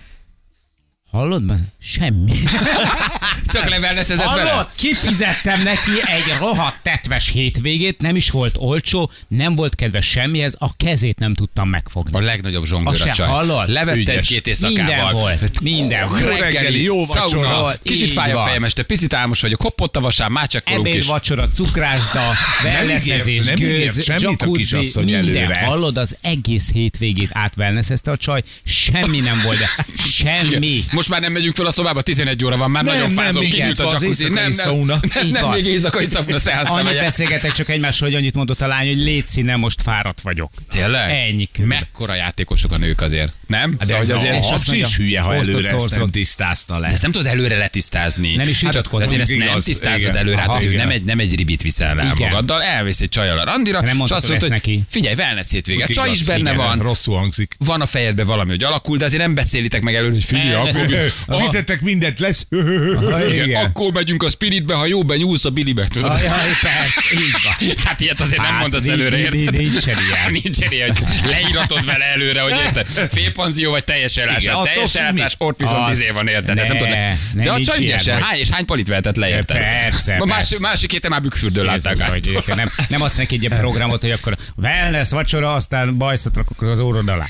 Hallod? 1.13 1.45
Ma- 1.45 1.55
Semmi. 1.83 2.33
Csak 3.53 3.69
leverneszezett 3.69 4.31
vele? 4.31 4.51
Hallod? 4.51 4.69
Kifizettem 4.77 5.63
neki 5.63 5.91
egy 6.07 6.35
rohadt 6.39 6.77
tetves 6.83 7.29
hétvégét, 7.31 8.01
nem 8.01 8.17
is 8.17 8.31
volt 8.31 8.55
olcsó, 8.59 9.11
nem 9.29 9.55
volt 9.55 9.75
kedves 9.75 10.07
semmihez, 10.07 10.57
a 10.59 10.77
kezét 10.77 11.19
nem 11.19 11.35
tudtam 11.35 11.69
megfogni. 11.69 12.17
A 12.19 12.21
legnagyobb 12.21 12.65
zsongőr 12.65 12.93
a 12.93 12.97
se 12.97 13.11
csaj. 13.11 13.29
hallod? 13.29 13.69
Levette 13.69 13.99
Ügyes. 13.99 14.17
egy-két 14.17 14.47
éjszakával. 14.47 14.85
Minden 14.95 15.13
volt, 15.13 15.61
minden 15.61 16.09
volt. 16.09 16.21
Reggeli, 16.21 16.41
reggeli, 16.41 16.83
jó 16.83 17.05
vacsora. 17.05 17.29
szauna, 17.29 17.73
kicsit 17.83 18.13
fáj 18.13 18.33
a 18.33 18.43
fejem 18.45 18.65
este, 18.65 18.83
picit 18.83 19.13
álmos 19.15 19.41
vagyok, 19.41 19.61
hoppott 19.63 19.97
a 19.97 20.01
vasán, 20.01 20.33
már 20.33 20.47
csekkolunk 20.47 20.87
Ebéd, 20.87 20.99
is. 21.01 21.07
vacsora, 21.07 21.49
cukrászda, 21.49 22.23
wellnessezés, 22.65 23.45
nem 23.45 23.55
gőz, 23.55 24.05
semmit 24.05 24.25
a 24.25 24.31
jacuzzi, 24.31 24.59
kisasszony 24.59 25.05
minden. 25.05 25.21
előre. 25.37 25.59
Hallod, 25.65 25.97
az 25.97 26.17
egész 26.21 26.73
hétvégét 26.73 27.31
átvellnessezte 27.33 28.11
a 28.11 28.17
csaj, 28.17 28.43
semmi 28.65 29.21
nem 29.21 29.41
volt, 29.45 29.59
de 29.59 29.69
semmi. 29.97 30.85
Most 30.93 31.02
már 31.09 31.21
nem 31.21 31.33
megyünk 31.33 31.55
fel 31.55 31.67
a 31.67 31.71
szobába, 31.71 32.03
11 32.03 32.45
óra 32.45 32.57
van, 32.57 32.71
már 32.71 32.85
Nem, 32.85 32.95
nagyon 32.95 33.13
nem, 33.13 33.25
fázom, 33.25 33.43
kinyílt 33.43 33.79
a 33.79 33.87
az 33.87 34.03
jacuzzi. 34.03 34.29
Nem, 34.29 34.35
nem, 34.35 34.77
nem, 35.15 35.29
nem, 35.31 35.51
még 35.51 35.67
éjszakai 35.67 36.07
szauna, 36.11 36.39
szeánsz 36.39 36.63
nem 36.65 36.73
Annyit 36.75 36.85
megyek. 36.87 37.03
beszélgetek 37.05 37.53
csak 37.53 37.69
egymásról, 37.69 38.09
hogy 38.09 38.19
annyit 38.19 38.35
mondott 38.35 38.61
a 38.61 38.67
lány, 38.67 38.87
hogy 38.87 38.97
légy 39.03 39.29
színe, 39.29 39.57
most 39.57 39.83
fáradt 39.83 40.21
vagyok. 40.21 40.51
Tényleg? 40.71 41.11
Ennyi. 41.11 41.49
Mekkora 41.59 42.15
játékosok 42.15 42.73
a 42.73 42.77
nők 42.77 43.01
azért, 43.01 43.35
nem? 43.47 43.77
De 43.79 43.85
Szóval, 43.85 43.99
hogy 43.99 44.09
hogy 44.11 44.17
azért 44.17 44.33
azért, 44.35 44.51
a 44.51 44.55
azt 44.55 44.67
hapsi 44.67 44.81
is 44.81 44.97
hülye, 44.97 45.21
ha 45.21 45.35
előre 45.35 45.69
ezt 45.71 45.97
nem 45.99 46.11
tisztázta 46.11 46.79
le. 46.79 46.87
de 46.87 46.93
ezt 46.93 47.03
nem 47.03 47.11
tudod 47.13 47.27
előre 47.27 47.57
letisztázni. 47.57 48.35
Nem 48.35 48.49
is 48.49 48.63
Hát, 48.63 48.73
vitatkozom. 48.73 48.99
de 48.99 49.23
azért 49.23 49.41
ezt 49.41 49.51
nem 49.51 49.61
tisztázod 49.61 50.17
előre, 50.17 50.39
hát 50.39 50.63
nem 50.77 50.91
egy, 50.91 51.05
nem 51.05 51.19
egy 51.19 51.37
ribit 51.37 51.63
viszel 51.63 52.01
el 52.01 52.15
magaddal, 52.19 52.63
elvész 52.63 53.01
egy 53.01 53.09
csajjal 53.09 53.39
a 53.39 53.45
randira, 53.45 53.81
Nem 53.81 54.01
és 54.05 54.11
azt 54.11 54.29
mondod, 54.29 54.41
hogy 54.41 54.51
neki. 54.51 54.83
figyelj, 54.89 55.15
wellness 55.15 55.47
hétvége, 55.51 55.87
csaj 55.87 56.11
is 56.11 56.23
benne 56.25 56.53
van, 56.53 56.79
Rosszul 56.79 57.17
hangzik. 57.17 57.55
van 57.59 57.81
a 57.81 57.87
fejedben 57.87 58.27
valami, 58.27 58.51
hogy 58.51 58.63
alakul, 58.63 58.97
de 58.97 59.05
azért 59.05 59.23
nem 59.23 59.35
beszélitek 59.35 59.83
meg 59.83 59.95
előre, 59.95 60.13
hogy 60.13 60.25
figyelj, 60.25 60.53
akkor, 60.55 60.71
ne, 60.97 61.35
Ah, 61.37 61.41
Fizetek 61.45 61.81
mindent, 61.81 62.19
lesz. 62.21 62.47
igen, 62.51 63.33
Igen. 63.45 63.65
akkor 63.65 63.93
megyünk 63.93 64.23
a 64.23 64.31
spiritbe, 64.31 64.75
ha 64.75 64.87
jó 64.87 65.05
benyúlsz 65.05 65.45
a 65.45 65.51
bilibe, 65.51 65.87
tudod? 65.89 66.11
Ajaj, 66.11 66.31
persze, 66.63 67.01
így 67.13 67.37
van. 67.69 67.77
Hát 67.85 68.01
ilyet 68.01 68.21
azért 68.21 68.41
nem 68.41 68.51
Hát, 68.51 68.61
mondasz 68.61 68.83
nincs- 68.83 69.01
előre, 69.01 69.17
nincs- 69.19 69.35
érted? 69.35 69.61
nincsen 69.61 69.97
ilyen. 70.09 70.33
Nincsen 70.43 70.73
ilyen, 70.73 70.89
hogy 70.97 71.31
leíratod 71.31 71.85
vele 71.85 72.05
előre, 72.05 72.41
hogy 72.41 72.53
érted? 72.65 72.87
Félpanzió 73.13 73.71
vagy 73.71 73.85
teljes 73.85 74.17
Igen, 74.17 74.29
ellátás. 74.29 74.73
Teljes 74.73 74.95
ellátás, 74.95 75.35
ott 75.39 75.59
viszont 75.59 75.89
izé 75.89 76.11
van, 76.11 76.29
érted? 76.29 76.59
Ezt 76.59 76.69
nem 76.69 76.77
Ne, 76.79 76.83
tudod. 76.85 76.99
ne, 77.35 77.43
De 77.45 77.51
a 77.51 77.61
csaj 77.61 77.79
ügyesen, 77.79 78.21
hány 78.23 78.39
és 78.39 78.49
hány 78.49 78.65
palit 78.65 78.89
vehetett 78.89 79.17
le, 79.17 79.29
érted? 79.29 79.57
Persze, 79.57 80.13
A 80.15 80.25
másik, 80.25 80.49
persze. 80.49 80.57
másik 80.61 80.91
héten 80.93 81.11
már 81.11 81.21
bükkfürdő 81.23 81.65
látták 81.65 82.01
át. 82.01 82.47
nem, 82.57 82.71
nem 82.89 83.03
adsz 83.03 83.17
neki 83.17 83.35
egy 83.35 83.43
ilyen 83.43 83.59
programot, 83.59 84.01
hogy 84.01 84.11
akkor 84.11 84.37
wellness, 84.57 85.11
vacsora, 85.11 85.53
aztán 85.53 85.97
bajszot 85.99 86.37
rakok 86.37 86.63
az 86.63 86.79
órod 86.79 87.09
alá. 87.09 87.27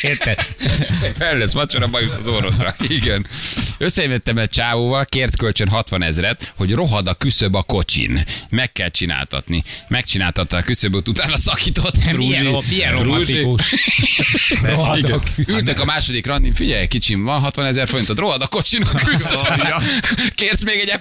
Érted? 0.00 0.46
Fel 1.18 1.36
lesz 1.38 1.52
vacsora, 1.52 1.86
bajusz 1.86 2.16
az 2.16 2.26
orrodra. 2.26 2.74
Igen. 2.88 3.05
Összejöttem 3.78 4.38
egy 4.38 4.48
csávóval, 4.48 5.04
kért 5.04 5.36
kölcsön 5.36 5.68
60 5.68 6.02
ezret, 6.02 6.52
hogy 6.56 6.72
rohad 6.72 7.06
a 7.06 7.14
küszöb 7.14 7.54
a 7.54 7.62
kocsin. 7.62 8.24
Meg 8.48 8.72
kell 8.72 8.88
csináltatni. 8.88 9.62
Megcsináltatta 9.88 10.56
a 10.56 10.62
küszöböt, 10.62 11.08
utána 11.08 11.36
szakított. 11.36 12.12
Milyen, 12.16 12.62
milyen 12.68 12.98
romantikus. 13.02 13.74
A 14.76 14.96
Igen. 14.96 15.22
Ültek 15.46 15.80
a 15.80 15.84
második 15.84 16.26
randin, 16.26 16.52
figyelj, 16.52 16.86
kicsim, 16.86 17.24
van 17.24 17.40
60 17.40 17.66
ezer 17.66 17.88
forintot, 17.88 18.18
rohad 18.18 18.42
a 18.42 18.46
kocsin 18.46 18.82
a 18.82 18.94
küszöb. 19.04 19.46
Kérsz 20.34 20.64
még 20.64 20.78
egy, 20.78 20.98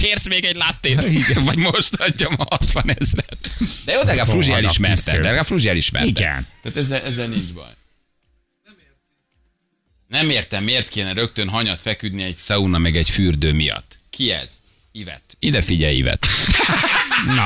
kérsz 0.00 0.28
még 0.28 0.44
egy 0.44 0.56
lattét? 0.56 1.34
Vagy 1.34 1.58
most 1.58 1.94
adjam 1.94 2.34
a 2.36 2.44
60 2.50 2.96
ezret. 2.98 3.36
De 3.84 3.92
jó, 3.92 4.00
de 4.00 4.06
legalább 4.06 4.28
Fruzsi 4.28 4.52
a 4.52 4.56
elismerte. 4.56 5.10
De 5.12 5.18
legalább 5.18 5.44
Fruzsi 5.44 5.68
elismerte. 5.68 6.08
Igen. 6.08 6.46
Tehát 6.62 6.78
ezzel, 6.78 7.02
ezzel 7.02 7.26
nincs 7.26 7.52
baj. 7.52 7.68
Nem 10.14 10.30
értem, 10.30 10.64
miért 10.64 10.88
kéne 10.88 11.12
rögtön 11.12 11.48
hanyat 11.48 11.82
feküdni 11.82 12.22
egy 12.22 12.36
sauna 12.36 12.78
meg 12.78 12.96
egy 12.96 13.10
fürdő 13.10 13.52
miatt. 13.52 13.98
Ki 14.10 14.30
ez? 14.30 14.50
Ivet. 14.92 15.22
Ide 15.38 15.62
figyelj, 15.62 15.96
Ivet. 15.96 16.26
Na, 17.26 17.44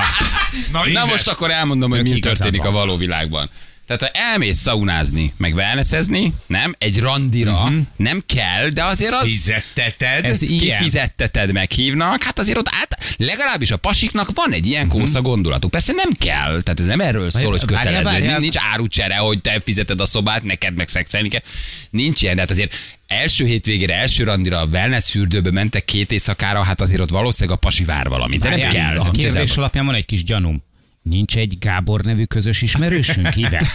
Na, 0.71 0.87
Na 0.87 1.05
most 1.05 1.27
akkor 1.27 1.51
elmondom, 1.51 1.89
hogy 1.89 2.01
mi 2.01 2.19
történik 2.19 2.59
a 2.59 2.63
van. 2.63 2.73
való 2.73 2.97
világban. 2.97 3.49
Tehát 3.89 4.15
ha 4.15 4.21
elmész 4.31 4.57
szaunázni, 4.57 5.33
meg 5.37 5.53
wellnessezni, 5.53 6.33
nem, 6.47 6.75
egy 6.77 6.99
randira, 6.99 7.51
uh-huh. 7.51 7.77
nem 7.95 8.21
kell, 8.25 8.69
de 8.69 8.83
azért 8.83 9.13
az 9.13 9.21
Fizetteted. 9.21 10.25
ez 10.25 10.41
ilyen. 10.41 10.77
kifizetteted, 10.77 11.51
meghívnak, 11.51 12.23
hát 12.23 12.39
azért 12.39 12.57
ott 12.57 12.69
át, 12.81 13.15
legalábbis 13.17 13.71
a 13.71 13.77
pasiknak 13.77 14.29
van 14.33 14.53
egy 14.53 14.65
ilyen 14.65 14.87
kósza 14.87 15.21
gondolatuk. 15.21 15.71
Persze 15.71 15.93
nem 15.93 16.09
kell, 16.19 16.61
tehát 16.61 16.79
ez 16.79 16.85
nem 16.85 16.99
erről 16.99 17.31
szól, 17.31 17.51
hogy 17.51 17.59
kötelező, 17.65 18.03
várjál. 18.03 18.39
nincs 18.39 18.55
árucsere, 18.71 19.15
hogy 19.15 19.41
te 19.41 19.59
fizeted 19.59 20.01
a 20.01 20.05
szobát, 20.05 20.43
neked 20.43 20.75
meg 20.75 20.87
szexelni 20.87 21.27
kell. 21.27 21.41
Nincs 21.89 22.21
ilyen, 22.21 22.35
de 22.35 22.41
hát 22.41 22.49
azért 22.49 22.75
első 23.07 23.45
hétvégére, 23.45 23.95
első 23.95 24.23
randira 24.23 24.59
a 24.59 24.65
wellness 24.65 25.09
fürdőbe 25.09 25.51
mentek 25.51 25.85
két 25.85 26.11
éjszakára, 26.11 26.63
hát 26.63 26.81
azért 26.81 27.01
ott 27.01 27.09
valószínűleg 27.09 27.57
a 27.57 27.59
pasi 27.59 27.83
vár 27.83 28.07
valamit, 28.07 28.41
de 28.41 28.49
nem 28.49 28.69
kell. 28.69 28.97
A 28.97 29.11
kérdés 29.11 29.57
alapján 29.57 29.85
van 29.85 29.95
egy 29.95 30.05
kis 30.05 30.23
gyanúm. 30.23 30.67
Nincs 31.09 31.37
egy 31.37 31.57
Gábor 31.59 32.01
nevű 32.01 32.23
közös 32.23 32.61
ismerősünk, 32.61 33.35
Ive? 33.35 33.65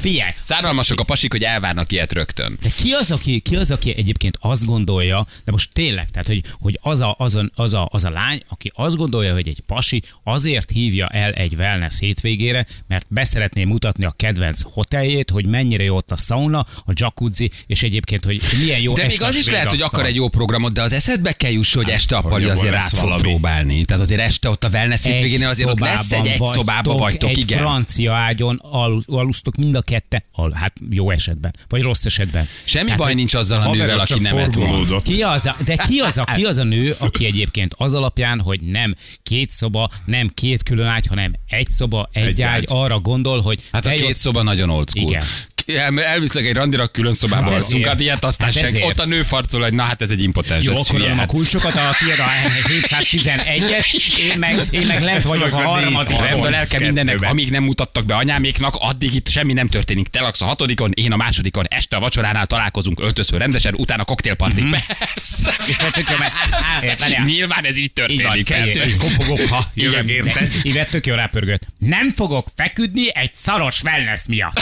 Figyelj, 0.00 0.30
Száralmasok 0.40 1.00
a 1.00 1.04
pasik, 1.04 1.32
hogy 1.32 1.42
elvárnak 1.42 1.92
ilyet 1.92 2.12
rögtön. 2.12 2.58
de 2.62 2.68
ki 2.76 2.92
az, 2.92 3.10
aki, 3.10 3.40
ki 3.40 3.56
az, 3.56 3.70
aki 3.70 3.94
egyébként 3.96 4.36
azt 4.40 4.64
gondolja, 4.64 5.26
de 5.44 5.52
most 5.52 5.72
tényleg, 5.72 6.10
tehát, 6.10 6.26
hogy, 6.26 6.42
hogy 6.60 6.78
az, 6.82 7.00
a, 7.00 7.14
az, 7.18 7.34
a, 7.34 7.50
az, 7.54 7.74
a, 7.74 7.88
az 7.92 8.04
a 8.04 8.10
lány, 8.10 8.42
aki 8.48 8.72
azt 8.74 8.96
gondolja, 8.96 9.32
hogy 9.32 9.48
egy 9.48 9.62
pasi 9.66 10.02
azért 10.24 10.70
hívja 10.70 11.06
el 11.06 11.32
egy 11.32 11.54
wellness 11.54 11.98
hétvégére, 11.98 12.66
mert 12.86 13.06
beszeretné 13.08 13.64
mutatni 13.64 14.04
a 14.04 14.14
kedvenc 14.16 14.62
hoteljét, 14.62 15.30
hogy 15.30 15.46
mennyire 15.46 15.82
jó 15.82 15.96
ott 15.96 16.12
a 16.12 16.16
sauna, 16.16 16.58
a 16.58 16.92
jacuzzi, 16.94 17.50
és 17.66 17.82
egyébként, 17.82 18.24
hogy 18.24 18.42
milyen 18.58 18.80
jó 18.80 18.92
De 18.92 19.06
még 19.06 19.22
az 19.22 19.34
is 19.34 19.50
lehet, 19.50 19.70
hogy 19.70 19.82
akar 19.82 20.06
egy 20.06 20.14
jó 20.14 20.28
programot, 20.28 20.72
de 20.72 20.82
az 20.82 20.92
eszedbe 20.92 21.32
kell 21.32 21.50
jusson, 21.50 21.84
hogy 21.84 21.92
este 21.92 22.16
a 22.16 22.20
pali 22.20 22.44
azért 22.44 22.74
át 22.74 22.96
fog 22.96 23.20
próbálni. 23.20 23.84
Tehát 23.84 24.02
azért 24.02 24.20
este 24.22 24.48
ott 24.48 24.64
a 24.64 24.68
wellness 24.68 25.04
hétvégén 25.04 25.46
azért 25.46 25.68
ott 25.70 25.78
lesz 25.78 26.12
egy 26.12 26.26
egy 26.26 26.44
szobába 26.44 26.94
vagytok, 26.94 27.30
egy 27.30 27.38
igen. 27.38 27.58
francia 27.58 28.14
ágyon 28.14 28.60
al, 28.62 29.02
alusztok 29.06 29.56
mind 29.56 29.74
a 29.74 29.82
kette, 29.82 30.24
al, 30.32 30.50
hát 30.52 30.72
jó 30.90 31.10
esetben, 31.10 31.54
vagy 31.68 31.82
rossz 31.82 32.04
esetben. 32.04 32.48
Semmi 32.64 32.84
Tehát, 32.84 33.00
baj 33.00 33.14
nincs 33.14 33.34
azzal 33.34 33.62
a 33.62 33.72
nővel, 33.74 33.98
aki 33.98 34.20
forgolódott. 34.20 35.02
Ki 35.02 35.22
az 35.22 35.46
a, 35.46 35.56
de 35.64 35.76
ki 35.76 35.98
az, 35.98 36.18
a, 36.18 36.24
ki 36.24 36.44
az 36.44 36.56
a 36.58 36.64
nő, 36.64 36.94
aki 36.98 37.24
egyébként 37.26 37.74
az 37.76 37.94
alapján, 37.94 38.40
hogy 38.40 38.60
nem 38.60 38.94
két 39.22 39.50
szoba, 39.50 39.90
nem 40.04 40.28
két 40.34 40.62
külön 40.62 40.86
ágy, 40.86 41.06
hanem 41.06 41.34
egy 41.46 41.70
szoba, 41.70 42.08
egy, 42.12 42.22
Egy 42.26 42.42
ágy, 42.42 42.50
ágy. 42.50 42.64
arra 42.68 42.98
gondol, 43.00 43.40
hogy 43.40 43.62
Hát 43.72 43.86
a 43.86 43.90
két 43.90 44.00
jó- 44.00 44.14
szoba 44.14 44.42
nagyon 44.42 44.70
old 44.70 44.88
school. 44.88 45.10
Igen. 45.10 45.24
El, 45.66 46.02
elviszlek 46.02 46.44
egy 46.46 46.54
randira 46.54 46.86
külön 46.86 47.14
szobába 47.14 47.44
Hát 47.44 47.52
alszunk, 47.52 47.86
hát 47.86 48.00
ilyet 48.00 48.24
aztán 48.24 48.46
Hát 48.46 48.56
hát 48.56 48.64
ezért. 48.64 48.84
Ott 48.84 48.98
a 48.98 49.04
nő 49.06 49.22
farcol, 49.22 49.60
hogy 49.62 49.72
na 49.72 49.82
hát 49.82 50.02
ez 50.02 50.10
egy 50.10 50.22
impotens, 50.22 50.64
jó, 50.64 50.72
akkor 50.76 51.00
a 51.02 51.14
Hát. 51.14 51.26
kulcsokat, 51.26 51.74
a 51.74 51.90
tiéd 51.98 52.18
a 52.18 52.26
711-es, 52.68 54.18
én 54.18 54.38
meg, 54.38 54.56
én 54.70 54.86
meg 54.86 55.00
lent 55.02 55.24
vagyok 55.24 55.52
a 55.52 55.56
harmadik. 55.56 56.18
Rendben 56.18 56.52
Kettőbe. 56.52 56.84
mindennek, 56.84 57.22
amíg 57.22 57.50
nem 57.50 57.62
mutattak 57.62 58.04
be 58.04 58.14
anyáméknak, 58.14 58.74
addig 58.78 59.14
itt 59.14 59.28
semmi 59.28 59.52
nem 59.52 59.68
történik. 59.68 60.08
Te 60.08 60.20
laksz 60.20 60.40
a 60.40 60.44
hatodikon, 60.44 60.90
én 60.94 61.12
a 61.12 61.16
másodikon, 61.16 61.64
este 61.68 61.96
a 61.96 62.00
vacsoránál 62.00 62.46
találkozunk 62.46 63.00
öltöző 63.00 63.36
rendesen, 63.36 63.74
utána 63.76 64.04
koktélpartik. 64.04 64.64
Mhm. 64.64 64.74
Persze. 65.14 65.54
Viszont 65.66 65.92
tök 65.92 66.10
jó, 66.10 66.16
mert 66.16 66.32
hát, 66.32 66.98
várjál. 66.98 67.24
Nyilván 67.24 67.64
ez 67.64 67.76
így 67.76 67.92
történik. 67.92 68.52
Hát, 68.52 68.66
Egy 68.66 68.96
kopogok, 68.96 69.48
ha 69.48 69.70
jövök 69.74 70.08
Igen, 70.08 70.26
érted. 70.26 70.52
Ivet 70.62 70.90
tök 70.90 71.06
jó 71.06 71.14
rápörgött. 71.14 71.62
Nem 71.78 72.10
fogok 72.10 72.48
feküdni 72.56 73.14
egy 73.16 73.30
szaros 73.34 73.82
wellness 73.82 74.20
miatt. 74.26 74.60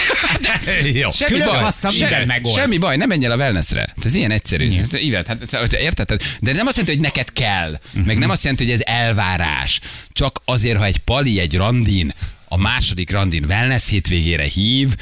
Jó. 0.92 1.10
Semmi 1.10 1.30
Külön 1.30 1.46
baj, 1.46 1.90
Se- 1.90 2.24
megold. 2.26 2.54
semmi 2.54 2.78
baj, 2.78 2.96
nem 2.96 3.08
menj 3.08 3.24
el 3.24 3.30
a 3.30 3.36
wellnessre. 3.36 3.80
Hát 3.80 4.04
Ez 4.04 4.14
ilyen 4.14 4.30
egyszerű. 4.30 4.72
Hát, 4.74 4.92
Ivet, 4.92 5.26
hát, 5.26 5.72
érted? 5.72 6.08
De 6.40 6.52
nem 6.52 6.66
azt 6.66 6.76
jelenti, 6.76 6.92
hogy 6.92 7.00
neked 7.00 7.32
kell, 7.32 7.78
meg 8.04 8.18
nem 8.18 8.30
azt 8.30 8.42
jelenti, 8.42 8.64
hogy 8.64 8.72
ez 8.72 8.80
elvárás. 8.84 9.80
Csak 10.12 10.40
azért, 10.44 10.78
ha 10.78 10.84
egy 10.84 10.98
pali 10.98 11.38
egy 11.40 11.54
randin, 11.54 12.12
a 12.48 12.56
második 12.56 13.10
randin 13.10 13.44
wellness 13.44 13.88
hétvégére 13.88 14.42
hív, 14.44 14.94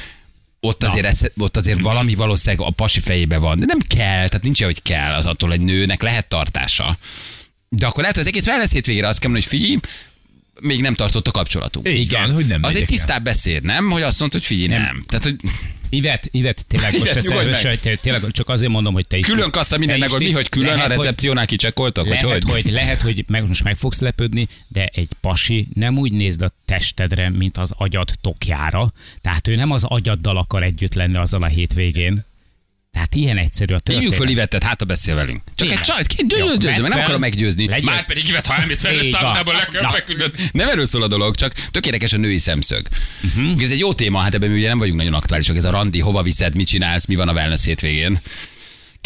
ott 0.59 0.83
azért, 0.83 1.05
ez, 1.05 1.21
ott 1.37 1.57
azért 1.57 1.79
valami 1.79 2.15
valószínűleg 2.15 2.67
a 2.67 2.71
pasi 2.71 2.99
fejébe 2.99 3.37
van. 3.37 3.59
De 3.59 3.65
nem 3.65 3.79
kell, 3.79 4.27
tehát 4.27 4.41
nincs 4.43 4.63
hogy 4.63 4.81
kell 4.81 5.13
az 5.13 5.25
attól 5.25 5.53
egy 5.53 5.61
nőnek, 5.61 6.01
lehet 6.01 6.27
tartása. 6.27 6.97
De 7.69 7.85
akkor 7.85 7.99
lehet, 7.99 8.15
hogy 8.15 8.23
az 8.25 8.31
egész 8.31 8.47
wellness 8.47 8.71
hétvégére 8.71 9.07
azt 9.07 9.19
kell 9.19 9.29
mondani, 9.29 9.51
hogy 9.51 9.59
figyelj, 9.59 9.79
még 10.61 10.81
nem 10.81 10.93
tartott 10.93 11.27
a 11.27 11.31
kapcsolatunk. 11.31 11.89
Így 11.89 12.11
van, 12.11 12.31
hogy 12.33 12.45
nem 12.47 12.63
Az 12.63 12.75
egy 12.75 12.81
el. 12.81 12.87
tisztább 12.87 13.23
beszéd, 13.23 13.63
nem? 13.63 13.89
Hogy 13.89 14.01
azt 14.01 14.19
mondta, 14.19 14.37
hogy 14.37 14.47
figyelj, 14.47 14.67
nem. 14.67 14.81
nem. 14.81 15.03
Tehát, 15.07 15.23
hogy 15.23 15.35
Ivet, 15.89 16.27
Ivet, 16.31 16.65
tényleg 16.67 16.91
most 16.91 17.03
Ivet, 17.05 17.15
ezt 17.85 17.99
tényleg 18.01 18.31
csak 18.31 18.49
azért 18.49 18.71
mondom, 18.71 18.93
hogy 18.93 19.07
te 19.07 19.17
is. 19.17 19.25
külön 19.25 19.51
kassa 19.51 19.69
te 19.69 19.77
minden 19.77 19.95
is 19.95 20.01
megold. 20.01 20.21
Mi, 20.21 20.31
hogy 20.31 20.49
külön 20.49 20.69
a 20.69 20.75
lehet, 20.75 20.87
hogy- 20.87 20.97
recepciónál 20.97 21.45
kicsekkoltak? 21.45 22.07
Hogy 22.07 22.13
Lehet, 22.21 22.43
hogy? 22.43 22.51
hogy, 22.63 22.71
lehet, 22.71 23.01
hogy 23.01 23.23
meg, 23.27 23.47
most 23.47 23.63
meg 23.63 23.75
fogsz 23.77 23.99
lepődni, 23.99 24.47
de 24.67 24.85
egy 24.93 25.07
pasi 25.21 25.67
nem 25.73 25.97
úgy 25.97 26.11
nézd 26.11 26.41
a 26.41 26.49
testedre, 26.65 27.29
mint 27.29 27.57
az 27.57 27.73
agyad 27.77 28.11
tokjára. 28.21 28.91
Tehát 29.21 29.47
ő 29.47 29.55
nem 29.55 29.71
az 29.71 29.83
agyaddal 29.83 30.37
akar 30.37 30.63
együtt 30.63 30.93
lenni 30.93 31.17
azzal 31.17 31.43
a 31.43 31.47
hétvégén. 31.47 32.27
Tehát 32.91 33.15
ilyen 33.15 33.37
egyszerű 33.37 33.73
a 33.73 33.79
történet. 33.79 34.01
Hívjuk 34.01 34.19
föl 34.19 34.29
Ivettet, 34.29 34.63
hát 34.63 34.79
ha 34.79 34.85
beszél 34.85 35.15
velünk. 35.15 35.41
Csak 35.55 35.71
egy 35.71 35.81
csajt, 35.81 36.07
két 36.07 36.33
Jó, 36.37 36.45
győző, 36.45 36.67
vedd 36.67 36.81
meg 36.81 36.89
nem 36.89 36.99
akarom 36.99 37.19
meggyőzni. 37.19 37.67
Legyen. 37.67 37.93
Már 37.93 38.05
pedig 38.05 38.27
Ivet, 38.27 38.45
ha 38.45 38.55
elmész 38.55 38.81
van. 38.81 39.09
számlából. 39.11 39.55
Nem 40.51 40.67
erről 40.67 40.85
szól 40.85 41.03
a 41.03 41.07
dolog, 41.07 41.35
csak 41.35 41.53
tökéletes 41.53 42.13
a 42.13 42.17
női 42.17 42.37
szemszög. 42.37 42.87
Uh-huh. 43.23 43.61
Ez 43.61 43.71
egy 43.71 43.79
jó 43.79 43.93
téma, 43.93 44.19
hát 44.19 44.33
ebben 44.33 44.49
mi 44.49 44.57
ugye 44.57 44.67
nem 44.67 44.77
vagyunk 44.77 44.97
nagyon 44.97 45.13
aktuálisak. 45.13 45.55
Ez 45.55 45.63
a 45.63 45.69
randi, 45.69 45.99
hova 45.99 46.21
viszed, 46.23 46.55
mit 46.55 46.67
csinálsz, 46.67 47.05
mi 47.05 47.15
van 47.15 47.27
a 47.27 47.33
wellness 47.33 47.65
hétvégén. 47.65 48.19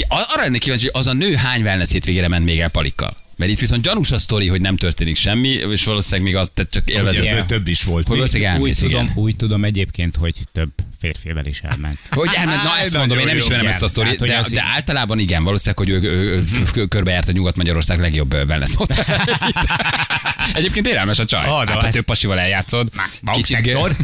Arra 0.08 0.41
lennék 0.41 0.62
kíváncsi, 0.62 0.86
hogy 0.86 1.00
az 1.00 1.08
a 1.08 1.13
nő 1.13 1.36
hány 1.36 1.62
wellness 1.62 1.91
hétvégére 1.91 2.28
ment 2.28 2.46
még 2.46 2.60
el 2.60 2.69
palikkal. 2.69 3.22
Mert 3.36 3.52
itt 3.52 3.60
viszont 3.60 3.82
gyanús 3.82 4.12
a 4.12 4.17
sztori, 4.17 4.48
hogy 4.48 4.62
nem 4.62 4.78
történik 4.78 5.15
semmi, 5.15 5.50
és 5.50 5.84
valószínűleg 5.84 6.26
még 6.26 6.36
az 6.36 6.52
tehát 6.54 6.72
csak 6.72 6.89
élvezett. 6.89 7.22
Ugye, 7.22 7.32
Igen. 7.32 7.48
több 7.48 7.67
is 7.67 7.84
volt. 7.84 8.08
Hogy 8.08 8.15
valószínűleg 8.15 8.52
úgy 8.52 8.60
elmész, 8.60 8.80
tudom, 8.80 9.04
igen. 9.04 9.17
úgy 9.17 9.36
tudom 9.36 9.63
egyébként, 9.63 10.15
hogy 10.15 10.36
több 10.52 10.69
férfivel 11.00 11.46
is 11.46 11.60
elment. 11.60 11.98
Hogy 12.12 12.30
elment, 12.36 12.63
na 12.63 12.78
ezt 12.78 12.98
mondom, 12.98 13.17
én 13.17 13.26
nem 13.26 13.38
ismerem 13.38 13.60
Igen. 13.60 13.74
ezt 13.74 13.84
a 13.84 13.88
sztorit, 13.88 14.19
hogy 14.19 14.28
de, 14.28 14.43
de 14.50 14.63
általában 14.74 15.19
igen, 15.19 15.43
valószínűleg, 15.43 15.78
hogy 15.78 15.89
ő, 15.89 16.12
ő, 16.12 16.43
ő 16.76 16.86
körbejárt 16.86 17.28
a 17.28 17.32
Nyugat-Magyarország 17.32 18.00
legjobb 18.00 18.34
wellness. 18.34 18.72
Egyébként 20.54 20.88
érelmes 20.88 21.19
a 21.19 21.26
csaj. 21.26 21.46
Ah, 21.46 21.67
hát, 21.67 21.82
ha 21.82 21.89
több 21.89 22.06
pasival 22.06 22.39
eljátszod. 22.39 22.89
Bankszektor. 23.22 23.96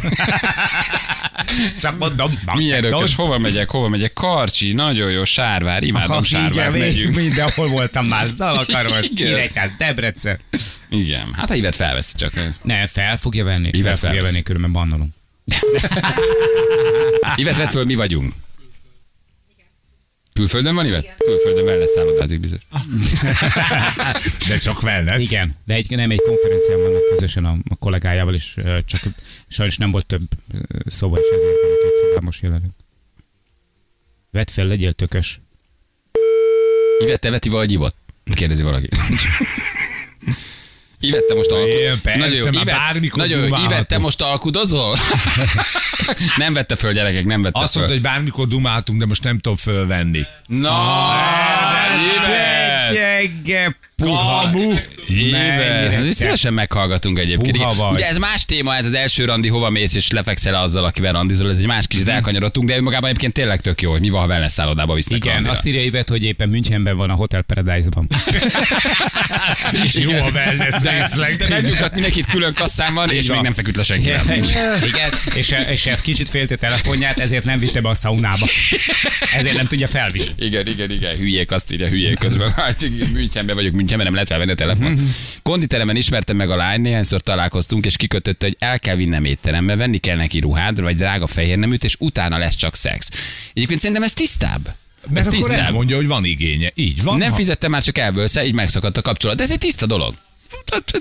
Csak 1.81 1.97
mondom, 1.97 2.29
Milyen 2.29 2.45
bankszektor. 2.45 2.91
rökös, 2.91 3.15
hova 3.15 3.37
megyek, 3.37 3.69
hova 3.69 3.87
megyek? 3.87 4.13
Karcsi, 4.13 4.73
nagyon 4.73 5.11
jó, 5.11 5.23
Sárvár, 5.23 5.83
imádom 5.83 6.23
Sárvár, 6.23 6.51
igen, 6.51 6.71
megyünk. 6.71 7.15
mindenhol 7.25 7.67
voltam 7.67 8.05
már, 8.05 8.27
Zalakaros, 8.27 9.07
Igen. 9.09 9.27
Nyíregyház, 9.27 9.69
Debrecen. 9.77 10.39
Igen, 10.89 11.33
hát 11.33 11.47
ha 11.47 11.55
Ivet 11.55 11.75
felveszi 11.75 12.17
csak. 12.17 12.33
Ne, 12.61 12.87
fel 12.87 13.17
fogja 13.17 13.43
venni, 13.43 13.81
fel 13.81 13.95
fogja 13.95 14.21
venni, 14.23 14.41
különben 14.43 14.71
bannolunk. 14.71 15.13
Ivet 17.35 17.57
vett 17.57 17.71
föl, 17.71 17.85
mi 17.85 17.95
vagyunk. 17.95 18.33
Külföldön 20.39 20.75
van 20.75 20.85
Ivet? 20.85 21.15
Külföldön 21.17 21.63
wellness 21.63 21.89
szállodázik 21.89 22.39
biztos. 22.39 22.61
De 24.49 24.57
csak 24.57 24.83
wellness. 24.83 25.21
Igen, 25.21 25.55
de 25.65 25.73
egy, 25.73 25.89
nem 25.89 26.11
egy 26.11 26.21
konferencián 26.21 26.81
vannak 26.81 27.09
közösen 27.09 27.45
a, 27.45 27.57
a 27.69 27.75
kollégájával, 27.75 28.33
és 28.33 28.53
ö, 28.57 28.77
csak 28.85 29.01
sajnos 29.47 29.77
nem 29.77 29.91
volt 29.91 30.05
több 30.05 30.21
ö, 30.53 30.57
szóba, 30.85 31.17
és 31.17 31.25
ezért 31.35 31.61
van 31.61 31.71
két 31.83 31.95
szokámos 31.95 32.41
jelenünk. 32.41 32.73
Vedd 34.31 34.47
fel, 34.51 34.65
legyél 34.65 34.93
tökös. 34.93 35.41
Ivet, 36.99 37.19
te 37.19 37.29
veti 37.29 37.49
vagy 37.49 37.71
ivott? 37.71 37.97
Kérdezi 38.33 38.63
valaki. 38.63 38.89
Ivet, 41.01 41.23
te 41.25 41.33
most 41.35 41.49
alkudozol? 41.51 41.81
Én 41.81 42.01
persze, 42.01 42.51
már 42.51 42.65
bármikor 42.65 43.17
nagyon 43.17 43.37
jó. 43.37 43.43
dumálhatok. 43.43 43.73
Ivet, 43.73 43.87
te 43.87 43.97
most 43.97 44.21
alkudozol? 44.21 44.95
nem 46.37 46.53
vette 46.53 46.75
föl, 46.75 46.93
gyerekek, 46.93 47.25
nem 47.25 47.41
vette 47.41 47.59
Azt 47.59 47.71
föl. 47.71 47.81
mondta, 47.81 47.99
hogy 48.01 48.11
bármikor 48.11 48.47
dumáltunk, 48.47 48.99
de 48.99 49.05
most 49.05 49.23
nem 49.23 49.37
tudom 49.37 49.57
fölvenni. 49.57 50.25
Na, 50.45 50.71
Ivet! 53.21 53.43
Gyenge, 53.43 53.75
Kamu! 53.97 54.73
Mennyire 55.31 56.11
Szívesen 56.11 56.53
meghallgatunk 56.53 57.19
egyébként. 57.19 57.57
Puha 57.57 57.73
vagy. 57.73 57.93
Ugye 57.93 58.07
ez 58.07 58.17
más 58.17 58.45
téma, 58.45 58.75
ez 58.75 58.85
az 58.85 58.93
első 58.93 59.25
randi, 59.25 59.47
hova 59.47 59.69
mész 59.69 59.95
és 59.95 60.11
lefekszel 60.11 60.55
azzal, 60.55 60.83
akivel 60.83 61.11
randizol, 61.11 61.49
ez 61.49 61.57
egy 61.57 61.65
más 61.65 61.87
kicsit 61.87 62.07
elkanyarodtunk, 62.07 62.67
de 62.67 62.75
önmagában 62.75 63.09
egyébként 63.09 63.33
tényleg 63.33 63.61
tök 63.61 63.81
jó, 63.81 63.91
hogy 63.91 63.99
mi 63.99 64.09
van, 64.09 64.21
ha 64.21 64.27
wellness 64.27 64.51
szállodába 64.51 64.93
visznek 64.93 65.17
Igen, 65.17 65.33
randira. 65.33 65.53
azt 65.53 65.65
írja 65.65 65.83
Ivet, 65.83 66.09
hogy 66.09 66.23
éppen 66.23 66.49
Münchenben 66.49 66.97
van 66.97 67.09
a 67.09 67.13
Hotel 67.13 67.41
Paradise-ban. 67.41 68.07
És 69.85 69.95
jó 70.05 70.11
a 70.11 70.29
wellness 70.33 70.81
részleg. 70.81 71.35
De 71.37 71.49
megnyugtat 71.49 71.93
mindenkit 71.93 72.25
külön 72.25 72.53
kasszán 72.53 72.93
van, 72.93 73.09
és 73.09 73.27
van. 73.27 73.35
még 73.35 73.45
nem 73.45 73.53
feküdt 73.53 73.75
le 73.75 73.83
senkivel. 73.83 74.21
Igen, 74.87 75.09
és, 75.33 75.55
és 75.69 75.89
kicsit 76.01 76.29
félte 76.29 76.55
telefonját, 76.55 77.19
ezért 77.19 77.43
nem 77.45 77.59
vitte 77.59 77.81
be 77.81 77.89
a 77.89 77.95
szaunába. 77.95 78.47
Ezért 79.33 79.55
nem 79.55 79.67
tudja 79.67 79.87
felvinni. 79.87 80.29
Igen, 80.37 80.67
igen, 80.67 80.91
igen, 80.91 81.15
hülyék, 81.15 81.51
azt 81.51 81.71
írja 81.71 81.87
hülyék 81.87 82.17
közben. 82.19 82.51
Hát, 82.59 82.81
igen, 82.81 83.08
Münchenben 83.11 83.55
vagyok, 83.55 83.73
Münchenben 83.73 84.05
nem 84.05 84.13
lehet 84.13 84.27
felvenni 84.27 84.51
a 84.51 84.55
telefon. 84.55 84.99
Konditeremen 85.43 85.95
ismertem 85.95 86.35
meg 86.35 86.49
a 86.49 86.55
lány, 86.55 86.81
néhányszor 86.81 87.21
találkoztunk, 87.21 87.85
és 87.85 87.95
kikötötte, 87.97 88.45
hogy 88.45 88.55
el 88.59 88.79
kell 88.79 88.95
vinnem 88.95 89.25
étterembe, 89.25 89.75
venni 89.75 89.97
kell 89.97 90.15
neki 90.15 90.39
ruhát, 90.39 90.79
vagy 90.79 90.95
drága 90.95 91.27
fehér 91.27 91.57
neműt, 91.57 91.83
és 91.83 91.95
utána 91.99 92.37
lesz 92.37 92.55
csak 92.55 92.75
szex. 92.75 93.09
Egyébként 93.53 93.79
szerintem 93.79 94.03
ez 94.05 94.13
tisztább. 94.13 94.75
Mert 95.07 95.17
ez 95.19 95.27
akkor 95.27 95.39
tisztább. 95.39 95.65
elmondja, 95.65 95.95
hogy 95.95 96.07
van 96.07 96.25
igénye. 96.25 96.71
Így 96.75 97.03
van. 97.03 97.17
Nem 97.17 97.29
ha- 97.29 97.35
fizettem 97.35 97.71
már 97.71 97.83
csak 97.83 97.97
elbőlsze, 97.97 98.45
így 98.45 98.53
megszakadt 98.53 98.97
a 98.97 99.01
kapcsolat. 99.01 99.37
De 99.37 99.43
ez 99.43 99.51
egy 99.51 99.57
tiszta 99.57 99.85
dolog. 99.85 100.15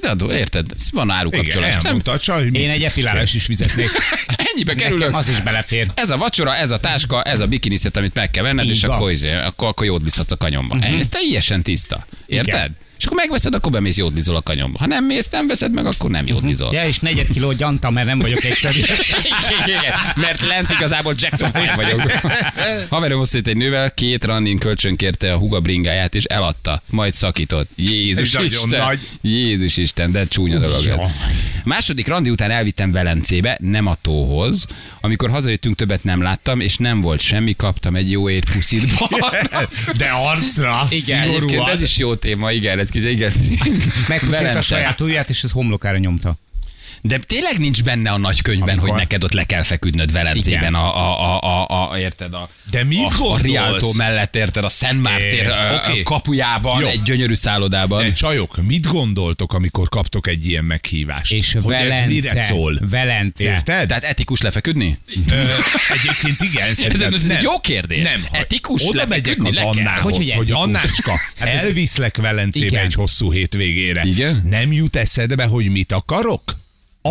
De, 0.00 0.34
érted? 0.34 0.66
Van 0.92 1.04
Igen, 1.04 1.16
árukapcsolat. 1.16 1.82
Nem- 1.82 2.00
a 2.04 2.18
csaj, 2.18 2.42
hogy 2.42 2.54
Én 2.54 2.70
egy 2.70 2.82
epilálás 2.82 3.34
is 3.34 3.44
fizetnék. 3.44 3.88
Ennyibe 4.52 4.74
kerülök. 4.74 4.98
Nekem 4.98 5.14
az 5.14 5.28
is 5.28 5.40
belefér. 5.40 5.90
Ez 5.94 6.10
a 6.10 6.16
vacsora, 6.16 6.56
ez 6.56 6.70
a 6.70 6.78
táska, 6.78 7.22
ez 7.22 7.40
a 7.40 7.46
bikiniszet, 7.46 7.96
amit 7.96 8.14
meg 8.14 8.30
kell 8.30 8.42
venned, 8.42 8.64
Így 8.64 8.70
és 8.70 8.84
van. 8.84 8.96
akkor, 8.96 9.10
izé, 9.10 9.32
akkor, 9.32 9.68
akkor 9.68 9.86
jót 9.86 10.02
viszhatsz 10.02 10.30
a 10.30 10.36
kanyomba. 10.36 10.74
Uh-huh. 10.74 10.98
Ez 10.98 11.06
teljesen 11.08 11.62
tiszta. 11.62 12.06
Érted? 12.26 12.54
Igen. 12.54 12.76
Akkor 13.08 13.20
megveszed, 13.20 13.54
akkor 13.54 13.72
bemész 13.72 13.96
jódlizol 13.96 14.36
a 14.36 14.42
kanyomba. 14.42 14.78
Ha 14.78 14.86
nem 14.86 15.04
mész, 15.04 15.28
nem 15.28 15.46
veszed 15.46 15.72
meg, 15.72 15.86
akkor 15.86 16.10
nem 16.10 16.26
jódlizol. 16.26 16.74
Ja, 16.74 16.86
és 16.86 16.98
negyed 16.98 17.30
kiló 17.30 17.52
gyanta, 17.52 17.90
mert 17.90 18.06
nem 18.06 18.18
vagyok 18.18 18.44
egyszerű. 18.44 18.80
Mert 20.16 20.40
lent 20.40 20.70
igazából 20.70 21.14
Jackson 21.16 21.52
Five 21.52 21.74
vagyok. 21.74 22.02
Haverom 22.90 23.20
összejött 23.20 23.46
egy 23.46 23.56
nővel, 23.56 23.94
két 23.94 24.24
randin 24.24 24.58
kölcsön 24.58 24.96
kérte 24.96 25.32
a 25.32 25.36
huga 25.36 25.60
bringáját, 25.60 26.14
és 26.14 26.24
eladta, 26.24 26.82
majd 26.90 27.14
szakított. 27.14 27.70
Jézus 27.76 28.32
nagyon 28.32 28.48
Isten. 28.48 28.80
nagy. 28.80 28.98
Jézus 29.20 29.76
Isten, 29.76 30.12
de 30.12 30.26
csúnya 30.26 30.58
dolog. 30.58 30.84
Jaj. 30.84 31.06
Második 31.64 32.06
randi 32.06 32.30
után 32.30 32.50
elvittem 32.50 32.92
Velencébe, 32.92 33.58
nem 33.60 33.86
a 33.86 33.94
tóhoz. 33.94 34.66
Amikor 35.00 35.30
hazajöttünk, 35.30 35.76
többet 35.76 36.04
nem 36.04 36.22
láttam, 36.22 36.60
és 36.60 36.76
nem 36.76 37.00
volt 37.00 37.20
semmi, 37.20 37.56
kaptam 37.56 37.94
egy 37.96 38.10
jó 38.10 38.28
ét 38.28 38.50
puszit. 38.52 38.92
De 39.96 40.08
arcra, 40.08 40.86
Igen, 40.90 41.22
egyébként 41.22 41.50
szigorúan. 41.50 41.70
ez 41.70 41.82
is 41.82 41.98
jó 41.98 42.14
téma, 42.14 42.52
igen, 42.52 42.86
kis, 42.90 42.97
igen. 43.04 43.32
Megpuszítta 44.08 44.60
saját 44.60 45.00
ujját, 45.00 45.28
és 45.28 45.42
ez 45.42 45.50
homlokára 45.50 45.98
nyomta. 45.98 46.36
De 47.02 47.18
tényleg 47.18 47.58
nincs 47.58 47.82
benne 47.84 48.10
a 48.10 48.16
nagykönyvben, 48.18 48.68
Amikor- 48.68 48.88
hogy 48.90 48.98
neked 48.98 49.24
ott 49.24 49.32
le 49.32 49.44
kell 49.44 49.62
feküdnöd 49.62 50.12
Velencében, 50.12 50.74
a, 50.74 50.96
a, 50.96 51.40
a, 51.42 51.66
a, 51.68 51.90
a, 51.92 51.98
érted? 51.98 52.34
A, 52.34 52.48
De 52.70 52.84
mit 52.84 52.98
a, 52.98 53.04
a 53.04 53.18
gondolsz? 53.18 53.42
Rialto 53.42 53.92
mellett, 53.96 54.36
érted? 54.36 54.64
A 54.64 54.68
Szent 54.68 55.02
Mártér 55.02 55.52
oké. 55.86 56.02
kapujában, 56.02 56.80
Jó. 56.80 56.86
egy 56.88 57.02
gyönyörű 57.02 57.34
szállodában. 57.34 58.02
De 58.04 58.12
csajok, 58.12 58.62
mit 58.66 58.86
gondoltok, 58.86 59.52
amikor 59.52 59.88
kaptok 59.88 60.26
egy 60.26 60.46
ilyen 60.46 60.64
meghívást? 60.64 61.32
És 61.32 61.52
hogy 61.62 61.74
ez 61.74 61.80
Velence. 61.80 62.06
mire 62.06 62.36
szól? 62.48 62.78
Velence. 62.90 63.44
Érted? 63.44 63.88
Tehát 63.88 64.04
etikus 64.04 64.40
lefeküdni? 64.40 64.98
Ö, 65.30 65.42
egyébként 65.92 66.42
igen, 66.52 66.68
Ez, 66.68 66.78
szerintem 66.78 67.12
ez 67.14 67.22
nem. 67.26 67.36
egy 67.36 67.42
jó 67.42 67.60
kérdés. 67.60 68.10
Nem, 68.10 68.24
etikus 68.32 68.82
oda 68.88 69.06
megyek 69.06 69.36
lefeküdni 69.36 69.48
az. 69.68 69.76
Annához, 69.76 70.12
Hogy, 70.16 70.32
hogy? 70.32 70.50
Annácska, 70.50 71.20
elviszlek 71.38 72.16
Velencébe 72.16 72.66
Igen. 72.66 72.84
egy 72.84 72.94
hosszú 72.94 73.32
hétvégére. 73.32 74.02
Igen? 74.04 74.42
Nem 74.50 74.72
jut 74.72 74.96
eszedbe, 74.96 75.44
hogy 75.44 75.68
mit 75.68 75.92
akarok? 75.92 76.42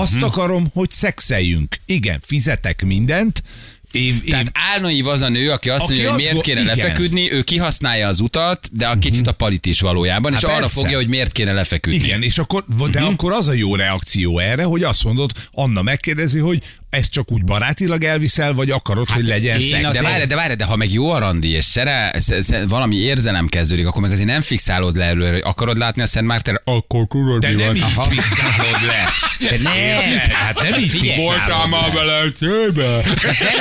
Azt 0.02 0.14
Mhm. 0.16 0.24
akarom, 0.24 0.68
hogy 0.74 0.92
szexeljünk. 0.92 1.76
Igen, 1.86 2.20
fizetek 2.26 2.86
mindent. 2.86 3.44
Én, 3.92 4.04
én, 4.04 4.22
Tehát 4.30 4.52
álnaív 4.74 5.08
az 5.08 5.22
a 5.22 5.30
nő, 5.30 5.50
aki 5.52 5.70
azt 5.70 5.84
Aki 5.84 5.92
mondja, 5.94 6.12
hogy 6.12 6.22
miért 6.22 6.42
kéne 6.42 6.62
igen. 6.62 6.76
lefeküdni, 6.76 7.32
ő 7.32 7.42
kihasználja 7.42 8.08
az 8.08 8.20
utat, 8.20 8.70
de 8.74 8.88
a 8.88 8.98
kicsit 8.98 9.28
a 9.28 9.32
palit 9.32 9.66
is 9.66 9.80
valójában, 9.80 10.34
és 10.34 10.42
Hát 10.42 10.52
arra 10.52 10.60
persze. 10.60 10.80
fogja, 10.82 10.98
hogy 10.98 11.08
miért 11.08 11.32
kéne 11.32 11.52
lefeküdni. 11.54 12.04
igen, 12.06 12.22
és 12.24 12.38
akkor, 12.38 12.64
de 12.92 13.00
Mhm. 13.02 13.10
akkor 13.14 13.32
az 13.32 13.48
a 13.48 13.54
jó 13.54 13.76
reakció 13.76 14.40
erre, 14.40 14.64
hogy 14.64 14.84
azt 14.84 15.04
mondod, 15.04 15.32
Anna 15.52 15.82
megkérdezi, 15.82 16.40
hogy 16.40 16.62
ezt 16.90 17.12
csak 17.12 17.32
úgy 17.32 17.44
barátilag 17.44 18.04
elviszel, 18.04 18.54
vagy 18.54 18.70
akarod, 18.72 19.10
hogy 19.10 19.28
legyen 19.28 19.60
szex. 19.60 19.94
De 19.94 20.02
várj, 20.02 20.24
de 20.26 20.36
várj, 20.36 20.54
de 20.54 20.66
ha 20.66 20.76
meg 20.76 20.94
jó 20.94 21.10
a 21.12 21.20
randi, 21.20 21.50
és 21.50 21.66
szere, 21.66 22.14
sz- 22.20 22.44
sz- 22.44 22.64
valami 22.68 22.96
érzelem 22.96 23.48
kezdődik, 23.48 23.88
akkor 23.88 24.02
meg 24.02 24.12
azért 24.12 24.28
nem 24.28 24.42
fixálod 24.42 24.96
le 24.96 25.06
előre, 25.06 25.32
hogy 25.32 25.42
akarod 25.44 25.78
látni 25.78 26.02
a 26.02 26.06
Szent 26.06 26.28
Mártér, 26.28 26.62
akkor 26.64 27.08
tudod, 27.08 27.42
De 27.42 27.50
mi 27.50 27.56
nem 27.62 27.74
van. 27.96 28.12
így 28.12 28.20
fixálod 28.20 28.82
le. 28.88 29.10
De 29.50 29.58
nem. 29.62 30.02
Hát 30.34 30.62
nem 30.62 30.80
így 30.80 30.90
fixálod 30.90 31.70
le. 31.72 31.90
Velencébe. 31.94 32.96
A 32.98 33.04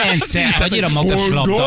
Velence 0.03 0.57
annyira 0.59 0.89
magas 0.89 1.29
labda. 1.29 1.67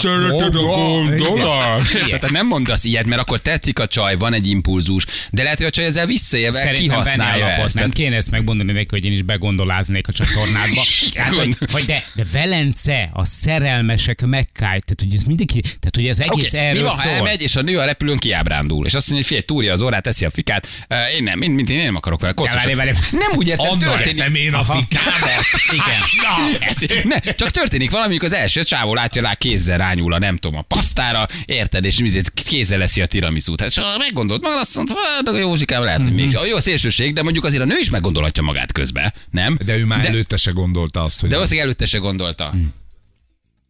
Szereted 0.00 0.54
a 0.54 0.60
gondolat? 0.60 1.86
Tehát 2.06 2.30
nem 2.30 2.46
mondasz 2.46 2.84
ilyet, 2.84 3.06
mert 3.06 3.20
akkor 3.20 3.38
tetszik 3.40 3.78
a 3.78 3.86
csaj, 3.86 4.16
van 4.16 4.32
egy 4.34 4.46
impulzus, 4.48 5.06
de 5.30 5.42
lehet, 5.42 5.58
hogy 5.58 5.66
a 5.66 5.70
csaj 5.70 5.84
ezzel 5.84 6.06
visszaélve 6.06 6.72
kihasználja 6.72 7.46
ezt. 7.48 7.74
Nem 7.74 7.90
kéne 7.90 8.16
ezt 8.16 8.30
megmondani 8.30 8.72
neki, 8.72 8.86
hogy 8.90 9.04
én 9.04 9.12
is 9.12 9.22
begondoláznék 9.22 10.08
a 10.08 10.12
csatornádba. 10.12 10.82
Hát, 11.14 11.34
hogy, 11.34 11.56
hogy 11.72 11.84
de, 11.84 12.04
de 12.14 12.24
Velence, 12.32 13.10
a 13.12 13.24
szerelmesek 13.24 14.26
megkáj, 14.58 14.80
tehát 14.80 15.00
hogy 15.02 15.14
ez 15.14 15.22
mindenki, 15.22 15.60
tehát 15.60 15.94
hogy 15.94 16.06
ez 16.06 16.18
egész 16.20 16.52
mi 16.52 16.58
erről 16.58 16.82
van, 16.82 16.90
ha 16.90 16.96
szól. 16.96 17.12
elmegy, 17.12 17.42
és 17.42 17.56
a 17.56 17.62
nő 17.62 17.78
a 17.78 17.84
repülőn 17.84 18.18
kiábrándul, 18.18 18.86
és 18.86 18.94
azt 18.94 19.10
mondja, 19.10 19.16
hogy 19.16 19.26
figyelj, 19.26 19.44
túrja 19.44 19.72
az 19.72 19.80
órát, 19.80 20.02
teszi 20.02 20.24
a 20.24 20.30
fikát, 20.30 20.68
uh, 20.90 21.14
én 21.16 21.22
nem, 21.22 21.38
mint, 21.38 21.54
mint 21.54 21.70
én, 21.70 21.84
nem 21.84 21.96
akarok 21.96 22.20
vele 22.20 22.32
koszos. 22.32 22.64
várj, 22.64 22.74
várj. 22.74 22.90
Nem 23.10 23.30
úgy 23.34 23.48
értem, 23.48 23.66
Anna 23.66 23.88
történik. 23.88 24.20
eszem 24.20 24.34
én 24.34 24.54
a 24.54 24.62
fikámat. 24.62 25.44
Igen. 25.78 26.00
Na, 26.22 27.14
ne, 27.14 27.32
csak 27.32 27.50
történik 27.50 27.90
valami, 27.90 28.08
amikor 28.08 28.28
az 28.28 28.34
első 28.34 28.62
csávó 28.62 28.94
látja 28.94 29.22
rá, 29.22 29.34
kézzel 29.34 29.78
rányúl 29.78 30.12
a 30.12 30.18
nem 30.18 30.36
tudom, 30.36 30.58
a 30.58 30.62
pasztára, 30.62 31.26
érted, 31.44 31.84
és 31.84 31.98
mizét 31.98 32.32
kézzel 32.34 32.78
leszi 32.78 33.00
a 33.00 33.06
tiramisút. 33.06 33.60
Hát 33.60 33.72
csak 33.72 33.84
meggondolt 33.98 34.42
magad, 34.42 34.58
azt 34.58 34.76
mondta, 34.76 34.94
hát 35.16 35.28
a 35.28 35.36
Józsikám 35.36 35.82
lehet, 35.82 36.02
hogy 36.02 36.12
még. 36.14 36.36
A 36.36 36.46
jó 36.46 36.58
szélsőség, 36.58 37.14
de 37.14 37.22
mondjuk 37.22 37.44
azért 37.44 37.62
a 37.62 37.66
nő 37.66 37.76
is 37.80 37.90
meggondolhatja 37.90 38.42
magát 38.42 38.72
közben, 38.72 39.12
nem? 39.30 39.58
De 39.64 39.76
ő 39.76 39.84
már 39.84 40.00
de, 40.00 40.08
előtte 40.08 40.36
se 40.36 40.50
gondolta 40.50 41.02
azt, 41.02 41.20
hogy... 41.20 41.28
de 41.28 41.34
valószínűleg 41.34 41.66
előtte 41.66 41.86
se 41.86 41.98
gondolta. 41.98 42.54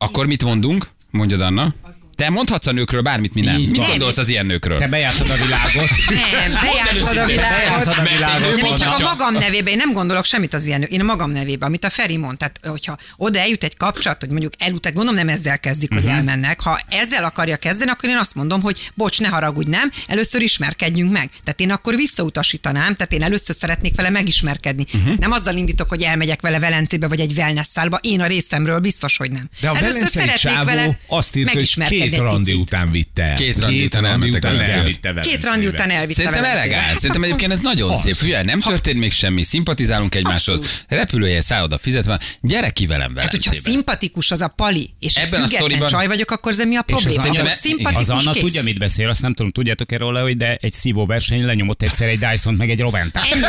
Akkor 0.05 0.27
mit 0.27 0.45
mondunk? 0.45 0.89
Mondjad, 1.11 1.41
Anna. 1.41 1.75
Te 2.17 2.31
mondhatsz 2.31 2.67
a 2.67 2.73
nőkről 2.73 3.03
bármit, 3.03 3.35
mi 3.35 3.41
nem. 3.41 3.59
Így 3.59 3.69
Mit 3.69 3.77
van. 3.77 3.89
gondolsz 3.89 4.17
az 4.19 4.29
ilyen 4.29 4.47
nőkről? 4.47 4.79
Te 4.79 4.89
bejártad 4.89 5.31
a 5.31 5.35
világot. 5.35 5.91
Nem, 6.09 6.61
bejártad 6.61 7.17
a 7.17 7.27
világot. 7.27 7.57
Bejártad 7.57 7.99
a 7.99 8.03
világot. 8.03 8.41
nő 8.49 8.55
Nem, 8.57 8.65
én 8.65 8.77
csak 8.77 8.99
a 8.99 9.03
magam 9.03 9.33
nevében, 9.35 9.73
én 9.73 9.77
nem 9.77 9.93
gondolok 9.93 10.25
semmit 10.25 10.55
az 10.55 10.67
ilyen, 10.67 10.83
én 10.83 11.01
a 11.01 11.05
magam 11.05 11.31
nevében, 11.31 11.69
amit 11.69 11.85
a 11.85 11.91
Feri 11.91 12.17
mond. 12.17 12.37
Tehát, 12.39 12.61
hogyha 12.63 12.99
oda 13.17 13.39
eljut 13.39 13.65
egy 13.65 13.77
kapcsolat, 13.77 14.21
hogy 14.21 14.29
mondjuk 14.29 14.53
elutat, 14.59 14.93
gondolom 14.93 15.19
nem 15.19 15.29
ezzel 15.35 15.59
kezdik, 15.61 15.93
hogy 15.93 16.03
Mhm. 16.03 16.13
elmennek. 16.13 16.61
Ha 16.61 16.81
ezzel 16.89 17.25
akarja 17.25 17.57
kezdeni, 17.57 17.91
akkor 17.91 18.09
én 18.09 18.17
azt 18.17 18.35
mondom, 18.35 18.61
hogy 18.63 18.91
bocs, 18.95 19.21
ne 19.21 19.29
haragudj, 19.29 19.71
nem, 19.71 19.91
először 20.07 20.43
ismerkedjünk 20.43 21.13
meg. 21.13 21.31
Tehát 21.45 21.61
én 21.61 21.71
akkor 21.71 21.95
visszautasítanám, 21.97 22.95
tehát 22.95 23.13
én 23.13 23.23
először 23.23 23.55
szeretnék 23.55 23.95
vele 23.97 24.11
megismerkedni. 24.11 24.87
Mhm. 24.93 25.11
Nem 25.19 25.33
azzal 25.33 25.57
indítok, 25.57 25.89
hogy 25.89 26.03
elmegyek 26.03 26.41
vele 26.41 26.59
Velencébe 26.59 27.09
vagy 27.09 27.21
egy 27.21 27.33
wellness 27.37 27.67
szálba, 27.67 27.99
én 28.03 28.21
a 28.21 28.27
részemről 28.27 28.79
biztos, 28.79 29.17
hogy 29.17 29.31
nem. 29.31 29.49
De 29.61 29.69
a 29.69 29.77
először 29.77 30.09
szeretnék 30.09 30.63
vele 30.65 30.99
azt 31.07 31.33
hogy 31.35 31.45
megismerkedni 31.45 32.04
két 32.11 32.19
randi 32.19 32.39
picit. 32.45 32.57
után 32.61 32.91
vitte 32.91 33.23
el. 33.23 33.35
Két 33.35 33.61
randi 33.61 33.85
után 33.85 34.03
randi 34.03 34.27
elmentek 34.27 34.51
után 34.51 34.71
elvitte 34.79 35.09
Velencébe. 35.13 35.37
Két 35.37 35.45
randi 35.45 35.67
után 35.67 35.91
elvitte 35.91 36.23
Szerintem 36.23 36.45
elegáns. 36.45 36.95
Szerintem 36.99 37.23
egyébként 37.23 37.53
ez 37.53 37.61
nagyon 37.61 37.91
Az. 37.91 38.01
szép. 38.01 38.15
Figyelj, 38.15 38.45
nem 38.45 38.61
történt 38.61 38.99
még 38.99 39.13
semmi, 39.13 39.43
szimpatizálunk 39.43 40.15
egymáshoz. 40.15 40.85
Repülője, 40.89 41.41
szálloda 41.41 41.79
fizetve, 41.79 42.21
gyere 42.41 42.71
ki 42.71 42.87
velem 42.87 43.17
Hát, 43.17 43.31
hogyha 43.31 43.51
Velencébe. 43.51 43.71
szimpatikus 43.75 44.31
az 44.31 44.41
a 44.41 44.49
pali, 44.49 44.91
és 44.99 45.15
Ebben 45.15 45.43
a 45.43 45.47
sztoriban- 45.47 45.89
csaj 45.89 46.07
vagyok, 46.07 46.31
akkor 46.31 46.53
ez 46.53 46.59
mi 46.59 46.77
a 46.77 46.85
az, 46.87 47.03
probléma? 47.03 47.49
E- 47.49 47.53
szimpatikus, 47.53 48.03
az 48.03 48.11
Anna 48.11 48.31
kész. 48.33 48.43
tudja, 48.43 48.63
mit 48.63 48.79
beszél, 48.79 49.09
azt 49.09 49.23
nem 49.23 49.35
tudom, 49.35 49.51
tudjátok-e 49.53 49.97
róla, 49.97 50.23
hogy 50.23 50.37
de 50.37 50.59
egy 50.61 50.73
szívó 50.73 51.07
versenyen 51.07 51.47
lenyomott 51.47 51.83
egyszer 51.83 52.09
egy 52.09 52.19
Dyson 52.19 52.55
meg 52.55 52.71
egy 52.71 52.81
Roventát. 52.81 53.25
Ennyi, 53.33 53.43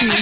ennyi. 0.00 0.18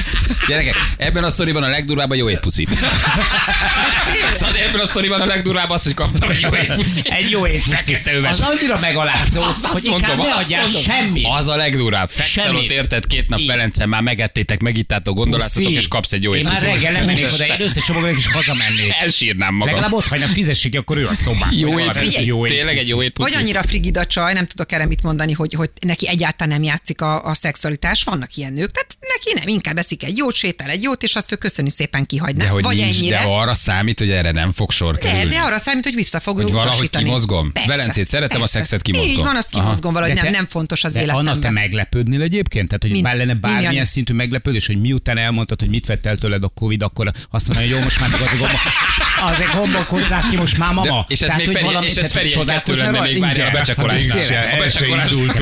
Gyerekek, 0.49 0.75
ebben 0.97 1.25
a 1.25 1.31
sztoriban 1.31 1.63
a 1.63 1.69
legdurvább 1.69 2.11
a 2.11 2.15
jó 2.15 2.31
étpuszit. 2.31 2.69
szóval 4.33 4.55
ebben 4.57 4.81
a 4.81 4.87
sztoriban 4.87 5.21
a 5.21 5.27
legdurvább 5.27 5.71
az, 5.71 5.83
hogy 5.83 5.95
kaptam 5.95 6.31
egy 6.31 6.41
jó 6.41 6.55
étpuszit. 6.55 7.07
Egy 7.09 7.31
jó 7.31 7.47
étpuszit. 7.47 7.62
Fekete 7.63 8.15
öves. 8.15 8.31
Az 8.31 8.41
annyira 8.41 8.79
megalázó, 8.79 9.43
Azt, 9.43 9.67
hogy 9.67 9.77
azt 9.77 9.87
inkább 9.87 10.09
mondom, 10.17 10.27
ne 10.27 10.33
azt 10.35 10.45
adjál 10.45 10.63
mondom. 10.63 10.83
semmit. 10.83 11.27
Az 11.31 11.49
a 11.49 11.57
legdurább. 11.57 12.11
Fekszel 12.11 12.57
ott 12.57 12.71
érted 12.71 13.07
két 13.07 13.29
nap. 13.29 13.41
Velencen, 13.47 13.89
már 13.89 14.03
megettétek, 14.03 14.61
megittátok, 14.63 15.15
gondolátotok, 15.17 15.63
Puszi. 15.63 15.77
és 15.77 15.89
kapsz 15.89 16.13
egy 16.13 16.23
jó 16.23 16.35
Én 16.35 16.45
már 16.45 16.61
reggel 16.61 16.93
nem 16.93 17.05
mennék 17.05 17.33
oda, 17.33 17.47
én 17.47 17.61
összecsomagolnék 17.61 18.19
és 18.19 18.27
hazamennék. 18.27 18.93
Elsírnám 19.01 19.55
magam. 19.55 19.75
Legalább 19.75 19.93
ott 19.93 20.07
hagynak, 20.07 20.29
fizessék 20.29 20.79
akkor 20.79 20.97
ő 20.97 21.07
a 21.07 21.15
szobán. 21.15 21.49
Jó 21.55 21.73
Vagy 21.73 22.27
jó 22.27 22.47
Tényleg 22.47 22.77
egy 22.79 22.89
jó 22.89 22.97
Vagy 22.97 23.05
étpuszit. 23.05 23.37
annyira 23.37 23.63
frigid 23.63 23.97
a 23.97 24.07
csaj, 24.07 24.33
nem 24.33 24.47
tudok 24.47 24.73
erre 24.73 24.87
mit 24.87 25.03
mondani, 25.03 25.33
hogy, 25.33 25.55
hogy 25.55 25.71
neki 25.81 26.09
egyáltalán 26.09 26.53
nem 26.53 26.63
játszik 26.63 27.01
a, 27.01 27.25
a 27.25 27.35
szexualitás. 27.35 28.03
Vannak 28.03 28.37
ilyen 28.37 28.53
nők, 28.53 28.71
tehát 28.71 28.97
neki 29.01 29.39
nem, 29.45 29.55
inkább 29.55 29.79
eszik 29.79 30.05
egy 30.05 30.17
jót, 30.17 30.35
sétál 30.35 30.69
egy 30.69 30.83
jót, 30.83 31.03
és 31.03 31.15
azt 31.15 31.33
ő 31.33 31.37
köszöni 31.37 31.71
szépen 31.71 32.07
kihagyná. 32.07 32.45
De 32.45 32.51
hogy 32.51 32.63
Vagy 32.63 32.77
nincs, 32.77 32.97
ennyire. 32.99 33.19
de 33.19 33.25
arra 33.25 33.55
számít, 33.55 33.99
hogy 33.99 34.11
erre 34.11 34.31
nem 34.31 34.53
fog 34.53 34.71
sor 34.71 34.95
de, 34.95 35.01
kerülni. 35.01 35.35
de 35.35 35.41
arra 35.41 35.59
számít, 35.59 35.85
hogy 35.85 35.95
vissza 35.95 36.21
fog 36.21 36.41
Hogy 36.43 36.53
valahogy 36.53 36.91
kimozgom? 36.91 37.52
Persze, 37.53 37.69
Velencét 37.71 38.07
szeretem, 38.07 38.37
a 38.37 38.41
persze. 38.41 38.59
szexet 38.59 38.83
kimozgom. 38.83 39.11
Így 39.11 39.17
van, 39.19 39.37
azt 39.37 39.55
Aha. 39.55 39.63
kimozgom 39.63 39.93
valahogy, 39.93 40.15
nem, 40.15 40.31
nem 40.31 40.47
fontos 40.47 40.85
az 40.85 40.93
De 40.93 41.01
Anna, 41.01 41.13
te 41.13 41.21
életemben. 41.23 41.53
meglepődnél 41.53 42.23
egyébként? 42.23 42.67
Tehát, 42.67 42.83
hogy 42.83 42.91
Min- 42.93 43.03
bár 43.03 43.17
lenne 43.17 43.35
bármilyen 43.35 43.65
mindjárt. 43.65 43.89
szintű 43.89 44.13
meglepődés, 44.13 44.67
hogy 44.67 44.81
miután 44.81 45.19
elmondtad, 45.19 45.61
hogy 45.61 45.69
mit 45.69 45.87
vett 45.87 46.07
el 46.07 46.17
tőled 46.17 46.43
a 46.43 46.49
Covid, 46.49 46.83
akkor 46.83 47.11
azt 47.31 47.49
mondja, 47.49 47.67
hogy 47.67 47.77
jó, 47.77 47.83
most 47.85 48.01
már 48.01 48.11
meg 48.11 48.21
azért 48.21 48.39
gombok, 48.39 48.61
azért 49.33 49.55
gombok 49.55 49.87
hozzák 49.87 50.29
ki, 50.31 50.37
most 50.37 50.59
már 50.59 50.73
mama. 50.73 50.91
De, 50.91 51.05
és 51.09 51.21
ez 51.21 51.27
Tehát, 51.27 51.37
még 51.37 51.47
hogy 51.47 51.55
Feri, 51.55 51.67
valami- 51.67 51.87
és 51.87 51.97
ez 51.97 52.13
Feri 52.13 52.27
egy 52.29 52.35
rajta? 52.35 53.01
még 53.03 53.21
várja 53.21 53.45
a 53.45 53.49
A 53.49 53.51
becsekolás-. 53.51 54.05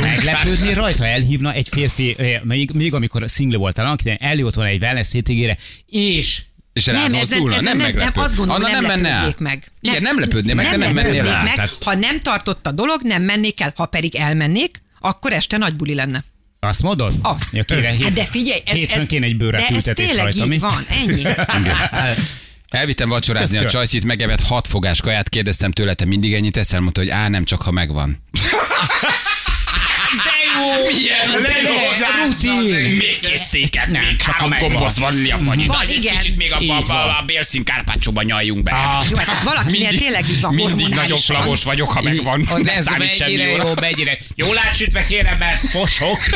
Meglepődni 0.00 0.72
rajta, 0.72 1.06
elhívna 1.06 1.52
egy 1.52 1.68
férfi, 1.68 2.14
eh, 2.18 2.40
még, 2.42 2.70
még 2.74 2.94
amikor 2.94 3.24
single 3.28 3.58
voltál, 3.58 3.86
annak 3.86 4.00
idején 4.00 4.18
eljött 4.20 4.54
volna 4.54 4.70
egy 4.70 4.82
wellness 4.82 5.12
hétvégére, 5.12 5.56
és 5.86 6.42
És 6.72 6.84
Nem, 6.84 7.14
ezen, 7.14 7.52
ezen 7.52 7.62
nem, 7.62 7.76
nem, 7.76 7.94
nem, 7.96 8.10
azt 8.14 8.36
gondolom, 8.36 8.62
Anna 8.64 8.72
nem, 8.72 8.84
nem 8.84 9.00
menne 9.00 9.34
meg. 9.38 9.72
Igen, 9.80 10.02
nem 10.02 10.18
lepődnék 10.20 10.54
meg, 10.54 10.64
nem 10.78 10.80
mennél 10.80 10.94
lepődnék 10.94 11.32
rá. 11.32 11.42
meg. 11.42 11.54
Tehát- 11.54 11.76
Ha 11.84 11.94
nem 11.94 12.20
tartott 12.20 12.66
a 12.66 12.70
dolog, 12.72 13.00
nem 13.02 13.22
mennék 13.22 13.60
el. 13.60 13.72
Ha 13.76 13.86
pedig 13.86 14.14
elmennék, 14.16 14.82
akkor 15.00 15.32
este 15.32 15.56
nagy 15.56 15.74
buli 15.76 15.94
lenne. 15.94 16.24
azt 16.60 16.82
mondod? 16.82 17.14
Azt. 17.22 17.52
Ja, 17.52 17.64
kéne, 17.64 17.96
hát 18.02 18.12
de 18.12 18.24
figyelj, 18.24 18.60
ez, 18.66 18.76
hétfőn 18.76 19.00
ez, 19.00 19.06
kéne 19.06 19.26
egy 19.26 19.36
de 19.36 19.66
ez 19.76 19.84
tényleg 19.94 20.16
rajta, 20.24 20.38
így 20.42 20.48
mi? 20.48 20.58
van, 20.58 20.84
ennyi. 20.88 21.22
Elvittem 22.70 23.08
vacsorázni 23.08 23.58
a 23.58 23.62
Ezt 23.62 23.72
csajszit, 23.72 24.04
megevett 24.04 24.40
hat 24.40 24.66
fogás 24.66 25.00
kaját, 25.00 25.28
kérdeztem 25.28 25.70
tőle, 25.70 25.94
te 25.94 26.04
mindig 26.04 26.34
ennyit 26.34 26.56
eszel, 26.56 26.80
mondta, 26.80 27.00
hogy 27.00 27.10
á, 27.10 27.28
nem 27.28 27.44
csak 27.44 27.62
ha 27.62 27.70
megvan. 27.70 28.16
Milyen 30.86 31.30
rutin. 32.24 32.96
Még 32.96 33.20
két 33.20 33.42
széket, 33.42 33.86
Nem, 33.86 34.02
még 34.02 34.16
csak 34.16 34.34
három 34.34 34.54
gombóc 34.58 34.98
van 34.98 35.14
a 35.30 35.38
fagy. 35.38 35.66
Van, 35.66 35.80
Egy 35.80 35.94
igen. 35.96 36.16
Kicsit 36.16 36.36
még 36.36 36.52
a, 36.52 36.56
a, 36.56 36.84
a, 36.92 37.18
a 37.18 37.22
bélszín 37.26 37.64
kárpácsóban 37.64 38.24
nyaljunk 38.24 38.62
be. 38.62 38.70
Jó, 39.11 39.16
hát 39.16 39.28
az 39.28 39.42
valakinél 39.44 39.98
tényleg 39.98 40.28
így 40.28 40.40
van 40.40 40.54
mindig 40.54 40.88
nagyon 40.88 41.18
flagos 41.18 41.64
vagyok, 41.64 41.90
ha 41.90 42.02
megvan. 42.02 42.48
Ne 42.62 42.80
számít 42.80 43.14
semmi 43.16 43.36
mennyire 43.36 43.50
jóra. 43.50 43.68
jó, 43.68 43.74
mennyire. 43.80 44.18
Jól 44.34 44.58
átsütve 44.58 45.04
kérem, 45.04 45.36
mert 45.38 45.61
fosok. 45.70 46.18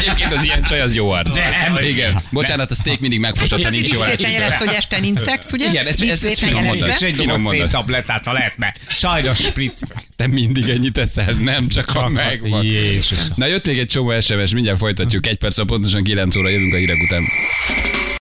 Egyébként 0.00 0.34
az 0.34 0.44
ilyen 0.44 0.62
csaj 0.62 0.80
az 0.80 0.94
jó 0.94 1.10
arc. 1.10 1.34
Nem. 1.34 1.76
Igen. 1.84 2.20
Bocsánat, 2.30 2.70
a 2.70 2.74
steak 2.74 3.00
mindig 3.00 3.20
megfosott, 3.20 3.58
ott 3.58 3.64
ha 3.64 3.70
nincs 3.70 3.92
jól 3.92 4.04
diszkréten 4.06 4.32
jelezte, 4.32 4.64
hogy 4.64 4.74
este 4.74 4.98
nincs 5.00 5.18
szex, 5.18 5.52
ugye? 5.52 5.68
Igen, 5.68 5.86
ez- 5.86 6.00
ez- 6.02 6.24
ez 6.24 6.38
finom 6.38 6.64
mondat. 6.64 6.88
És 6.88 7.00
egy 7.00 7.14
Finom 7.16 7.40
mondat. 7.40 7.60
széntablettát, 7.68 8.24
ha 8.24 8.32
lehet, 8.32 8.56
mert 8.56 8.76
sajnos 8.88 9.38
spritz. 9.38 9.82
Te 10.16 10.26
mindig 10.26 10.68
ennyit 10.68 10.98
eszel, 10.98 11.32
nem 11.32 11.68
csak 11.68 11.90
ha 12.06 12.12
megvan. 12.12 12.64
Jézus. 12.64 13.18
Na 13.34 13.46
jött 13.46 13.66
még 13.66 13.78
egy 13.78 13.86
csomó 13.86 14.20
SMS, 14.20 14.52
mindjárt 14.52 14.78
folytatjuk. 14.78 15.26
Egy 15.26 15.36
perc, 15.36 15.64
pontosan 15.64 16.02
9 16.02 16.36
óra 16.36 16.48
jövünk 16.48 16.72
a 16.72 16.76
hírek 16.76 16.96
után. 17.06 17.22